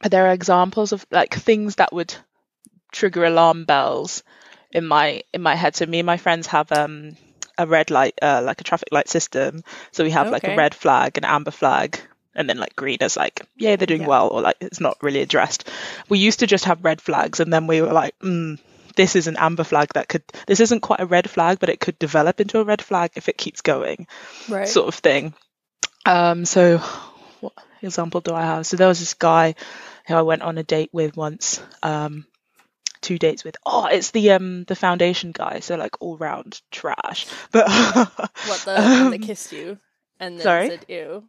but 0.00 0.10
there 0.10 0.26
are 0.26 0.32
examples 0.32 0.92
of 0.92 1.06
like 1.10 1.34
things 1.34 1.76
that 1.76 1.92
would 1.92 2.14
trigger 2.92 3.24
alarm 3.24 3.64
bells 3.64 4.22
in 4.70 4.86
my 4.86 5.22
in 5.32 5.42
my 5.42 5.54
head. 5.54 5.76
So 5.76 5.86
me 5.86 6.00
and 6.00 6.06
my 6.06 6.16
friends 6.16 6.48
have 6.48 6.70
um, 6.72 7.16
a 7.56 7.66
red 7.66 7.90
light, 7.90 8.18
uh, 8.20 8.42
like 8.44 8.60
a 8.60 8.64
traffic 8.64 8.88
light 8.92 9.08
system. 9.08 9.64
So 9.92 10.04
we 10.04 10.10
have 10.10 10.26
okay. 10.26 10.32
like 10.32 10.44
a 10.44 10.56
red 10.56 10.74
flag, 10.74 11.16
an 11.16 11.24
amber 11.24 11.50
flag, 11.50 11.98
and 12.34 12.48
then 12.48 12.58
like 12.58 12.76
green 12.76 12.98
is 13.00 13.16
like 13.16 13.46
yeah 13.56 13.76
they're 13.76 13.86
doing 13.86 14.02
yeah. 14.02 14.08
well 14.08 14.28
or 14.28 14.42
like 14.42 14.56
it's 14.60 14.80
not 14.80 14.98
really 15.02 15.20
addressed. 15.20 15.70
We 16.08 16.18
used 16.18 16.40
to 16.40 16.46
just 16.46 16.66
have 16.66 16.84
red 16.84 17.00
flags, 17.00 17.40
and 17.40 17.52
then 17.52 17.66
we 17.66 17.80
were 17.80 17.92
like. 17.92 18.18
Mm, 18.18 18.58
this 18.96 19.16
is 19.16 19.26
an 19.26 19.36
amber 19.36 19.64
flag 19.64 19.88
that 19.94 20.08
could 20.08 20.22
this 20.46 20.60
isn't 20.60 20.80
quite 20.80 21.00
a 21.00 21.06
red 21.06 21.28
flag 21.28 21.58
but 21.58 21.68
it 21.68 21.80
could 21.80 21.98
develop 21.98 22.40
into 22.40 22.58
a 22.58 22.64
red 22.64 22.82
flag 22.82 23.10
if 23.14 23.28
it 23.28 23.38
keeps 23.38 23.60
going 23.60 24.06
right. 24.48 24.68
sort 24.68 24.88
of 24.88 24.94
thing. 24.94 25.34
Um 26.06 26.44
so 26.44 26.78
what 27.40 27.52
example 27.82 28.20
do 28.20 28.34
i 28.34 28.42
have? 28.42 28.66
So 28.66 28.76
there 28.76 28.88
was 28.88 29.00
this 29.00 29.14
guy 29.14 29.54
who 30.06 30.14
i 30.14 30.22
went 30.22 30.42
on 30.42 30.58
a 30.58 30.62
date 30.62 30.90
with 30.92 31.16
once 31.16 31.60
um 31.82 32.26
two 33.00 33.18
dates 33.18 33.44
with. 33.44 33.56
Oh 33.66 33.86
it's 33.86 34.10
the 34.10 34.32
um 34.32 34.64
the 34.64 34.76
foundation 34.76 35.32
guy 35.32 35.60
so 35.60 35.76
like 35.76 36.00
all 36.00 36.16
round 36.16 36.60
trash. 36.70 37.26
But 37.52 37.68
what 37.68 38.60
the 38.64 38.80
um, 38.80 39.10
that 39.10 39.22
kissed 39.22 39.52
you 39.52 39.78
and 40.18 40.38
then 40.38 40.42
sorry? 40.42 40.68
said 40.68 40.86
ew? 40.88 41.24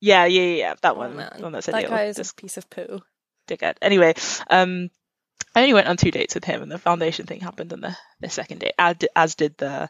Yeah 0.00 0.26
yeah 0.26 0.42
yeah 0.42 0.74
that 0.82 0.94
oh, 0.94 0.98
one, 0.98 1.16
one 1.16 1.52
that, 1.52 1.64
said 1.64 1.74
that 1.74 1.88
guy 1.88 2.04
is 2.04 2.18
a 2.18 2.34
piece 2.34 2.56
of 2.56 2.68
poo. 2.70 3.00
dickhead. 3.48 3.76
Anyway 3.82 4.14
um 4.50 4.90
I 5.54 5.62
only 5.62 5.74
went 5.74 5.88
on 5.88 5.96
two 5.96 6.10
dates 6.10 6.34
with 6.34 6.44
him, 6.44 6.62
and 6.62 6.70
the 6.70 6.78
foundation 6.78 7.26
thing 7.26 7.40
happened 7.40 7.72
on 7.72 7.80
the, 7.80 7.96
the 8.20 8.28
second 8.28 8.60
date, 8.60 8.74
as, 8.78 8.96
as 9.14 9.34
did 9.34 9.56
the, 9.56 9.88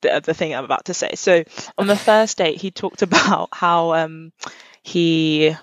the 0.00 0.20
the 0.24 0.34
thing 0.34 0.54
I'm 0.54 0.64
about 0.64 0.86
to 0.86 0.94
say. 0.94 1.14
So 1.14 1.44
on 1.78 1.86
the 1.86 1.96
first 1.96 2.38
date, 2.38 2.60
he 2.60 2.70
talked 2.70 3.02
about 3.08 3.50
how 3.52 3.94
um, 3.94 4.32
he 4.82 5.54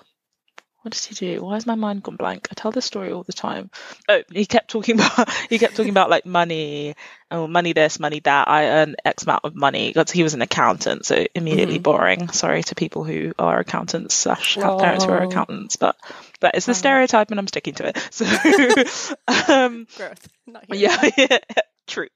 what 0.82 0.92
does 0.92 1.04
he 1.04 1.14
do? 1.14 1.42
Why 1.42 1.54
has 1.54 1.64
my 1.64 1.76
mind 1.76 2.02
gone 2.02 2.16
blank? 2.16 2.48
I 2.50 2.54
tell 2.54 2.72
this 2.72 2.84
story 2.84 3.12
all 3.12 3.22
the 3.22 3.32
time. 3.32 3.70
Oh, 4.08 4.22
he 4.32 4.46
kept 4.46 4.68
talking 4.68 4.94
about 5.00 5.30
he 5.48 5.58
kept 5.58 5.76
talking 5.76 5.90
about 5.90 6.10
like 6.10 6.26
money, 6.26 6.96
oh 7.30 7.46
money 7.46 7.72
this, 7.72 8.00
money 8.00 8.18
that. 8.20 8.48
I 8.48 8.66
earn 8.66 8.96
X 9.04 9.22
amount 9.22 9.44
of 9.44 9.54
money. 9.54 9.94
He 10.12 10.22
was 10.24 10.34
an 10.34 10.42
accountant, 10.42 11.06
so 11.06 11.24
immediately 11.34 11.76
mm-hmm. 11.76 11.82
boring. 11.82 12.28
Sorry 12.30 12.64
to 12.64 12.74
people 12.74 13.04
who 13.04 13.32
are 13.38 13.60
accountants 13.60 14.16
slash 14.16 14.56
have 14.56 14.80
parents 14.80 15.04
who 15.04 15.12
are 15.12 15.22
accountants, 15.22 15.76
but 15.76 15.96
that 16.42 16.56
is 16.56 16.66
the 16.66 16.74
stereotype, 16.74 17.30
and 17.30 17.40
I'm 17.40 17.48
sticking 17.48 17.74
to 17.74 17.88
it. 17.88 17.98
So, 18.12 19.14
um, 19.48 19.86
growth. 19.96 20.28
Yeah, 20.68 21.10
yeah, 21.16 21.38
true. 21.86 22.08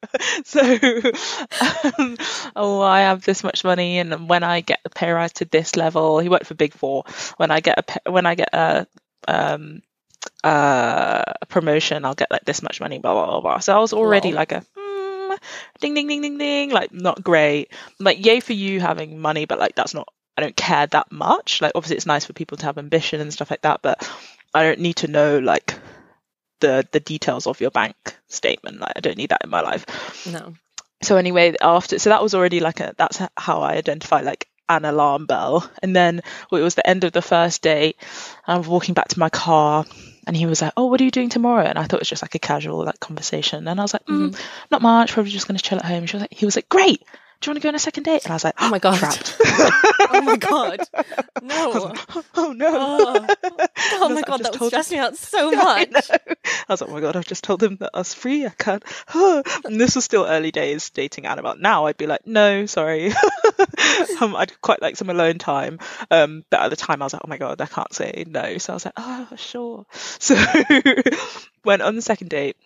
So, 0.45 0.61
um, 0.61 2.17
oh, 2.55 2.81
I 2.81 3.01
have 3.01 3.25
this 3.25 3.43
much 3.43 3.65
money, 3.65 3.99
and 3.99 4.29
when 4.29 4.43
I 4.43 4.61
get 4.61 4.81
a 4.85 4.91
pay 4.91 5.11
rise 5.11 5.33
to 5.35 5.45
this 5.45 5.77
level, 5.77 6.19
he 6.19 6.29
worked 6.29 6.47
for 6.47 6.55
Big 6.55 6.75
Four. 6.75 7.05
When 7.39 7.51
I 7.51 7.61
get 7.61 7.79
a 7.79 8.11
when 8.11 8.27
I 8.27 8.35
get 8.35 8.51
a 8.53 8.87
um, 9.27 9.83
uh, 10.45 11.23
a 11.43 11.47
promotion, 11.47 12.05
I'll 12.05 12.15
get 12.15 12.31
like 12.31 12.45
this 12.45 12.63
much 12.63 12.81
money. 12.81 12.99
Blah 12.99 13.15
blah 13.15 13.27
blah. 13.27 13.41
blah. 13.41 13.59
So 13.59 13.75
I 13.75 13.79
was 13.79 13.93
already 13.93 14.33
like 14.33 14.53
a 14.53 14.65
mm, 14.77 15.39
ding 15.81 15.95
ding 15.95 16.09
ding 16.09 16.23
ding 16.23 16.39
ding, 16.39 16.71
like 16.71 16.93
not 16.93 17.23
great. 17.23 17.73
Like 17.99 18.25
yay 18.25 18.41
for 18.41 18.53
you 18.53 18.81
having 18.81 19.19
money, 19.19 19.47
but 19.47 19.59
like 19.59 19.75
that's 19.75 19.95
not. 19.95 20.09
I 20.37 20.43
don't 20.43 20.57
care 20.57 20.87
that 20.87 21.11
much. 21.11 21.61
Like 21.61 21.73
obviously 21.75 21.97
it's 21.97 22.07
nice 22.07 22.25
for 22.25 22.33
people 22.33 22.59
to 22.59 22.67
have 22.67 22.79
ambition 22.79 23.21
and 23.21 23.33
stuff 23.33 23.51
like 23.51 23.63
that, 23.63 23.81
but 23.83 24.09
I 24.55 24.63
don't 24.63 24.81
need 24.81 24.97
to 24.97 25.09
know 25.09 25.39
like 25.39 25.75
the 26.61 26.87
the 26.93 27.01
details 27.01 27.47
of 27.47 27.61
your 27.61 27.71
bank 27.71 27.97
statement. 28.29 28.81
Like 28.81 28.93
I 28.97 29.01
don't 29.01 29.17
need 29.17 29.31
that 29.31 29.45
in 29.45 29.51
my 29.51 29.61
life. 29.61 29.87
No. 30.31 30.55
So 31.03 31.17
anyway, 31.17 31.55
after 31.61 31.99
so 31.99 32.11
that 32.11 32.23
was 32.23 32.35
already 32.35 32.61
like 32.61 32.81
a 32.81 32.95
that's 32.97 33.21
how 33.37 33.61
I 33.61 33.75
identify 33.75 34.21
like 34.21 34.49
an 34.69 34.85
alarm 34.85 35.27
bell. 35.27 35.71
And 35.83 35.95
then 35.95 36.23
well, 36.51 36.61
it 36.61 36.65
was 36.65 36.75
the 36.75 36.89
end 36.89 37.05
of 37.05 37.13
the 37.13 37.23
first 37.23 37.63
day. 37.63 37.95
I 38.47 38.59
was 38.59 38.69
walking 38.69 38.95
back 38.95 39.09
to 39.09 39.19
my 39.19 39.29
car 39.31 39.85
and 40.27 40.37
he 40.37 40.47
was 40.47 40.61
like, 40.61 40.73
"Oh, 40.77 40.87
what 40.87 41.01
are 41.01 41.05
you 41.05 41.11
doing 41.11 41.29
tomorrow?" 41.29 41.65
And 41.65 41.79
I 41.79 41.85
thought 41.85 41.99
it 41.99 42.01
was 42.01 42.09
just 42.09 42.23
like 42.23 42.35
a 42.35 42.41
casual 42.41 42.85
like 42.85 43.01
conversation. 43.01 43.69
And 43.69 43.81
I 43.81 43.85
was 43.85 43.93
like, 43.93 44.05
mm, 44.07 44.31
mm-hmm. 44.31 44.43
"Not 44.71 44.83
much. 44.83 45.13
Probably 45.13 45.31
just 45.31 45.47
going 45.47 45.57
to 45.57 45.63
chill 45.63 45.79
at 45.79 45.85
home." 45.85 46.07
She 46.07 46.17
was 46.17 46.23
like, 46.23 46.35
"He 46.35 46.45
was 46.45 46.57
like, 46.57 46.69
great 46.69 47.03
do 47.41 47.49
you 47.49 47.53
want 47.53 47.63
to 47.63 47.63
go 47.63 47.69
on 47.69 47.75
a 47.75 47.79
second 47.79 48.05
date? 48.05 48.25
And 48.25 48.33
I 48.33 48.35
was 48.35 48.45
like, 48.45 48.55
oh 48.59 48.71
my 48.71 48.79
god, 48.81 48.97
oh 49.45 50.23
my 50.25 50.37
god, 50.37 50.81
no, 51.43 51.95
oh 52.35 52.53
no, 52.53 52.69
oh, 52.69 53.27
oh 53.93 54.09
my 54.09 54.23
god, 54.23 54.43
that 54.43 54.59
would 54.59 54.69
stress 54.69 54.91
me 54.91 54.99
out 54.99 55.17
so 55.17 55.51
much. 55.51 55.89
I, 56.11 56.19
I, 56.69 56.73
was 56.73 56.81
like, 56.81 56.91
oh 56.91 56.95
my 56.95 57.01
god, 57.01 57.17
I've 57.17 57.27
just 57.27 57.45
told 57.45 57.63
him 57.63 57.77
that 57.77 57.91
I 57.95 57.99
was 57.99 58.15
free. 58.15 58.47
I 58.47 58.51
can't. 58.51 58.83
and 59.15 59.81
this 59.81 59.95
was 59.95 60.05
still 60.05 60.25
early 60.25 60.51
days 60.51 60.91
dating 60.91 61.27
Annabelle. 61.27 61.57
Now 61.59 61.87
I'd 61.87 61.97
be 61.97 62.07
like, 62.07 62.27
no, 62.27 62.67
sorry, 62.67 63.13
um, 64.21 64.35
I'd 64.37 64.61
quite 64.61 64.83
like 64.83 64.97
some 64.97 65.11
alone 65.11 65.39
time. 65.39 65.79
Um, 66.11 66.45
but 66.51 66.61
at 66.61 66.69
the 66.71 66.77
time 66.77 67.03
I 67.03 67.07
was 67.07 67.13
like, 67.13 67.23
oh 67.25 67.29
my 67.29 67.39
god, 67.39 67.61
I 67.61 67.67
can't 67.67 67.93
say 67.93 68.25
no. 68.27 68.59
So 68.59 68.73
I 68.73 68.77
was 68.77 68.85
like, 68.85 68.95
oh 68.97 69.29
sure. 69.37 69.87
So 69.93 70.35
went 71.65 71.83
on 71.83 71.97
the 71.97 72.03
second 72.03 72.29
date. 72.29 72.57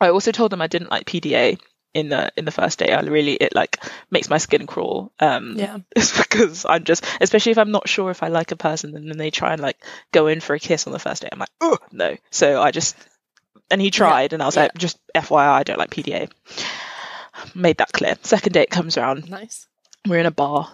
I 0.00 0.08
also 0.08 0.32
told 0.32 0.52
him 0.52 0.60
I 0.60 0.66
didn't 0.66 0.90
like 0.90 1.06
PDA 1.06 1.60
in 1.94 2.08
the 2.08 2.32
in 2.36 2.44
the 2.44 2.50
first 2.50 2.78
day. 2.78 2.92
I 2.92 3.00
really 3.00 3.34
it 3.34 3.54
like 3.54 3.82
makes 4.10 4.30
my 4.30 4.38
skin 4.38 4.66
crawl. 4.66 5.12
Um, 5.20 5.56
yeah, 5.56 5.78
it's 5.96 6.16
because 6.16 6.64
I'm 6.68 6.84
just 6.84 7.04
especially 7.20 7.52
if 7.52 7.58
I'm 7.58 7.70
not 7.70 7.88
sure 7.88 8.10
if 8.10 8.22
I 8.22 8.28
like 8.28 8.52
a 8.52 8.56
person 8.56 8.96
and 8.96 9.08
then 9.08 9.18
they 9.18 9.30
try 9.30 9.52
and 9.52 9.62
like 9.62 9.78
go 10.12 10.26
in 10.26 10.40
for 10.40 10.54
a 10.54 10.60
kiss 10.60 10.86
on 10.86 10.92
the 10.92 10.98
first 10.98 11.22
day. 11.22 11.28
I'm 11.30 11.38
like, 11.38 11.50
oh 11.60 11.78
no. 11.90 12.16
So 12.30 12.60
I 12.60 12.70
just 12.70 12.96
and 13.70 13.80
he 13.80 13.90
tried, 13.90 14.32
yeah. 14.32 14.36
and 14.36 14.42
I 14.42 14.46
was 14.46 14.56
yeah. 14.56 14.62
like, 14.64 14.74
just 14.74 14.98
FYI, 15.14 15.48
I 15.48 15.62
don't 15.62 15.78
like 15.78 15.90
PDA. 15.90 16.30
Made 17.54 17.78
that 17.78 17.92
clear. 17.92 18.16
Second 18.22 18.52
date 18.52 18.70
comes 18.70 18.98
around. 18.98 19.30
Nice. 19.30 19.66
We're 20.06 20.18
in 20.18 20.26
a 20.26 20.30
bar 20.30 20.70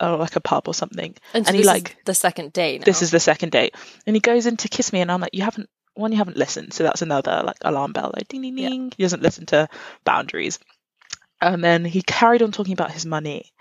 or 0.00 0.16
like 0.16 0.36
a 0.36 0.40
pub 0.40 0.68
or 0.68 0.74
something. 0.74 1.14
And, 1.32 1.46
so 1.46 1.48
and 1.48 1.56
he 1.56 1.64
like 1.64 1.96
the 2.04 2.14
second 2.14 2.52
date. 2.52 2.84
This 2.84 3.02
is 3.02 3.10
the 3.10 3.20
second 3.20 3.52
date, 3.52 3.74
and 4.06 4.14
he 4.14 4.20
goes 4.20 4.46
in 4.46 4.56
to 4.58 4.68
kiss 4.68 4.92
me, 4.92 5.00
and 5.00 5.10
I'm 5.10 5.20
like, 5.20 5.34
you 5.34 5.42
haven't 5.42 5.70
one 5.94 6.12
you 6.12 6.18
haven't 6.18 6.36
listened, 6.36 6.72
so 6.72 6.84
that's 6.84 7.02
another 7.02 7.42
like 7.44 7.58
alarm 7.62 7.92
bell, 7.92 8.12
like 8.14 8.28
ding 8.28 8.42
ding 8.42 8.56
ding. 8.56 8.84
Yeah. 8.84 8.90
He 8.96 9.02
doesn't 9.02 9.22
listen 9.22 9.46
to 9.46 9.68
boundaries. 10.04 10.58
And 11.40 11.62
then 11.62 11.84
he 11.84 12.02
carried 12.02 12.42
on 12.42 12.52
talking 12.52 12.72
about 12.72 12.92
his 12.92 13.04
money 13.04 13.52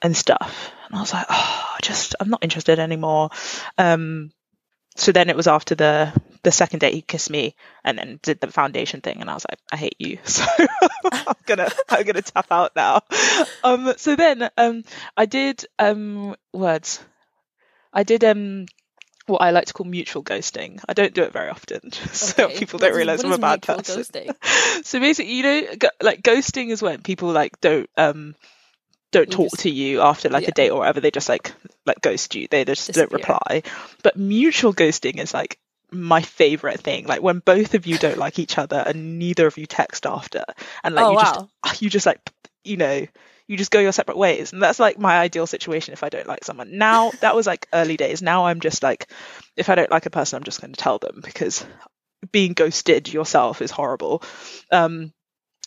and 0.00 0.16
stuff. 0.16 0.72
And 0.86 0.96
I 0.96 1.00
was 1.00 1.12
like, 1.12 1.26
oh, 1.28 1.76
just 1.82 2.14
I'm 2.20 2.30
not 2.30 2.42
interested 2.42 2.78
anymore. 2.78 3.30
Um, 3.78 4.30
so 4.96 5.12
then 5.12 5.28
it 5.28 5.36
was 5.36 5.46
after 5.48 5.74
the 5.74 6.12
the 6.42 6.52
second 6.52 6.80
date 6.80 6.94
he 6.94 7.02
kissed 7.02 7.30
me 7.30 7.56
and 7.82 7.98
then 7.98 8.20
did 8.22 8.38
the 8.40 8.46
foundation 8.48 9.00
thing 9.00 9.20
and 9.20 9.30
I 9.30 9.34
was 9.34 9.46
like, 9.50 9.58
I 9.72 9.76
hate 9.76 9.96
you. 9.98 10.18
So 10.24 10.44
I'm 11.12 11.34
gonna 11.46 11.68
I'm 11.88 12.04
gonna 12.04 12.22
tap 12.22 12.46
out 12.50 12.76
now. 12.76 13.02
Um 13.62 13.94
so 13.96 14.14
then 14.14 14.48
um 14.56 14.84
I 15.16 15.26
did 15.26 15.64
um 15.78 16.36
words. 16.52 17.02
I 17.92 18.02
did 18.02 18.24
um 18.24 18.66
what 19.26 19.42
I 19.42 19.50
like 19.50 19.66
to 19.66 19.72
call 19.72 19.86
mutual 19.86 20.22
ghosting. 20.22 20.80
I 20.88 20.92
don't 20.92 21.14
do 21.14 21.22
it 21.22 21.32
very 21.32 21.48
often, 21.48 21.92
so 22.12 22.46
okay. 22.46 22.58
people 22.58 22.78
don't 22.78 22.94
realize 22.94 23.24
I'm 23.24 23.32
a 23.32 23.38
bad 23.38 23.62
person. 23.62 24.02
Ghosting? 24.02 24.34
so 24.84 25.00
basically, 25.00 25.32
you 25.32 25.42
know, 25.42 25.62
like 26.02 26.22
ghosting 26.22 26.70
is 26.70 26.82
when 26.82 27.02
people 27.02 27.30
like 27.30 27.60
don't 27.60 27.88
um 27.96 28.34
don't 29.12 29.30
talk 29.30 29.50
just, 29.50 29.62
to 29.62 29.70
you 29.70 30.00
after 30.00 30.28
like 30.28 30.42
yeah. 30.42 30.50
a 30.50 30.52
date 30.52 30.70
or 30.70 30.80
whatever. 30.80 31.00
They 31.00 31.10
just 31.10 31.28
like 31.28 31.52
like 31.86 32.00
ghost 32.00 32.34
you. 32.34 32.48
They 32.50 32.64
just 32.64 32.88
Disappear. 32.88 33.06
don't 33.06 33.12
reply. 33.12 33.62
But 34.02 34.16
mutual 34.16 34.74
ghosting 34.74 35.18
is 35.18 35.32
like 35.32 35.58
my 35.90 36.22
favorite 36.22 36.80
thing 36.80 37.06
like 37.06 37.22
when 37.22 37.38
both 37.38 37.74
of 37.74 37.86
you 37.86 37.96
don't 37.98 38.18
like 38.18 38.40
each 38.40 38.58
other 38.58 38.82
and 38.84 39.18
neither 39.18 39.46
of 39.46 39.56
you 39.56 39.64
text 39.64 40.06
after 40.06 40.44
and 40.82 40.94
like 40.94 41.04
oh, 41.04 41.10
you 41.10 41.16
wow. 41.16 41.48
just 41.64 41.82
you 41.82 41.88
just 41.88 42.06
like 42.06 42.18
you 42.64 42.76
know 42.76 43.06
you 43.46 43.56
just 43.56 43.70
go 43.70 43.80
your 43.80 43.92
separate 43.92 44.16
ways. 44.16 44.52
And 44.52 44.62
that's 44.62 44.80
like 44.80 44.98
my 44.98 45.18
ideal 45.18 45.46
situation 45.46 45.92
if 45.92 46.02
I 46.02 46.08
don't 46.08 46.26
like 46.26 46.44
someone. 46.44 46.78
Now, 46.78 47.10
that 47.20 47.34
was 47.34 47.46
like 47.46 47.68
early 47.72 47.96
days. 47.96 48.22
Now 48.22 48.46
I'm 48.46 48.60
just 48.60 48.82
like, 48.82 49.10
if 49.56 49.68
I 49.68 49.74
don't 49.74 49.90
like 49.90 50.06
a 50.06 50.10
person, 50.10 50.36
I'm 50.36 50.44
just 50.44 50.60
going 50.60 50.72
to 50.72 50.80
tell 50.80 50.98
them 50.98 51.20
because 51.22 51.64
being 52.32 52.54
ghosted 52.54 53.12
yourself 53.12 53.60
is 53.60 53.70
horrible. 53.70 54.22
Um, 54.70 55.12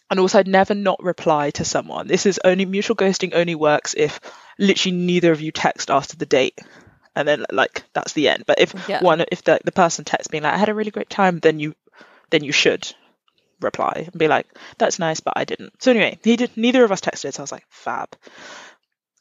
and 0.10 0.20
also, 0.22 0.40
I'd 0.40 0.48
never 0.48 0.74
not 0.74 1.04
reply 1.04 1.52
to 1.52 1.66
someone. 1.66 2.08
This 2.08 2.26
is 2.26 2.40
only 2.46 2.66
mutual 2.66 2.96
ghosting 2.96 3.34
only 3.34 3.56
works 3.56 3.94
if 3.96 4.22
literally 4.58 4.96
neither 4.96 5.34
of 5.34 5.42
you 5.42 5.52
text 5.52 5.92
after 5.92 6.16
the 6.16 6.26
date. 6.26 6.58
And 7.14 7.28
then 7.28 7.46
like 7.52 7.84
that's 7.94 8.14
the 8.14 8.30
end. 8.30 8.44
But 8.48 8.60
if 8.60 8.74
yeah. 8.88 9.04
one 9.04 9.26
if 9.32 9.44
the 9.44 9.60
the 9.66 9.72
person 9.72 10.06
texts 10.06 10.32
me 10.32 10.40
like 10.40 10.54
I 10.54 10.58
had 10.58 10.70
a 10.70 10.74
really 10.74 10.92
great 10.92 11.10
time, 11.10 11.40
then 11.40 11.60
you 11.60 11.76
then 12.30 12.44
you 12.44 12.52
should 12.52 12.94
reply 13.62 14.08
and 14.12 14.20
be 14.20 14.28
like, 14.28 14.48
"That's 14.78 15.00
nice, 15.00 15.20
but 15.20 15.34
I 15.36 15.46
didn't." 15.46 15.82
So 15.82 15.92
anyway, 15.92 16.20
he 16.24 16.36
did. 16.36 16.56
Neither 16.56 16.84
of 16.84 16.92
us 16.92 17.02
texted, 17.02 17.34
so 17.34 17.42
I 17.42 17.44
was 17.44 17.52
like, 17.52 17.66
"Fab." 17.70 18.16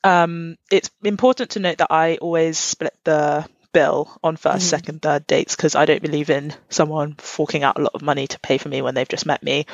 Um, 0.04 0.56
it's 0.70 0.90
important 1.02 1.50
to 1.50 1.60
note 1.60 1.78
that 1.78 1.90
I 1.90 2.16
always 2.16 2.58
split 2.58 2.94
the 3.04 3.46
bill 3.72 4.16
on 4.22 4.36
1st 4.36 4.50
mm-hmm. 4.50 4.58
second, 4.60 5.02
third 5.02 5.26
dates 5.26 5.54
because 5.54 5.74
I 5.74 5.84
don't 5.84 6.00
believe 6.00 6.30
in 6.30 6.54
someone 6.70 7.14
forking 7.18 7.62
out 7.62 7.78
a 7.78 7.82
lot 7.82 7.94
of 7.94 8.02
money 8.02 8.26
to 8.28 8.40
pay 8.40 8.56
for 8.56 8.68
me 8.68 8.80
when 8.82 8.94
they've 8.94 9.08
just 9.08 9.26
met 9.26 9.42
me. 9.42 9.66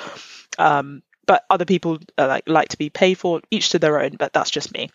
Um, 0.59 1.03
but 1.27 1.45
other 1.49 1.65
people 1.65 1.99
uh, 2.19 2.27
like 2.27 2.49
like 2.49 2.71
to 2.71 2.79
be 2.79 2.91
paid 2.91 3.15
for, 3.15 3.41
each 3.51 3.71
to 3.71 3.79
their 3.79 4.01
own. 4.01 4.17
But 4.19 4.33
that's 4.33 4.51
just 4.51 4.73
me. 4.73 4.91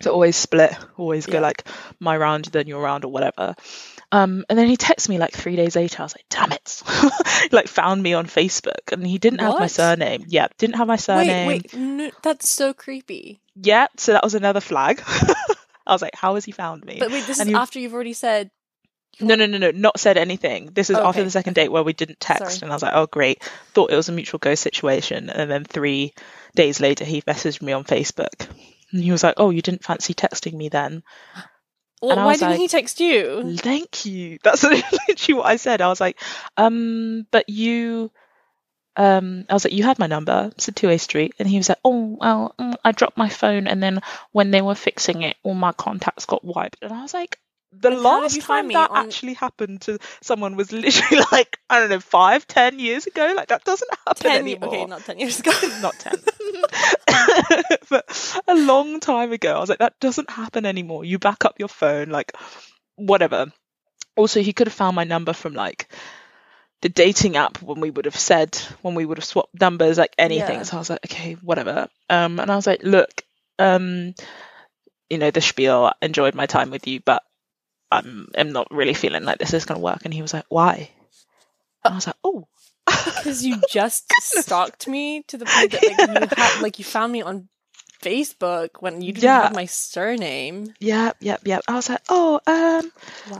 So 0.00 0.12
always 0.12 0.36
split, 0.36 0.76
always 0.96 1.26
yeah. 1.26 1.32
go 1.34 1.40
like 1.40 1.66
my 1.98 2.16
round, 2.16 2.44
then 2.46 2.68
your 2.68 2.80
round, 2.80 3.04
or 3.04 3.10
whatever. 3.10 3.56
Um, 4.10 4.44
and 4.48 4.58
then 4.58 4.68
he 4.68 4.76
texted 4.76 5.10
me 5.10 5.18
like 5.18 5.32
three 5.32 5.56
days 5.56 5.76
later. 5.76 6.00
I 6.00 6.04
was 6.04 6.14
like, 6.16 6.24
damn 6.30 6.52
it. 6.52 6.82
like 7.52 7.68
found 7.68 8.02
me 8.02 8.14
on 8.14 8.26
Facebook 8.26 8.92
and 8.92 9.06
he 9.06 9.18
didn't 9.18 9.40
what? 9.40 9.52
have 9.52 9.60
my 9.60 9.66
surname. 9.66 10.24
Yeah, 10.28 10.48
didn't 10.56 10.76
have 10.76 10.88
my 10.88 10.96
surname. 10.96 11.46
Wait, 11.46 11.72
wait, 11.72 11.78
no, 11.78 12.10
that's 12.22 12.48
so 12.48 12.72
creepy. 12.72 13.40
Yeah, 13.54 13.88
so 13.96 14.12
that 14.12 14.24
was 14.24 14.34
another 14.34 14.60
flag. 14.60 15.02
I 15.86 15.92
was 15.92 16.02
like, 16.02 16.14
how 16.14 16.34
has 16.36 16.44
he 16.44 16.52
found 16.52 16.84
me? 16.84 16.96
But 16.98 17.10
wait, 17.10 17.26
this 17.26 17.40
and 17.40 17.48
is 17.48 17.54
he... 17.54 17.58
after 17.58 17.78
you've 17.80 17.94
already 17.94 18.12
said. 18.14 18.50
No, 19.20 19.34
no, 19.34 19.46
no, 19.46 19.58
no, 19.58 19.72
not 19.72 19.98
said 19.98 20.16
anything. 20.16 20.70
This 20.72 20.90
is 20.90 20.96
oh, 20.96 21.04
after 21.04 21.24
the 21.24 21.30
second 21.30 21.54
date 21.54 21.72
where 21.72 21.82
we 21.82 21.92
didn't 21.92 22.20
text, 22.20 22.44
Sorry. 22.44 22.58
and 22.62 22.70
I 22.70 22.76
was 22.76 22.82
like, 22.82 22.94
oh, 22.94 23.06
great. 23.06 23.42
Thought 23.72 23.90
it 23.90 23.96
was 23.96 24.08
a 24.08 24.12
mutual 24.12 24.38
ghost 24.38 24.62
situation. 24.62 25.28
And 25.28 25.50
then 25.50 25.64
three 25.64 26.14
days 26.54 26.80
later, 26.80 27.04
he 27.04 27.22
messaged 27.22 27.60
me 27.60 27.72
on 27.72 27.82
Facebook. 27.82 28.48
And 28.92 29.02
he 29.02 29.10
was 29.10 29.24
like, 29.24 29.34
oh, 29.38 29.50
you 29.50 29.60
didn't 29.60 29.82
fancy 29.82 30.14
texting 30.14 30.54
me 30.54 30.68
then? 30.68 31.02
Well, 32.00 32.16
why 32.16 32.34
didn't 32.34 32.50
like, 32.50 32.60
he 32.60 32.68
text 32.68 33.00
you? 33.00 33.56
Thank 33.58 34.06
you. 34.06 34.38
That's 34.44 34.62
literally 35.08 35.38
what 35.38 35.46
I 35.46 35.56
said. 35.56 35.80
I 35.80 35.88
was 35.88 36.00
like, 36.00 36.20
um, 36.56 37.26
but 37.30 37.48
you, 37.48 38.10
um, 38.96 39.44
I 39.48 39.54
was 39.54 39.64
like, 39.64 39.74
you 39.74 39.84
had 39.84 39.98
my 39.98 40.06
number. 40.06 40.50
It's 40.54 40.68
a 40.68 40.72
two-way 40.72 40.98
street. 40.98 41.34
And 41.38 41.48
he 41.48 41.56
was 41.56 41.68
like, 41.68 41.78
oh, 41.84 42.16
well, 42.20 42.54
mm, 42.58 42.74
I 42.84 42.92
dropped 42.92 43.16
my 43.16 43.28
phone. 43.28 43.66
And 43.66 43.82
then 43.82 44.00
when 44.32 44.50
they 44.50 44.62
were 44.62 44.74
fixing 44.74 45.22
it, 45.22 45.36
all 45.42 45.54
my 45.54 45.72
contacts 45.72 46.26
got 46.26 46.44
wiped. 46.44 46.82
And 46.82 46.92
I 46.92 47.02
was 47.02 47.14
like, 47.14 47.38
the 47.72 47.90
like, 47.90 48.00
last 48.00 48.40
time 48.42 48.68
that 48.68 48.90
on... 48.90 49.06
actually 49.06 49.34
happened 49.34 49.82
to 49.82 49.98
someone 50.22 50.56
was 50.56 50.72
literally 50.72 51.22
like 51.30 51.58
I 51.68 51.80
don't 51.80 51.90
know 51.90 52.00
five, 52.00 52.46
ten 52.46 52.78
years 52.78 53.06
ago. 53.06 53.34
Like 53.36 53.48
that 53.48 53.64
doesn't 53.64 53.90
happen 54.06 54.22
ten, 54.22 54.40
anymore. 54.40 54.68
Okay, 54.68 54.84
not 54.86 55.04
ten 55.04 55.18
years 55.18 55.40
ago. 55.40 55.52
not 55.82 55.94
ten. 55.98 56.14
but 57.90 58.42
a 58.46 58.54
long 58.54 59.00
time 59.00 59.32
ago, 59.32 59.56
I 59.56 59.60
was 59.60 59.68
like, 59.68 59.78
that 59.78 59.98
doesn't 60.00 60.30
happen 60.30 60.66
anymore. 60.66 61.04
You 61.04 61.18
back 61.18 61.44
up 61.44 61.58
your 61.58 61.68
phone, 61.68 62.08
like 62.10 62.32
whatever. 62.96 63.52
Also, 64.16 64.40
he 64.40 64.52
could 64.52 64.66
have 64.66 64.74
found 64.74 64.96
my 64.96 65.04
number 65.04 65.32
from 65.32 65.54
like 65.54 65.88
the 66.80 66.88
dating 66.88 67.36
app 67.36 67.60
when 67.62 67.80
we 67.80 67.90
would 67.90 68.04
have 68.04 68.16
said 68.16 68.54
when 68.82 68.94
we 68.94 69.04
would 69.04 69.18
have 69.18 69.24
swapped 69.24 69.60
numbers, 69.60 69.98
like 69.98 70.14
anything. 70.18 70.56
Yeah. 70.56 70.62
So 70.62 70.76
I 70.76 70.80
was 70.80 70.90
like, 70.90 71.04
okay, 71.06 71.34
whatever. 71.34 71.88
Um, 72.08 72.38
and 72.40 72.50
I 72.50 72.56
was 72.56 72.66
like, 72.66 72.82
look, 72.82 73.22
um, 73.58 74.14
you 75.10 75.18
know, 75.18 75.30
the 75.30 75.40
spiel. 75.40 75.92
Enjoyed 76.02 76.34
my 76.34 76.46
time 76.46 76.70
with 76.70 76.86
you, 76.86 77.00
but 77.04 77.22
I'm 77.90 78.28
I'm 78.36 78.52
not 78.52 78.68
really 78.70 78.94
feeling 78.94 79.24
like 79.24 79.38
this 79.38 79.54
is 79.54 79.64
gonna 79.64 79.80
work. 79.80 80.02
And 80.04 80.12
he 80.14 80.22
was 80.22 80.34
like, 80.34 80.46
Why? 80.48 80.90
And 81.84 81.94
I 81.94 81.96
was 81.96 82.06
like, 82.06 82.16
Oh. 82.22 82.46
Because 83.04 83.44
you 83.44 83.60
just 83.70 84.10
stalked 84.22 84.88
me 84.88 85.22
to 85.28 85.38
the 85.38 85.44
point 85.44 85.72
that 85.72 85.84
like 85.84 85.98
you 86.06 86.28
had 86.36 86.62
like 86.62 86.78
you 86.78 86.84
found 86.84 87.12
me 87.12 87.22
on 87.22 87.48
Facebook 88.02 88.70
when 88.80 89.02
you 89.02 89.12
didn't 89.12 89.24
Yeah. 89.24 89.42
have 89.42 89.54
my 89.54 89.66
surname. 89.66 90.74
Yep, 90.80 91.16
yep, 91.20 91.40
yep. 91.44 91.62
I 91.68 91.74
was 91.74 91.88
like, 91.88 92.02
Oh, 92.08 92.40
um, 92.46 92.92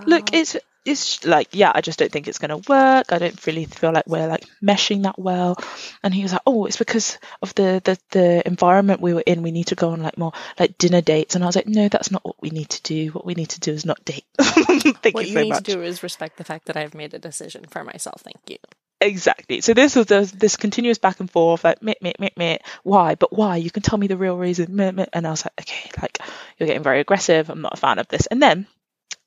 look, 0.07 0.33
it's 0.35 0.57
it's 0.85 1.25
like, 1.27 1.49
yeah, 1.53 1.71
I 1.75 1.83
just 1.83 1.99
don't 1.99 2.11
think 2.11 2.29
it's 2.29 2.39
gonna 2.39 2.57
work. 2.57 3.13
I 3.13 3.19
don't 3.19 3.47
really 3.47 3.67
feel 3.67 3.93
like 3.93 4.07
we're 4.07 4.27
like 4.27 4.47
meshing 4.63 5.03
that 5.03 5.19
well. 5.19 5.57
And 6.03 6.15
he 6.15 6.23
was 6.23 6.33
like, 6.33 6.43
Oh, 6.47 6.65
it's 6.67 6.77
because 6.79 7.19
of 7.43 7.55
the 7.55 7.81
the, 7.85 7.99
the 8.11 8.47
environment 8.47 9.01
we 9.01 9.13
were 9.15 9.23
in. 9.27 9.43
We 9.43 9.51
need 9.53 9.69
to 9.69 9.75
go 9.75 9.91
on 9.91 10.03
like 10.03 10.19
more 10.19 10.33
like 10.59 10.79
dinner 10.79 11.01
dates. 11.03 11.35
And 11.35 11.45
I 11.45 11.47
was 11.47 11.57
like, 11.57 11.69
No, 11.69 11.89
that's 11.89 12.11
not 12.11 12.25
what 12.25 12.37
we 12.41 12.51
need 12.51 12.71
to 12.71 12.83
do. 12.83 13.09
What 13.11 13.27
we 13.27 13.35
need 13.35 13.51
to 13.51 13.61
do 13.61 13.73
is 13.73 13.85
not 13.87 14.05
date. 14.05 14.25
Thank 14.41 15.15
what 15.15 15.27
you 15.27 15.29
you 15.29 15.35
so 15.35 15.43
need 15.43 15.49
much. 15.51 15.65
to 15.65 15.75
do 15.75 15.83
is 15.83 16.03
respect 16.03 16.37
the 16.39 16.45
fact 16.45 16.67
that 16.67 16.77
I've 16.77 16.95
made 16.95 17.15
a 17.15 17.19
decision 17.19 17.65
for 17.69 17.85
myself. 17.85 18.23
Thank 18.23 18.41
you. 18.49 18.57
Exactly. 19.01 19.61
So 19.61 19.75
this 19.75 19.95
was 19.95 20.07
the, 20.07 20.33
this 20.37 20.57
continuous 20.57 20.99
back 20.99 21.21
and 21.21 21.31
forth, 21.31 21.63
like 21.65 21.83
meh, 21.83 21.95
meh, 22.01 22.13
meh, 22.19 22.31
meh. 22.37 22.59
Why? 22.83 23.15
But 23.15 23.33
why? 23.33 23.57
You 23.57 23.71
can 23.71 23.83
tell 23.83 23.99
me 23.99 24.09
the 24.09 24.17
real 24.17 24.37
reason. 24.37 24.75
Meh, 24.75 24.91
meh. 24.91 25.07
And 25.13 25.27
I 25.27 25.31
was 25.31 25.45
like, 25.45 25.53
okay, 25.61 25.91
like 26.01 26.19
you're 26.59 26.67
getting 26.67 26.83
very 26.83 27.01
aggressive. 27.01 27.49
I'm 27.49 27.61
not 27.61 27.75
a 27.75 27.77
fan 27.77 27.99
of 27.99 28.09
this. 28.09 28.27
And 28.27 28.43
then 28.43 28.67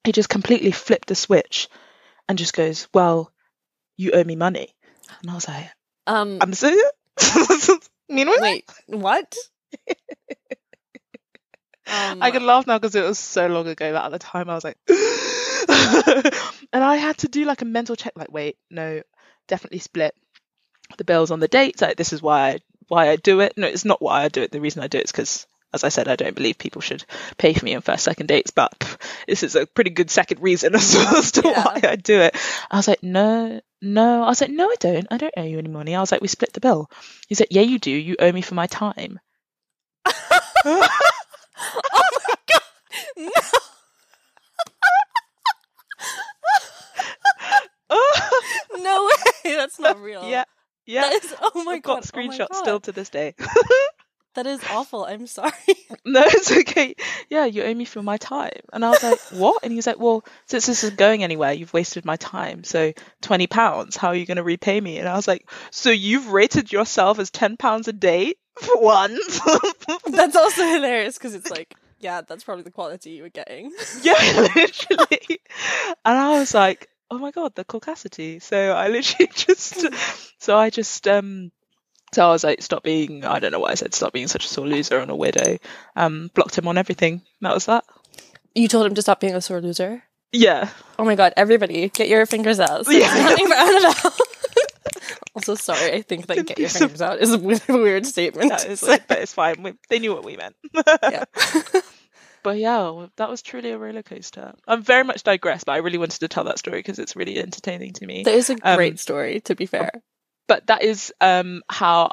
he 0.04 0.12
just 0.12 0.30
completely 0.30 0.72
flipped 0.72 1.08
the 1.08 1.16
switch 1.16 1.70
and 2.28 2.38
just 2.38 2.54
goes, 2.54 2.88
well, 2.94 3.32
you 3.98 4.12
owe 4.12 4.24
me 4.24 4.36
money. 4.36 4.76
And 5.22 5.32
I 5.32 5.36
was 5.36 5.48
like, 5.48 5.70
Um, 6.08 6.40
I'm 6.42 6.54
sorry. 6.54 6.76
Meanwhile, 8.10 8.38
wait, 8.42 8.70
what? 8.88 9.36
Um, 11.88 12.22
I 12.22 12.32
can 12.32 12.46
laugh 12.46 12.68
now 12.68 12.78
because 12.78 12.96
it 12.96 13.04
was 13.04 13.20
so 13.20 13.48
long 13.48 13.68
ago 13.68 13.92
that 13.92 14.06
at 14.06 14.12
the 14.12 14.20
time 14.20 14.50
I 14.50 14.56
was 14.56 14.64
like, 14.64 14.78
and 16.72 16.84
I 16.84 16.96
had 16.96 17.18
to 17.20 17.28
do 17.28 17.44
like 17.44 17.62
a 17.62 17.66
mental 17.66 17.98
check, 17.98 18.14
like, 18.16 18.32
wait, 18.32 18.58
no, 18.70 19.02
definitely 19.48 19.80
split 19.80 20.16
the 20.98 21.04
bills 21.04 21.32
on 21.32 21.40
the 21.40 21.48
dates. 21.48 21.82
Like, 21.82 21.98
this 21.98 22.14
is 22.14 22.22
why 22.22 22.50
I, 22.50 22.60
why 22.88 23.10
I 23.10 23.16
do 23.16 23.40
it. 23.42 23.54
No, 23.58 23.68
it's 23.68 23.86
not 23.86 24.02
why 24.02 24.24
I 24.24 24.28
do 24.30 24.42
it. 24.42 24.52
The 24.52 24.62
reason 24.62 24.84
I 24.84 24.88
do 24.88 24.98
it 24.98 25.06
is 25.06 25.12
because, 25.12 25.48
as 25.74 25.84
I 25.84 25.90
said, 25.90 26.08
I 26.08 26.16
don't 26.16 26.36
believe 26.36 26.58
people 26.58 26.82
should 26.82 27.04
pay 27.38 27.54
for 27.54 27.64
me 27.64 27.76
on 27.76 27.82
first, 27.82 28.04
second 28.04 28.28
dates. 28.28 28.52
But 28.52 28.78
pff, 28.80 28.98
this 29.28 29.44
is 29.44 29.56
a 29.56 29.66
pretty 29.66 29.92
good 29.92 30.10
second 30.12 30.42
reason 30.42 30.76
as, 30.76 30.96
as 30.96 31.32
to 31.34 31.42
Yeah. 31.46 31.64
why 31.64 31.80
I 31.84 31.96
do 31.96 32.20
it. 32.22 32.36
I 32.70 32.78
was 32.78 32.88
like, 32.88 33.04
no, 33.04 33.62
no. 33.82 34.24
I 34.24 34.28
was 34.28 34.42
like, 34.42 34.52
no, 34.52 34.68
I 34.68 34.76
don't. 34.80 35.08
I 35.12 35.18
don't 35.18 35.34
owe 35.38 35.44
you 35.44 35.58
any 35.60 35.70
money. 35.70 35.96
I 35.96 36.00
was 36.02 36.12
like, 36.12 36.22
we 36.22 36.28
split 36.28 36.54
the 36.54 36.60
bill. 36.62 36.90
He's 37.28 37.40
like, 37.40 37.50
yeah, 37.52 37.62
you 37.62 37.80
do. 37.80 37.92
You 37.92 38.16
owe 38.20 38.32
me 38.32 38.42
for 38.42 38.56
my 38.56 38.68
time. 38.68 39.20
oh 40.66 40.88
my 41.86 42.36
god! 42.48 42.62
No. 43.18 43.32
No 48.84 49.10
way! 49.46 49.56
That's 49.56 49.80
not 49.80 50.00
real. 50.02 50.30
yeah, 50.30 50.44
yeah. 50.86 51.02
That 51.02 51.24
is. 51.24 51.36
Oh 51.42 51.64
my 51.64 51.74
I've 51.74 51.84
god! 51.84 52.04
got 52.04 52.12
oh 52.14 52.18
screenshots 52.18 52.50
God. 52.52 52.58
still 52.60 52.80
to 52.82 52.92
this 52.92 53.10
day. 53.10 53.36
That 54.34 54.48
is 54.48 54.62
awful. 54.72 55.04
I'm 55.04 55.28
sorry. 55.28 55.52
no, 56.06 56.24
it's 56.26 56.50
okay. 56.50 56.96
Yeah, 57.30 57.44
you 57.44 57.64
owe 57.64 57.74
me 57.74 57.84
for 57.84 58.02
my 58.02 58.16
time. 58.16 58.62
And 58.72 58.86
I 58.86 58.92
was 58.92 59.04
like, 59.04 59.20
what? 59.32 59.62
And 59.62 59.74
he 59.74 59.76
was 59.76 59.86
like, 59.86 60.00
well, 60.00 60.24
since 60.46 60.68
this 60.68 60.86
isn't 60.86 60.98
going 60.98 61.22
anywhere, 61.22 61.52
you've 61.52 61.74
wasted 61.74 62.06
my 62.06 62.16
time. 62.16 62.64
So 62.64 62.94
twenty 63.22 63.48
pounds. 63.48 63.98
How 63.98 64.08
are 64.08 64.16
you 64.16 64.26
going 64.26 64.38
to 64.38 64.44
repay 64.44 64.80
me? 64.80 65.00
And 65.00 65.10
I 65.10 65.18
was 65.18 65.28
like, 65.28 65.50
so 65.70 65.90
you've 65.90 66.28
rated 66.30 66.72
yourself 66.72 67.20
as 67.20 67.30
ten 67.30 67.58
pounds 67.58 67.90
a 67.90 67.94
day 67.94 68.36
for 68.58 68.82
once? 68.82 69.42
That's 70.08 70.38
also 70.38 70.66
hilarious 70.66 71.18
because 71.18 71.36
it's 71.36 71.52
like, 71.52 71.74
yeah, 72.00 72.22
that's 72.26 72.46
probably 72.46 72.64
the 72.64 72.72
quality 72.72 73.10
you 73.12 73.24
were 73.24 73.30
getting. 73.30 73.74
yeah, 74.02 74.48
literally. 74.56 75.42
And 76.06 76.18
I 76.18 76.40
was 76.40 76.54
like, 76.54 76.88
oh 77.12 77.20
my 77.20 77.32
god, 77.32 77.54
the 77.56 77.66
caucasity. 77.66 78.42
So 78.42 78.72
I 78.72 78.88
literally 78.88 79.30
just, 79.36 79.86
so 80.42 80.58
I 80.58 80.70
just, 80.70 81.08
um, 81.08 81.52
so 82.14 82.26
I 82.26 82.30
was 82.30 82.44
like, 82.44 82.62
stop 82.62 82.84
being, 82.84 83.26
I 83.26 83.40
don't 83.40 83.52
know 83.52 83.60
what 83.60 83.72
I 83.72 83.76
said, 83.76 83.94
stop 83.94 84.14
being 84.14 84.28
such 84.28 84.46
a 84.46 84.48
sore 84.48 84.68
loser 84.68 84.98
and 84.98 85.12
a 85.12 85.14
weirdo. 85.14 85.60
Um, 85.96 86.32
blocked 86.34 86.58
him 86.58 86.68
on 86.68 86.78
everything. 86.78 87.22
That 87.42 87.54
was 87.54 87.66
that. 87.66 87.84
You 88.56 88.68
told 88.68 88.86
him 88.86 88.96
to 88.96 89.02
stop 89.02 89.20
being 89.20 89.36
a 89.36 89.42
sore 89.42 89.62
loser. 89.62 90.04
Yeah. 90.32 90.70
Oh 90.98 91.04
my 91.04 91.16
god! 91.16 91.34
Everybody, 91.36 91.90
get 91.90 92.08
your 92.08 92.26
fingers 92.26 92.60
out. 92.60 92.86
Yeah. 92.90 93.36
Yeah. 93.38 93.94
Also, 95.34 95.56
sorry. 95.56 95.94
I 95.94 96.02
think 96.02 96.28
that 96.28 96.46
"get 96.46 96.60
your 96.60 96.68
fingers 96.68 97.02
out" 97.02 97.20
is 97.20 97.34
a 97.34 97.40
weird, 97.40 97.62
weird 97.70 98.06
statement. 98.06 98.50
That 98.50 98.60
to 98.78 99.02
but 99.08 99.20
it's 99.20 99.34
fine. 99.34 99.64
We, 99.64 99.74
they 99.90 100.00
knew 100.00 100.14
what 100.14 100.26
we 100.26 100.36
meant. 100.36 100.56
yeah. 101.04 101.24
But 102.44 102.58
yeah, 102.58 103.08
that 103.18 103.30
was 103.30 103.42
truly 103.42 103.72
a 103.72 103.78
roller 103.78 104.04
coaster. 104.04 104.54
I'm 104.68 104.82
very 104.84 105.04
much 105.04 105.24
digressed, 105.24 105.66
but 105.66 105.74
I 105.74 105.78
really 105.78 105.98
wanted 105.98 106.20
to 106.22 106.28
tell 106.28 106.46
that 106.46 106.60
story 106.60 106.80
because 106.80 107.00
it's 107.00 107.16
really 107.16 107.38
entertaining 107.40 107.94
to 107.94 108.06
me. 108.06 108.24
that 108.24 108.34
is 108.34 108.50
a 108.50 108.56
Um, 108.62 108.76
great 108.76 109.00
story. 109.00 109.42
To 109.42 109.56
be 109.56 109.66
fair, 109.66 109.92
but 110.48 110.68
that 110.68 110.84
is 110.84 111.14
um 111.22 111.62
how 111.70 112.12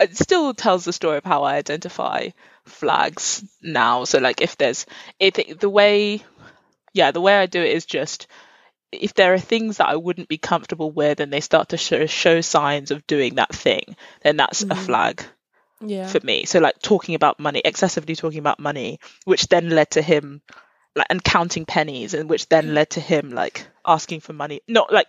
it 0.00 0.16
still 0.16 0.52
tells 0.54 0.84
the 0.84 0.92
story 0.92 1.18
of 1.18 1.24
how 1.24 1.44
I 1.44 1.56
identify 1.56 2.28
flags 2.66 3.44
now. 3.62 4.04
So 4.04 4.18
like 4.18 4.40
if 4.40 4.56
there's 4.56 4.86
if 5.18 5.38
it, 5.38 5.60
the 5.60 5.70
way 5.70 6.22
yeah, 6.92 7.10
the 7.10 7.20
way 7.20 7.34
I 7.36 7.46
do 7.46 7.62
it 7.62 7.72
is 7.72 7.86
just 7.86 8.26
if 8.90 9.14
there 9.14 9.32
are 9.32 9.38
things 9.38 9.78
that 9.78 9.88
I 9.88 9.96
wouldn't 9.96 10.28
be 10.28 10.36
comfortable 10.38 10.90
with 10.90 11.20
and 11.20 11.32
they 11.32 11.40
start 11.40 11.70
to 11.70 11.78
show, 11.78 12.04
show 12.04 12.42
signs 12.42 12.90
of 12.90 13.06
doing 13.06 13.36
that 13.36 13.54
thing, 13.54 13.96
then 14.22 14.36
that's 14.36 14.62
a 14.62 14.66
Mhm. 14.66 14.76
flag 14.76 15.24
yeah. 15.84 16.06
for 16.06 16.20
me. 16.22 16.44
So 16.44 16.58
like 16.58 16.80
talking 16.80 17.14
about 17.14 17.38
money, 17.38 17.60
excessively 17.64 18.16
talking 18.16 18.38
about 18.38 18.58
money, 18.58 19.00
which 19.24 19.48
then 19.48 19.70
led 19.70 19.90
to 19.92 20.02
him 20.02 20.42
like 20.94 21.06
and 21.10 21.22
counting 21.22 21.64
pennies 21.64 22.14
and 22.14 22.28
which 22.28 22.48
then 22.48 22.66
mm. 22.66 22.74
led 22.74 22.90
to 22.90 23.00
him 23.00 23.30
like 23.30 23.66
asking 23.86 24.20
for 24.20 24.32
money. 24.32 24.60
Not 24.68 24.92
like 24.92 25.06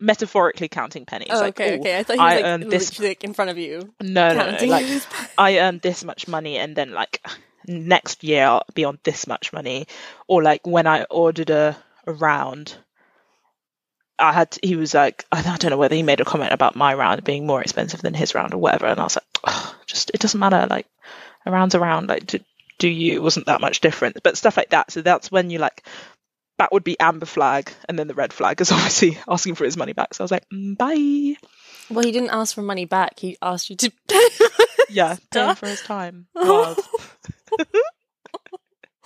metaphorically 0.00 0.68
counting 0.68 1.04
pennies. 1.04 1.28
Oh, 1.30 1.40
like, 1.40 1.60
okay, 1.60 1.76
"Oh, 1.76 1.80
okay. 1.80 1.98
I 1.98 2.02
thought 2.02 2.14
he 2.14 2.22
was 2.22 2.32
I 2.32 2.36
like, 2.36 2.44
earned 2.44 2.70
this 2.70 2.98
like 2.98 3.24
in 3.24 3.34
front 3.34 3.50
of 3.50 3.58
you. 3.58 3.92
no, 4.00 4.34
no, 4.34 4.56
no. 4.56 4.66
Like 4.66 5.02
I 5.38 5.58
earned 5.58 5.82
this 5.82 6.04
much 6.04 6.28
money, 6.28 6.56
and 6.58 6.76
then 6.76 6.92
like 6.92 7.24
next 7.66 8.24
year 8.24 8.44
I'll 8.44 8.64
be 8.74 8.84
on 8.84 8.98
this 9.04 9.26
much 9.26 9.52
money, 9.52 9.86
or 10.26 10.42
like 10.42 10.66
when 10.66 10.86
I 10.86 11.04
ordered 11.04 11.50
a, 11.50 11.76
a 12.06 12.12
round, 12.12 12.76
I 14.18 14.32
had 14.32 14.58
he 14.62 14.76
was 14.76 14.94
like 14.94 15.24
I 15.30 15.42
don't 15.42 15.70
know 15.70 15.76
whether 15.76 15.94
he 15.94 16.02
made 16.02 16.20
a 16.20 16.24
comment 16.24 16.52
about 16.52 16.76
my 16.76 16.94
round 16.94 17.24
being 17.24 17.46
more 17.46 17.60
expensive 17.60 18.02
than 18.02 18.14
his 18.14 18.34
round 18.34 18.54
or 18.54 18.58
whatever, 18.58 18.86
and 18.86 19.00
I 19.00 19.04
was 19.04 19.16
like, 19.16 19.24
"Ugh, 19.44 19.74
just 19.86 20.10
it 20.12 20.20
doesn't 20.20 20.40
matter. 20.40 20.66
Like 20.68 20.86
a 21.46 21.50
round's 21.50 21.74
a 21.74 21.80
round. 21.80 22.08
Like 22.08 22.26
do, 22.26 22.38
do 22.78 22.88
you? 22.88 23.14
It 23.14 23.22
wasn't 23.22 23.46
that 23.46 23.60
much 23.60 23.80
different, 23.80 24.18
but 24.22 24.36
stuff 24.36 24.56
like 24.56 24.70
that. 24.70 24.90
So 24.90 25.02
that's 25.02 25.30
when 25.30 25.50
you 25.50 25.58
like. 25.58 25.84
That 26.58 26.72
would 26.72 26.82
be 26.82 26.98
amber 26.98 27.26
flag, 27.26 27.70
and 27.88 27.96
then 27.96 28.08
the 28.08 28.14
red 28.14 28.32
flag 28.32 28.60
is 28.60 28.72
obviously 28.72 29.16
asking 29.28 29.54
for 29.54 29.64
his 29.64 29.76
money 29.76 29.92
back. 29.92 30.14
So 30.14 30.22
I 30.22 30.24
was 30.24 30.32
like, 30.32 30.48
mm, 30.52 30.76
bye. 30.76 31.36
Well, 31.88 32.04
he 32.04 32.10
didn't 32.10 32.30
ask 32.30 32.54
for 32.54 32.62
money 32.62 32.84
back. 32.84 33.20
He 33.20 33.38
asked 33.40 33.70
you 33.70 33.76
to. 33.76 33.92
Yeah, 34.88 35.16
pay 35.30 35.54
for 35.54 35.66
his 35.66 35.82
time. 35.82 36.26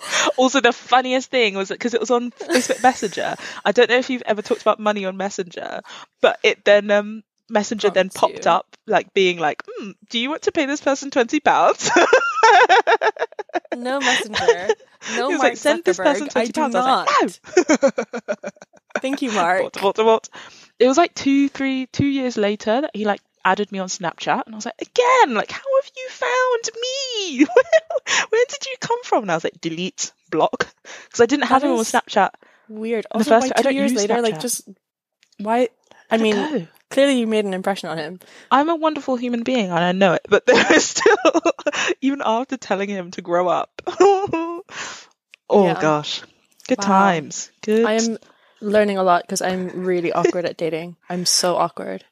Also, 0.37 0.61
the 0.61 0.73
funniest 0.73 1.29
thing 1.29 1.55
was 1.55 1.69
because 1.69 1.93
it 1.93 1.99
was 1.99 2.11
on 2.11 2.31
Facebook 2.31 2.81
Messenger. 2.81 3.35
I 3.63 3.71
don't 3.71 3.89
know 3.89 3.97
if 3.97 4.09
you've 4.09 4.23
ever 4.25 4.41
talked 4.41 4.61
about 4.61 4.79
money 4.79 5.05
on 5.05 5.17
Messenger, 5.17 5.81
but 6.21 6.39
it 6.43 6.65
then 6.65 6.89
um 6.91 7.23
Messenger 7.49 7.89
then 7.89 8.09
popped 8.09 8.45
you. 8.45 8.51
up 8.51 8.65
like 8.87 9.13
being 9.13 9.37
like, 9.37 9.61
hmm, 9.67 9.91
"Do 10.09 10.19
you 10.19 10.29
want 10.29 10.43
to 10.43 10.51
pay 10.51 10.65
this 10.65 10.81
person 10.81 11.11
twenty 11.11 11.39
pounds?" 11.39 11.91
no 13.75 13.99
messenger. 13.99 14.69
No 15.17 15.31
Mark 15.31 15.41
like, 15.41 15.57
"Send 15.57 15.83
this 15.83 15.97
person 15.97 16.29
Zuckerberg. 16.29 16.37
I 16.37 16.45
twenty 16.45 16.53
pounds." 16.53 16.75
I 16.75 17.03
was 17.25 17.39
like, 17.57 18.29
"No." 18.31 18.49
Thank 19.01 19.21
you, 19.21 19.31
Mark. 19.33 19.63
What, 19.63 19.81
what, 19.81 20.05
what? 20.05 20.29
It 20.79 20.87
was 20.87 20.97
like 20.97 21.13
two, 21.13 21.49
three, 21.49 21.87
two 21.87 22.05
years 22.05 22.37
later 22.37 22.81
that 22.81 22.91
he 22.93 23.05
like 23.05 23.21
added 23.45 23.71
me 23.71 23.79
on 23.79 23.87
Snapchat, 23.87 24.43
and 24.45 24.55
I 24.55 24.57
was 24.57 24.65
like, 24.65 24.81
again, 24.81 25.33
like, 25.35 25.51
how 25.51 25.61
have 25.81 25.91
you 25.95 26.09
found 26.09 26.69
me? 26.81 27.45
Where 28.29 28.45
did 28.49 28.65
you 28.65 28.75
come 28.79 29.03
from? 29.03 29.23
And 29.23 29.31
I 29.31 29.35
was 29.35 29.43
like, 29.43 29.59
delete, 29.61 30.11
block, 30.29 30.67
because 31.03 31.19
I 31.21 31.25
didn't 31.25 31.45
have 31.45 31.63
him 31.63 31.71
on 31.71 31.77
Snapchat. 31.79 32.31
Weird. 32.69 33.05
the 33.13 33.23
first- 33.23 33.47
why 33.47 33.51
I 33.55 33.61
don't 33.61 33.75
years 33.75 33.93
later, 33.95 34.21
like 34.21 34.39
just 34.39 34.67
why? 35.39 35.69
I 36.09 36.17
mean, 36.17 36.35
go. 36.35 36.67
clearly 36.89 37.19
you 37.19 37.27
made 37.27 37.45
an 37.45 37.53
impression 37.53 37.89
on 37.89 37.97
him. 37.97 38.19
I'm 38.51 38.69
a 38.69 38.75
wonderful 38.75 39.15
human 39.15 39.43
being, 39.43 39.65
and 39.71 39.79
I 39.79 39.91
know 39.91 40.13
it, 40.13 40.25
but 40.29 40.45
there 40.47 40.73
is 40.73 40.85
still, 40.85 41.17
even 42.01 42.21
after 42.23 42.55
telling 42.57 42.89
him 42.89 43.11
to 43.11 43.21
grow 43.21 43.47
up. 43.47 43.81
oh 43.87 44.63
Yeah. 45.51 45.79
gosh, 45.79 46.21
good 46.67 46.79
Wow. 46.79 46.85
times. 46.85 47.51
Good. 47.61 47.85
I 47.85 47.93
am 47.93 48.17
learning 48.61 48.97
a 48.97 49.03
lot 49.03 49.23
because 49.23 49.41
I'm 49.41 49.83
really 49.85 50.13
awkward 50.13 50.45
at 50.45 50.57
dating. 50.57 50.95
I'm 51.09 51.25
so 51.25 51.55
awkward. 51.57 52.05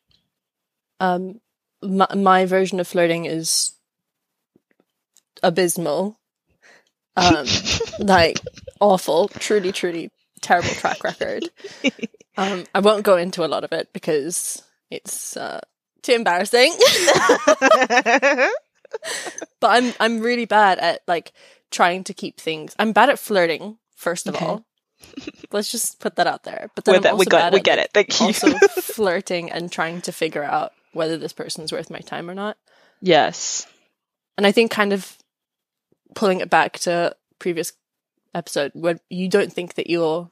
Um, 1.01 1.41
my, 1.81 2.07
my 2.15 2.45
version 2.45 2.79
of 2.79 2.87
flirting 2.87 3.25
is 3.25 3.73
abysmal. 5.41 6.19
Um, 7.17 7.45
like 7.99 8.39
awful, 8.79 9.27
truly, 9.27 9.71
truly 9.71 10.11
terrible 10.41 10.69
track 10.69 11.03
record. 11.03 11.49
Um, 12.37 12.65
I 12.73 12.79
won't 12.79 13.03
go 13.03 13.17
into 13.17 13.43
a 13.43 13.49
lot 13.49 13.63
of 13.63 13.71
it 13.73 13.91
because 13.93 14.61
it's 14.91 15.35
uh, 15.35 15.59
too 16.03 16.13
embarrassing. 16.13 16.73
but 19.59 19.69
I'm 19.69 19.93
I'm 19.99 20.19
really 20.21 20.45
bad 20.45 20.79
at 20.79 21.01
like 21.07 21.33
trying 21.71 22.03
to 22.05 22.13
keep 22.13 22.39
things. 22.39 22.75
I'm 22.79 22.91
bad 22.93 23.09
at 23.09 23.19
flirting 23.19 23.77
first 23.95 24.27
of 24.27 24.35
Okay. 24.35 24.45
all. 24.45 24.65
Let's 25.51 25.71
just 25.71 25.99
put 25.99 26.15
that 26.17 26.27
out 26.27 26.43
there. 26.43 26.69
But 26.75 26.85
then 26.85 27.01
that- 27.01 27.17
we 27.17 27.25
got 27.25 27.51
bad 27.51 27.53
we 27.53 27.59
get 27.59 27.77
like, 27.77 27.85
it. 27.85 27.91
Thank 27.93 28.19
you. 28.19 28.27
also 28.27 28.53
flirting 28.81 29.51
and 29.51 29.71
trying 29.71 30.01
to 30.01 30.11
figure 30.11 30.43
out 30.43 30.73
whether 30.93 31.17
this 31.17 31.33
person's 31.33 31.71
worth 31.71 31.89
my 31.89 31.99
time 31.99 32.29
or 32.29 32.33
not. 32.35 32.57
yes. 33.01 33.65
And 34.37 34.47
I 34.47 34.51
think 34.51 34.71
kind 34.71 34.91
of 34.93 35.17
pulling 36.15 36.39
it 36.39 36.49
back 36.49 36.79
to 36.79 37.15
previous 37.37 37.73
episode 38.33 38.71
when 38.73 38.99
you 39.09 39.27
don't 39.29 39.51
think 39.53 39.75
that 39.75 39.89
you're 39.89 40.29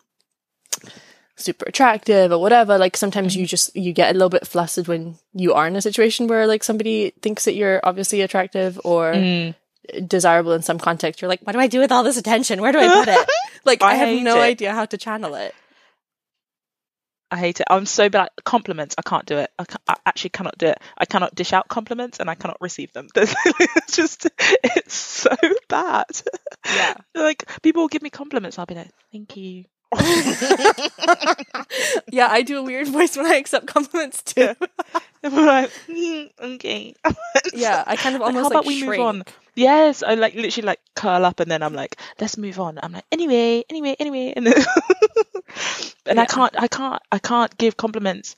super 1.36 1.66
attractive 1.68 2.32
or 2.32 2.38
whatever 2.40 2.78
like 2.78 2.98
sometimes 2.98 3.36
you 3.36 3.46
just 3.46 3.74
you 3.76 3.94
get 3.94 4.10
a 4.10 4.14
little 4.14 4.30
bit 4.30 4.46
flustered 4.48 4.88
when 4.88 5.16
you 5.34 5.54
are 5.54 5.68
in 5.68 5.76
a 5.76 5.82
situation 5.82 6.28
where 6.28 6.46
like 6.48 6.64
somebody 6.64 7.12
thinks 7.22 7.46
that 7.46 7.56
you're 7.56 7.80
obviously 7.84 8.22
attractive 8.22 8.80
or 8.84 9.14
Mm. 9.14 9.56
desirable 10.08 10.52
in 10.54 10.62
some 10.62 10.80
context 10.80 11.22
you're 11.22 11.30
like 11.30 11.42
what 11.42 11.54
do 11.54 11.60
i 11.60 11.68
do 11.68 11.80
with 11.80 11.92
all 11.92 12.04
this 12.04 12.18
attention 12.18 12.62
where 12.62 12.72
do 12.74 12.80
i 12.80 12.88
put 12.94 13.08
it 13.08 13.30
like 13.66 13.82
i, 13.82 13.92
I 13.92 13.96
have 13.96 14.22
no 14.22 14.38
it. 14.38 14.44
idea 14.44 14.74
how 14.74 14.86
to 14.86 14.98
channel 14.98 15.34
it 15.36 15.56
I 17.32 17.38
hate 17.38 17.60
it. 17.60 17.68
I'm 17.70 17.86
so 17.86 18.10
bad 18.10 18.30
compliments. 18.44 18.96
I 18.98 19.04
can't 19.04 19.26
do 19.26 19.38
it. 19.38 19.52
I, 19.60 19.66
I 19.88 19.96
actually 20.06 20.32
cannot 20.32 20.58
do 20.58 20.68
it. 20.68 20.80
I 20.98 21.06
cannot 21.06 21.36
dish 21.36 21.54
out 21.54 21.68
compliments 21.68 22.20
and 22.20 22.30
I 22.30 22.36
cannot 22.36 22.58
receive 22.60 22.92
them. 22.94 23.08
It's 23.16 23.96
just, 23.96 24.28
it's 24.64 24.96
so 24.96 25.36
bad. 25.68 26.06
yeah 26.66 26.96
Like 27.16 27.50
people 27.62 27.84
will 27.84 27.88
give 27.88 28.02
me 28.02 28.10
compliments. 28.10 28.58
I'll 28.58 28.66
be 28.66 28.76
like, 28.76 28.92
thank 29.12 29.38
you. 29.38 29.66
yeah 32.12 32.28
i 32.30 32.42
do 32.46 32.60
a 32.60 32.64
weird 32.64 32.88
voice 32.88 33.18
when 33.18 33.26
i 33.26 33.36
accept 33.36 33.66
compliments 33.68 34.22
too 34.24 34.54
I'm 35.22 35.46
like, 35.46 35.72
"Mm, 35.88 36.30
okay. 36.40 36.96
yeah 37.54 37.84
i 37.86 37.96
kind 37.98 38.16
of 38.16 38.22
Like, 38.22 38.28
almost 38.36 38.44
how 38.44 38.48
about 38.60 38.66
like 38.66 38.68
we 38.68 38.84
move 38.86 39.00
on? 39.00 39.24
Yes, 39.56 40.04
I 40.04 40.14
like 40.16 40.36
literally 40.36 40.66
like 40.66 40.80
curl 40.96 41.26
up 41.26 41.42
and 41.42 41.52
then 41.52 41.62
I'm 41.62 41.74
like, 41.74 42.00
let's 42.22 42.38
move 42.38 42.62
on. 42.62 42.80
I'm 42.82 42.94
like, 42.94 43.04
anyway, 43.12 43.66
anyway, 43.70 43.96
anyway, 44.00 44.32
and 44.38 44.48
then 44.48 44.54
and 46.06 46.20
I 46.20 46.26
can't, 46.26 46.54
I 46.58 46.68
can't, 46.70 47.02
I 47.12 47.20
can't 47.20 47.58
give 47.58 47.76
compliments 47.76 48.38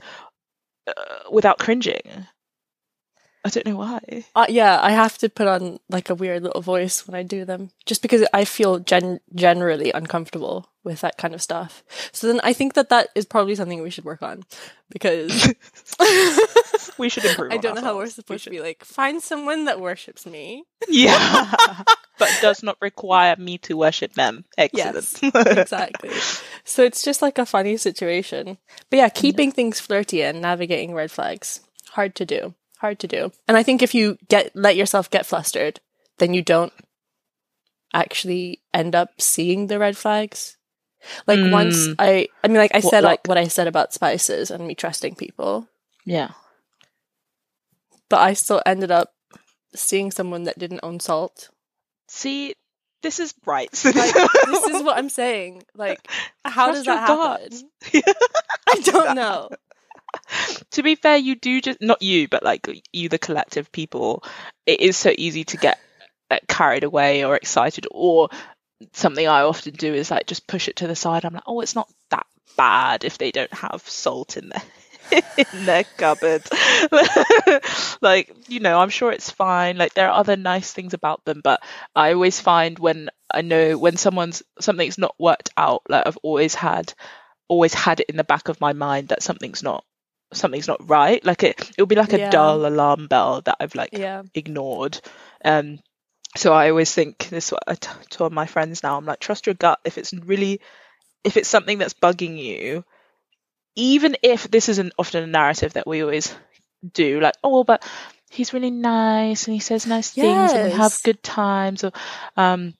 uh, 0.87 0.93
without 1.31 1.59
cringing. 1.59 2.01
I 3.43 3.49
don't 3.49 3.65
know 3.65 3.77
why. 3.77 4.23
Uh, 4.35 4.45
yeah, 4.49 4.79
I 4.81 4.91
have 4.91 5.17
to 5.19 5.29
put 5.29 5.47
on 5.47 5.79
like 5.89 6.09
a 6.09 6.15
weird 6.15 6.43
little 6.43 6.61
voice 6.61 7.07
when 7.07 7.15
I 7.15 7.23
do 7.23 7.43
them, 7.43 7.71
just 7.85 8.01
because 8.01 8.23
I 8.33 8.45
feel 8.45 8.79
gen- 8.79 9.19
generally 9.33 9.91
uncomfortable 9.91 10.69
with 10.83 11.01
that 11.01 11.17
kind 11.17 11.33
of 11.33 11.41
stuff. 11.41 11.83
So 12.11 12.27
then 12.27 12.39
I 12.43 12.53
think 12.53 12.73
that 12.75 12.89
that 12.89 13.09
is 13.15 13.25
probably 13.25 13.55
something 13.55 13.81
we 13.81 13.89
should 13.89 14.05
work 14.05 14.21
on, 14.21 14.43
because 14.89 15.53
We 16.97 17.09
should 17.09 17.25
improve. 17.25 17.51
I 17.53 17.57
don't 17.57 17.75
know 17.75 17.81
how 17.81 17.95
we're 17.95 18.01
ourselves. 18.01 18.17
We 18.17 18.21
supposed 18.21 18.43
to 18.45 18.49
be 18.51 18.61
like 18.61 18.85
find 18.85 19.21
someone 19.21 19.65
that 19.65 19.81
worships 19.81 20.25
me. 20.25 20.65
Yeah, 20.87 21.51
but 22.19 22.37
does 22.41 22.63
not 22.63 22.77
require 22.79 23.35
me 23.37 23.57
to 23.59 23.75
worship 23.75 24.13
them. 24.13 24.45
Excellent. 24.57 24.95
Yes, 24.95 25.57
exactly. 25.57 26.11
So 26.63 26.83
it's 26.83 27.01
just 27.01 27.21
like 27.21 27.39
a 27.39 27.45
funny 27.45 27.77
situation. 27.77 28.57
But 28.89 28.97
yeah, 28.97 29.09
keeping 29.09 29.51
things 29.51 29.79
flirty 29.79 30.21
and 30.21 30.41
navigating 30.41 30.93
red 30.93 31.11
flags 31.11 31.61
hard 31.91 32.15
to 32.15 32.25
do. 32.25 32.53
Hard 32.81 32.99
to 32.99 33.07
do. 33.07 33.31
And 33.47 33.55
I 33.57 33.63
think 33.63 33.81
if 33.81 33.93
you 33.95 34.17
get 34.27 34.51
let 34.55 34.75
yourself 34.75 35.09
get 35.09 35.25
flustered, 35.25 35.79
then 36.17 36.33
you 36.33 36.41
don't 36.41 36.73
actually 37.93 38.61
end 38.73 38.95
up 38.95 39.21
seeing 39.21 39.67
the 39.67 39.77
red 39.79 39.95
flags. 39.97 40.57
Like 41.27 41.39
once 41.51 41.87
Mm. 41.87 41.95
I 41.99 42.27
I 42.43 42.47
mean 42.47 42.57
like 42.57 42.73
I 42.73 42.79
What, 42.79 42.91
said 42.91 43.03
like- 43.03 43.27
what 43.27 43.37
I 43.37 43.47
said 43.47 43.67
about 43.67 43.93
spices 43.93 44.51
and 44.51 44.67
me 44.67 44.75
trusting 44.75 45.15
people, 45.15 45.67
yeah. 46.05 46.31
but 48.09 48.19
I 48.19 48.33
still 48.33 48.61
ended 48.65 48.91
up 48.91 49.13
seeing 49.75 50.11
someone 50.11 50.43
that 50.43 50.59
didn't 50.59 50.81
own 50.83 50.99
salt. 50.99 51.49
See, 52.07 52.53
this 53.01 53.19
is 53.19 53.33
right. 53.45 53.69
Like 53.85 53.93
this 54.13 54.67
is 54.75 54.83
what 54.83 54.97
I'm 54.97 55.09
saying. 55.09 55.63
Like 55.75 55.99
how 56.45 56.67
Trust 56.67 56.85
does 56.85 56.85
that 56.85 57.07
happen? 57.07 57.69
I 58.69 58.79
don't 58.81 59.15
know. 59.15 59.49
to 60.71 60.83
be 60.83 60.95
fair, 60.95 61.17
you 61.17 61.35
do 61.35 61.61
just 61.61 61.81
not 61.81 62.01
you, 62.01 62.27
but 62.27 62.43
like 62.43 62.67
you, 62.91 63.09
the 63.09 63.17
collective 63.17 63.71
people. 63.71 64.23
It 64.65 64.81
is 64.81 64.97
so 64.97 65.13
easy 65.17 65.43
to 65.45 65.57
get 65.57 65.79
uh, 66.29 66.39
carried 66.47 66.83
away 66.83 67.23
or 67.23 67.35
excited, 67.35 67.87
or 67.91 68.29
something 68.93 69.27
I 69.27 69.41
often 69.41 69.73
do 69.73 69.93
is 69.93 70.11
like 70.11 70.27
just 70.27 70.47
push 70.47 70.67
it 70.67 70.77
to 70.77 70.87
the 70.87 70.95
side. 70.95 71.25
I'm 71.25 71.33
like, 71.33 71.43
oh, 71.47 71.61
it's 71.61 71.75
not 71.75 71.89
that 72.09 72.25
bad 72.57 73.03
if 73.03 73.17
they 73.17 73.31
don't 73.31 73.53
have 73.53 73.87
salt 73.87 74.37
in 74.37 74.49
their 74.49 74.61
in 75.37 75.65
their 75.65 75.83
cupboard. 75.83 76.43
like 78.01 78.33
you 78.47 78.59
know, 78.59 78.79
I'm 78.79 78.89
sure 78.89 79.11
it's 79.11 79.29
fine. 79.29 79.77
Like 79.77 79.93
there 79.93 80.09
are 80.09 80.19
other 80.19 80.37
nice 80.37 80.71
things 80.71 80.93
about 80.93 81.23
them, 81.25 81.41
but 81.43 81.61
I 81.95 82.13
always 82.13 82.39
find 82.39 82.79
when 82.79 83.09
I 83.33 83.41
know 83.41 83.77
when 83.77 83.97
someone's 83.97 84.43
something's 84.59 84.97
not 84.97 85.15
worked 85.19 85.49
out, 85.57 85.83
like 85.89 86.05
I've 86.05 86.17
always 86.23 86.55
had 86.55 86.93
always 87.47 87.73
had 87.73 87.99
it 87.99 88.09
in 88.09 88.15
the 88.15 88.23
back 88.23 88.47
of 88.47 88.61
my 88.61 88.71
mind 88.71 89.09
that 89.09 89.21
something's 89.21 89.61
not 89.61 89.83
something's 90.33 90.67
not 90.67 90.89
right. 90.89 91.23
Like 91.25 91.43
it 91.43 91.59
it'll 91.71 91.85
be 91.87 91.95
like 91.95 92.13
a 92.13 92.19
Yeah. 92.19 92.29
dull 92.29 92.65
alarm 92.65 93.07
bell 93.07 93.41
that 93.41 93.57
I've 93.59 93.75
like 93.75 93.89
Yeah. 93.93 94.23
ignored. 94.33 94.99
Um 95.43 95.79
so 96.35 96.53
I 96.53 96.69
always 96.69 96.93
think 96.93 97.29
this 97.29 97.47
is 97.47 97.51
what 97.51 97.63
I 97.67 97.75
t- 97.75 97.89
told 98.09 98.31
my 98.31 98.45
friends 98.45 98.83
now. 98.83 98.97
I'm 98.97 99.05
like, 99.05 99.19
trust 99.19 99.47
your 99.47 99.55
gut. 99.55 99.79
If 99.83 99.97
it's 99.97 100.13
really, 100.13 100.61
if 101.23 101.37
it's 101.37 101.49
something 101.49 101.77
that's 101.77 101.93
bugging 101.93 102.37
you, 102.37 102.85
even 103.75 104.15
if 104.23 104.49
this 104.49 104.69
isn't 104.69 104.93
often 104.97 105.23
a 105.23 105.27
narrative 105.27 105.73
that 105.73 105.87
we 105.87 106.01
always 106.01 106.33
do, 106.93 107.19
like, 107.19 107.35
oh, 107.43 107.63
but 107.63 107.83
he's 108.29 108.53
really 108.53 108.71
nice 108.71 109.47
and 109.47 109.53
he 109.53 109.59
says 109.59 109.85
nice 109.85 110.11
things 110.11 110.53
and 110.53 110.63
we 110.63 110.71
have 110.71 111.01
good 111.03 111.21
times, 111.23 111.83
or, 111.83 111.91
um, 112.37 112.73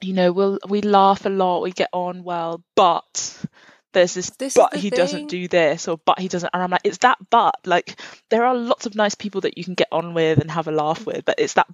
you 0.00 0.12
know, 0.14 0.32
we'll 0.32 0.58
we 0.68 0.82
laugh 0.82 1.26
a 1.26 1.30
lot, 1.30 1.62
we 1.62 1.72
get 1.72 1.90
on 1.92 2.22
well, 2.24 2.62
but 2.76 3.44
there's 3.92 4.14
this, 4.14 4.30
This 4.30 4.54
but 4.54 4.72
the 4.72 4.78
he 4.78 4.90
thing. 4.90 4.96
doesn't 4.98 5.26
do 5.28 5.48
this 5.48 5.88
or 5.88 5.98
but 6.04 6.18
he 6.18 6.28
doesn't 6.28 6.50
and 6.52 6.62
I'm 6.62 6.70
like 6.70 6.82
it's 6.84 6.98
that 6.98 7.18
but 7.30 7.56
like 7.66 8.00
there 8.28 8.44
are 8.44 8.54
lots 8.54 8.86
of 8.86 8.94
nice 8.94 9.14
people 9.14 9.42
that 9.42 9.58
you 9.58 9.64
can 9.64 9.74
get 9.74 9.88
on 9.90 10.14
with 10.14 10.38
and 10.38 10.50
have 10.50 10.68
a 10.68 10.72
laugh 10.72 11.04
with 11.06 11.24
but 11.24 11.36
it's 11.38 11.54
that 11.54 11.66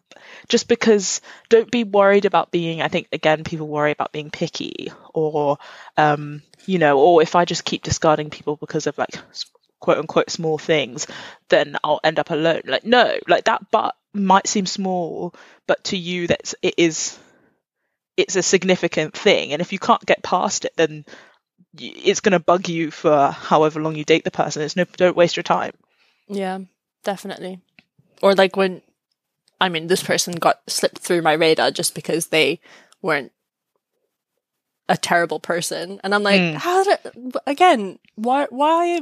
just 0.48 0.68
because 0.68 1.20
don't 1.48 1.70
be 1.70 1.84
worried 1.84 2.24
about 2.24 2.50
being 2.50 2.80
I 2.82 2.88
think 2.88 3.08
again 3.12 3.44
people 3.44 3.68
worry 3.68 3.90
about 3.92 4.12
being 4.12 4.30
picky 4.30 4.90
or 5.14 5.58
um 5.96 6.42
you 6.64 6.78
know 6.78 6.98
or 6.98 7.22
if 7.22 7.34
I 7.36 7.44
just 7.44 7.64
keep 7.64 7.82
discarding 7.82 8.30
people 8.30 8.56
because 8.56 8.86
of 8.86 8.96
like 8.98 9.18
quote 9.80 9.98
unquote 9.98 10.30
small 10.30 10.58
things 10.58 11.06
then 11.50 11.76
I'll 11.84 12.00
end 12.02 12.18
up 12.18 12.30
alone 12.30 12.62
like 12.64 12.84
no 12.84 13.16
like 13.28 13.44
that 13.44 13.70
but 13.70 13.94
might 14.14 14.46
seem 14.46 14.64
small 14.66 15.34
but 15.66 15.84
to 15.84 15.96
you 15.98 16.26
that's 16.26 16.54
it 16.62 16.74
is 16.78 17.18
it's 18.16 18.36
a 18.36 18.42
significant 18.42 19.14
thing 19.14 19.52
and 19.52 19.60
if 19.60 19.72
you 19.74 19.78
can't 19.78 20.04
get 20.06 20.22
past 20.22 20.64
it 20.64 20.72
then 20.76 21.04
it's 21.79 22.20
going 22.20 22.33
to 22.33 22.39
bug 22.39 22.68
you 22.68 22.91
for 22.91 23.29
however 23.31 23.81
long 23.81 23.95
you 23.97 24.05
date 24.05 24.24
the 24.24 24.31
person 24.31 24.62
it's 24.62 24.77
no 24.77 24.85
don't 24.97 25.16
waste 25.16 25.37
your 25.37 25.43
time 25.43 25.72
Yeah, 26.29 26.61
definitely. 27.05 27.61
Or 28.22 28.35
like 28.35 28.57
when, 28.57 28.83
I 29.61 29.68
mean, 29.68 29.87
this 29.87 30.03
person 30.03 30.35
got 30.35 30.61
slipped 30.66 30.99
through 30.99 31.22
my 31.22 31.35
radar 31.35 31.70
just 31.70 31.95
because 31.95 32.29
they 32.29 32.61
weren't 33.03 33.31
a 34.89 34.97
terrible 34.97 35.41
person, 35.41 36.01
and 36.03 36.14
I'm 36.14 36.22
like, 36.22 36.41
Mm. 36.41 36.55
how 36.55 36.85
did 36.85 36.99
again? 37.47 37.99
Why? 38.14 38.47
Why? 38.51 39.01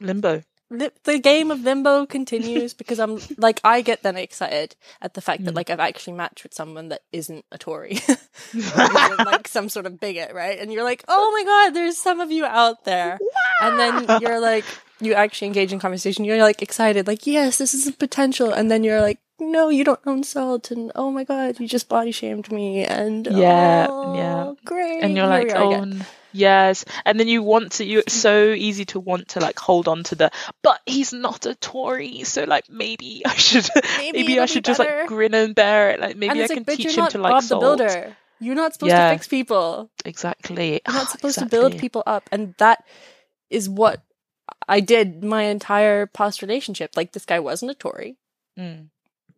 limbo 0.00 0.42
li- 0.70 0.90
The 1.04 1.18
game 1.18 1.50
of 1.50 1.60
limbo 1.60 2.06
continues 2.06 2.74
because 2.74 2.98
I'm 2.98 3.18
like 3.38 3.60
I 3.64 3.82
get 3.82 4.02
then 4.02 4.16
excited 4.16 4.76
at 5.02 5.14
the 5.14 5.20
fact 5.20 5.44
that 5.44 5.52
Mm. 5.52 5.56
like 5.56 5.70
I've 5.70 5.80
actually 5.80 6.14
matched 6.14 6.42
with 6.44 6.54
someone 6.54 6.88
that 6.88 7.02
isn't 7.12 7.44
a 7.52 7.58
Tory, 7.58 7.98
isn't, 8.54 9.18
like 9.26 9.48
some 9.48 9.68
sort 9.68 9.86
of 9.86 10.00
bigot, 10.00 10.32
right? 10.34 10.58
And 10.58 10.72
you're 10.72 10.84
like, 10.84 11.04
oh 11.08 11.30
my 11.32 11.44
god, 11.44 11.74
there's 11.74 11.96
some 11.98 12.20
of 12.20 12.30
you 12.30 12.44
out 12.46 12.84
there, 12.84 13.18
and 13.62 13.78
then 13.78 14.20
you're 14.22 14.40
like 14.40 14.64
you 15.00 15.14
actually 15.14 15.46
engage 15.48 15.72
in 15.72 15.80
conversation. 15.80 16.24
You're 16.24 16.42
like 16.42 16.60
excited 16.62 17.06
like 17.06 17.26
yes 17.26 17.58
this 17.58 17.72
is 17.74 17.86
a 17.86 17.92
potential. 17.92 18.52
And 18.52 18.70
then 18.70 18.84
you're 18.84 19.00
like 19.00 19.18
no 19.40 19.70
you 19.70 19.82
don't 19.84 20.00
own 20.06 20.22
salt. 20.22 20.70
And 20.70 20.92
oh 20.94 21.10
my 21.10 21.24
god 21.24 21.58
you 21.58 21.66
just 21.66 21.88
body 21.88 22.12
shamed 22.12 22.52
me. 22.52 22.84
And 22.84 23.26
Yeah, 23.26 23.86
oh, 23.88 24.14
yeah. 24.14 24.52
great. 24.64 25.00
And 25.02 25.16
you're 25.16 25.26
like 25.26 25.52
oh 25.54 25.88
yes. 26.32 26.84
And 27.04 27.18
then 27.18 27.28
you 27.28 27.42
want 27.42 27.72
to 27.72 27.84
you 27.84 28.00
it's 28.00 28.14
so 28.14 28.50
easy 28.52 28.84
to 28.86 29.00
want 29.00 29.28
to 29.28 29.40
like 29.40 29.58
hold 29.58 29.88
on 29.88 30.04
to 30.04 30.14
the 30.14 30.30
but 30.62 30.80
he's 30.86 31.12
not 31.12 31.46
a 31.46 31.54
tory 31.54 32.24
so 32.24 32.44
like 32.44 32.68
maybe 32.68 33.22
i 33.26 33.34
should 33.34 33.68
Maybe 33.98 34.18
maybe, 34.18 34.38
i 34.38 34.44
be 34.44 34.52
should 34.52 34.64
just 34.64 34.78
like 34.78 35.06
grin 35.06 35.34
and 35.34 35.54
bear 35.54 35.90
it 35.90 36.00
like 36.00 36.16
maybe 36.16 36.42
i 36.42 36.46
can 36.48 36.64
like, 36.66 36.76
teach 36.76 36.96
him 36.96 37.08
to 37.08 37.18
like 37.18 37.32
Bob 37.32 37.42
salt. 37.42 37.60
The 37.60 37.84
builder 37.84 38.16
you're 38.40 38.54
not 38.54 38.72
supposed 38.72 38.90
Yeah. 38.90 39.10
to 39.10 39.16
fix 39.16 39.28
people. 39.28 39.90
Exactly. 40.04 40.80
You're 40.86 40.94
not 40.94 41.10
supposed 41.10 41.38
to 41.40 41.46
build 41.46 41.76
people 41.78 42.02
up 42.06 42.28
and 42.32 42.54
that 42.58 42.84
is 43.50 43.68
what 43.68 44.02
i 44.66 44.80
did 44.80 45.22
my 45.22 45.42
entire 45.44 46.06
past 46.06 46.40
relationship. 46.42 46.96
Like 46.96 47.12
this 47.12 47.26
guy 47.26 47.40
wasn't 47.40 47.72
a 47.72 47.74
tory. 47.74 48.16
Mm. 48.58 48.88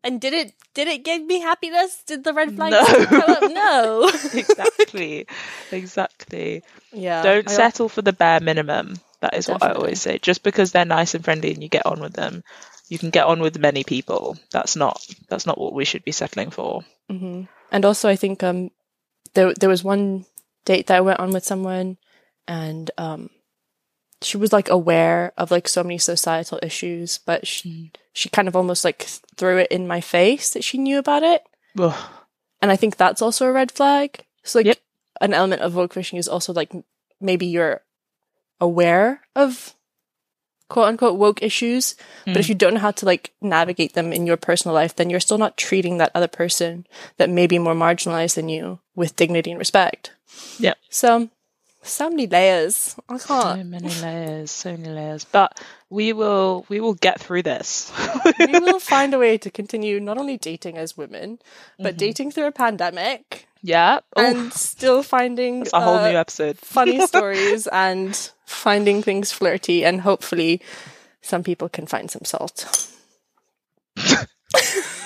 And 0.05 0.20
did 0.20 0.32
it 0.32 0.53
did 0.74 0.88
it 0.88 1.05
give 1.05 1.22
me 1.22 1.40
happiness? 1.40 2.03
Did 2.07 2.24
the 2.24 2.32
red 2.32 2.55
flag 2.57 2.72
No. 2.72 2.84
come 3.07 3.30
up? 3.30 3.42
No. 3.53 4.09
Exactly. 4.34 5.26
Exactly. 5.70 6.62
Yeah 6.92 7.22
don't 7.22 7.48
I- 7.48 7.53
settle 7.53 7.88
for 7.88 8.03
the 8.03 8.12
bare 8.12 8.40
minimum. 8.40 8.96
That 9.20 9.34
is 9.34 9.46
what 9.48 9.62
i 9.62 9.70
always 9.70 10.00
say. 10.03 10.18
Just 10.18 10.42
because 10.42 10.72
they're 10.72 10.84
nice 10.84 11.14
and 11.14 11.24
friendly 11.24 11.53
and 11.55 11.62
you 11.62 11.68
get 11.68 11.86
on 11.86 12.00
with 12.00 12.12
them 12.14 12.42
you 12.88 12.98
can 12.98 13.09
get 13.11 13.24
on 13.24 13.40
with 13.40 13.59
many 13.59 13.84
people. 13.84 14.36
That's 14.50 14.76
not 14.76 15.00
that's 15.28 15.46
not 15.46 15.57
what 15.59 15.72
we 15.72 15.84
should 15.86 16.05
be 16.05 16.12
settling 16.12 16.50
for. 16.50 16.82
Hmm 17.09 17.44
And 17.70 17.84
also, 17.86 18.09
I 18.09 18.16
think 18.16 18.42
um, 18.42 18.70
there 19.34 19.55
there 19.55 19.70
was 19.70 19.82
one 19.84 20.26
date 20.66 20.88
that 20.88 20.98
I 20.98 21.00
went 21.00 21.20
on 21.20 21.32
with 21.32 21.44
someone, 21.44 21.96
and 22.46 22.90
um, 22.98 23.30
she 24.24 24.36
was 24.36 24.52
like 24.52 24.68
aware 24.68 25.32
of 25.36 25.50
like 25.50 25.68
so 25.68 25.82
many 25.82 25.98
societal 25.98 26.58
issues, 26.62 27.18
but 27.18 27.46
she 27.46 27.68
mm. 27.68 27.90
she 28.12 28.28
kind 28.28 28.48
of 28.48 28.56
almost 28.56 28.84
like 28.84 29.02
threw 29.36 29.58
it 29.58 29.70
in 29.70 29.86
my 29.86 30.00
face 30.00 30.50
that 30.50 30.64
she 30.64 30.78
knew 30.78 30.98
about 30.98 31.22
it. 31.22 31.42
Ugh. 31.78 32.10
And 32.60 32.70
I 32.70 32.76
think 32.76 32.96
that's 32.96 33.22
also 33.22 33.46
a 33.46 33.52
red 33.52 33.72
flag. 33.72 34.24
So 34.44 34.58
like 34.58 34.66
yep. 34.66 34.78
an 35.20 35.34
element 35.34 35.62
of 35.62 35.74
woke 35.74 35.94
fishing 35.94 36.18
is 36.18 36.28
also 36.28 36.52
like 36.52 36.72
maybe 37.20 37.46
you're 37.46 37.82
aware 38.60 39.22
of 39.34 39.74
quote 40.68 40.88
unquote 40.88 41.18
woke 41.18 41.42
issues, 41.42 41.94
mm. 42.24 42.32
but 42.32 42.38
if 42.38 42.46
mm. 42.46 42.50
you 42.50 42.54
don't 42.54 42.74
know 42.74 42.80
how 42.80 42.90
to 42.92 43.04
like 43.04 43.32
navigate 43.40 43.92
them 43.94 44.12
in 44.12 44.26
your 44.26 44.38
personal 44.38 44.74
life, 44.74 44.96
then 44.96 45.10
you're 45.10 45.20
still 45.20 45.38
not 45.38 45.56
treating 45.56 45.98
that 45.98 46.12
other 46.14 46.28
person 46.28 46.86
that 47.18 47.28
may 47.28 47.46
be 47.46 47.58
more 47.58 47.74
marginalized 47.74 48.36
than 48.36 48.48
you 48.48 48.80
with 48.94 49.16
dignity 49.16 49.50
and 49.50 49.58
respect. 49.58 50.12
Yeah. 50.58 50.74
So 50.88 51.28
so 51.82 52.08
many 52.08 52.26
layers. 52.26 52.96
I 53.08 53.18
can't. 53.18 53.58
So 53.58 53.64
many 53.64 53.94
layers, 54.00 54.50
so 54.50 54.76
many 54.76 54.88
layers. 54.88 55.24
But 55.24 55.60
we 55.90 56.12
will 56.12 56.64
we 56.68 56.80
will 56.80 56.94
get 56.94 57.20
through 57.20 57.42
this. 57.42 57.92
we 58.38 58.46
will 58.60 58.78
find 58.78 59.12
a 59.14 59.18
way 59.18 59.38
to 59.38 59.50
continue 59.50 60.00
not 60.00 60.18
only 60.18 60.36
dating 60.36 60.78
as 60.78 60.96
women, 60.96 61.38
but 61.78 61.90
mm-hmm. 61.90 61.96
dating 61.98 62.30
through 62.30 62.46
a 62.46 62.52
pandemic. 62.52 63.46
Yeah. 63.62 64.00
And 64.16 64.52
still 64.52 65.02
finding 65.02 65.60
That's 65.60 65.72
a 65.72 65.80
whole 65.80 65.98
uh, 65.98 66.10
new 66.10 66.16
episode. 66.16 66.58
funny 66.58 67.00
stories 67.06 67.66
and 67.68 68.14
finding 68.44 69.02
things 69.02 69.32
flirty 69.32 69.84
and 69.84 70.00
hopefully 70.00 70.60
some 71.20 71.42
people 71.42 71.68
can 71.68 71.86
find 71.86 72.10
some 72.10 72.24
salt. 72.24 72.88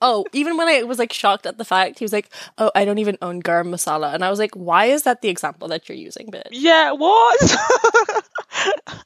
oh, 0.00 0.24
even 0.32 0.56
when 0.56 0.68
I 0.68 0.82
was 0.82 0.98
like 0.98 1.12
shocked 1.12 1.46
at 1.46 1.58
the 1.58 1.64
fact, 1.64 1.98
he 1.98 2.04
was 2.04 2.12
like, 2.12 2.30
"Oh, 2.58 2.70
I 2.74 2.84
don't 2.84 2.98
even 2.98 3.18
own 3.22 3.42
garam 3.42 3.68
masala," 3.68 4.14
and 4.14 4.24
I 4.24 4.30
was 4.30 4.38
like, 4.38 4.54
"Why 4.54 4.86
is 4.86 5.02
that 5.04 5.22
the 5.22 5.28
example 5.28 5.68
that 5.68 5.88
you're 5.88 5.98
using, 5.98 6.30
bitch?" 6.30 6.48
Yeah, 6.50 6.92
what? 6.92 7.40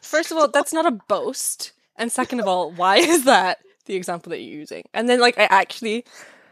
First 0.00 0.30
of 0.30 0.38
all, 0.38 0.48
that's 0.48 0.72
not 0.72 0.86
a 0.86 0.90
boast, 0.90 1.72
and 1.96 2.10
second 2.10 2.40
of 2.40 2.48
all, 2.48 2.70
why 2.70 2.96
is 2.96 3.24
that 3.24 3.58
the 3.86 3.94
example 3.94 4.30
that 4.30 4.40
you're 4.40 4.58
using? 4.58 4.84
And 4.94 5.08
then, 5.08 5.20
like, 5.20 5.38
I 5.38 5.44
actually, 5.44 6.04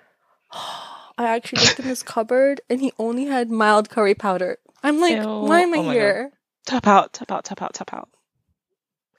I 0.52 1.24
actually 1.24 1.62
looked 1.64 1.78
in 1.78 1.86
his 1.86 2.02
cupboard, 2.02 2.60
and 2.68 2.80
he 2.80 2.92
only 2.98 3.24
had 3.26 3.50
mild 3.50 3.88
curry 3.90 4.14
powder. 4.14 4.58
I'm 4.82 5.00
like, 5.00 5.16
Ew. 5.16 5.40
why 5.40 5.60
am 5.60 5.74
I 5.74 5.78
oh 5.78 5.90
here? 5.90 6.32
Tap 6.66 6.86
out, 6.86 7.12
tap 7.12 7.30
out, 7.32 7.44
tap 7.44 7.62
out, 7.62 7.74
tap 7.74 7.94
out. 7.94 8.08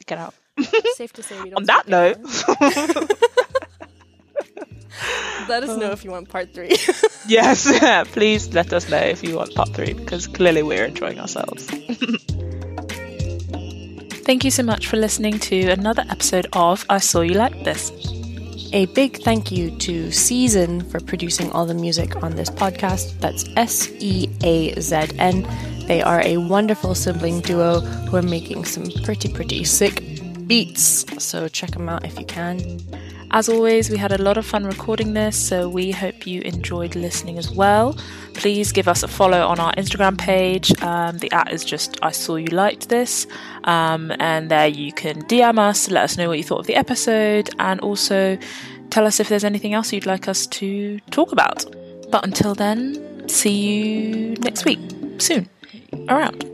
Get 0.06 0.20
out. 0.20 0.34
Safe 0.96 1.12
to 1.14 1.24
say 1.24 1.42
we 1.42 1.50
don't. 1.50 1.58
On 1.58 1.66
that 1.66 1.88
note. 1.88 2.18
let 5.48 5.64
us 5.64 5.78
know 5.78 5.92
if 5.92 6.04
you 6.04 6.12
want 6.12 6.30
part 6.30 6.54
three. 6.54 6.76
yes, 7.28 7.68
please 8.14 8.54
let 8.54 8.74
us 8.74 8.90
know 8.90 8.98
if 8.98 9.24
you 9.24 9.36
want 9.36 9.54
part 9.56 9.70
three 9.74 9.94
because 9.94 10.28
clearly 10.28 10.64
we're 10.64 10.86
enjoying 10.86 11.20
ourselves. 11.20 11.66
Thank 14.28 14.44
you 14.44 14.52
so 14.52 14.64
much 14.64 14.88
for 14.88 14.98
listening 14.98 15.40
to 15.40 15.70
another 15.70 16.04
episode 16.10 16.48
of 16.52 16.86
I 16.90 16.98
Saw 16.98 17.22
You 17.22 17.36
Like 17.36 17.64
This. 17.64 17.92
A 18.74 18.86
big 18.88 19.24
thank 19.24 19.50
you 19.50 19.72
to 19.78 20.08
Seazn 20.10 20.86
for 20.92 21.00
producing 21.00 21.50
all 21.54 21.66
the 21.66 21.74
music 21.74 22.22
on 22.22 22.36
this 22.36 22.50
podcast. 22.50 23.18
That's 23.22 23.46
S 23.56 23.90
E 24.00 24.30
A 24.44 24.78
Z 24.82 24.96
N. 25.18 25.48
They 25.88 26.02
are 26.02 26.20
a 26.22 26.36
wonderful 26.36 26.94
sibling 26.94 27.40
duo 27.40 27.80
who 27.80 28.18
are 28.18 28.22
making 28.22 28.66
some 28.66 28.92
pretty, 29.06 29.32
pretty 29.32 29.64
sick 29.64 30.04
beats. 30.48 31.06
So 31.24 31.48
check 31.48 31.72
them 31.72 31.88
out 31.88 32.04
if 32.04 32.20
you 32.20 32.26
can. 32.26 32.82
As 33.32 33.50
always, 33.50 33.90
we 33.90 33.98
had 33.98 34.14
a 34.14 34.22
lot 34.22 34.38
of 34.38 34.46
fun 34.46 34.66
recording 34.66 35.14
this, 35.14 35.36
so 35.36 35.68
we 35.68 35.92
hope 35.92 36.26
you 36.26 36.42
enjoyed 36.42 36.96
listening 36.96 37.38
as 37.38 37.52
well. 37.52 37.98
Please 38.34 38.72
give 38.72 38.88
us 38.88 39.04
a 39.04 39.08
follow 39.08 39.46
on 39.46 39.60
our 39.60 39.74
Instagram 39.74 40.18
page. 40.18 40.72
Um, 40.82 41.18
the 41.18 41.30
at 41.34 41.52
is 41.52 41.66
just 41.66 42.00
I 42.02 42.12
saw 42.12 42.38
you 42.38 42.48
liked 42.48 42.88
this, 42.88 43.28
um, 43.66 44.14
and 44.20 44.50
there 44.50 44.68
you 44.68 44.94
can 44.94 45.24
DM 45.24 45.60
us, 45.60 45.90
let 45.90 46.04
us 46.04 46.18
know 46.18 46.30
what 46.30 46.38
you 46.38 46.44
thought 46.44 46.60
of 46.60 46.68
the 46.68 46.76
episode, 46.76 47.50
and 47.60 47.82
also 47.82 48.38
tell 48.92 49.06
us 49.06 49.20
if 49.20 49.28
there's 49.28 49.44
anything 49.44 49.74
else 49.74 49.92
you'd 49.92 50.06
like 50.06 50.30
us 50.30 50.48
to 50.48 51.00
talk 51.12 51.34
about. 51.34 51.66
But 52.10 52.24
until 52.24 52.56
then, 52.56 53.28
see 53.28 53.52
you 53.52 54.36
next 54.36 54.64
week, 54.64 54.80
soon, 55.18 55.50
around. 56.08 56.46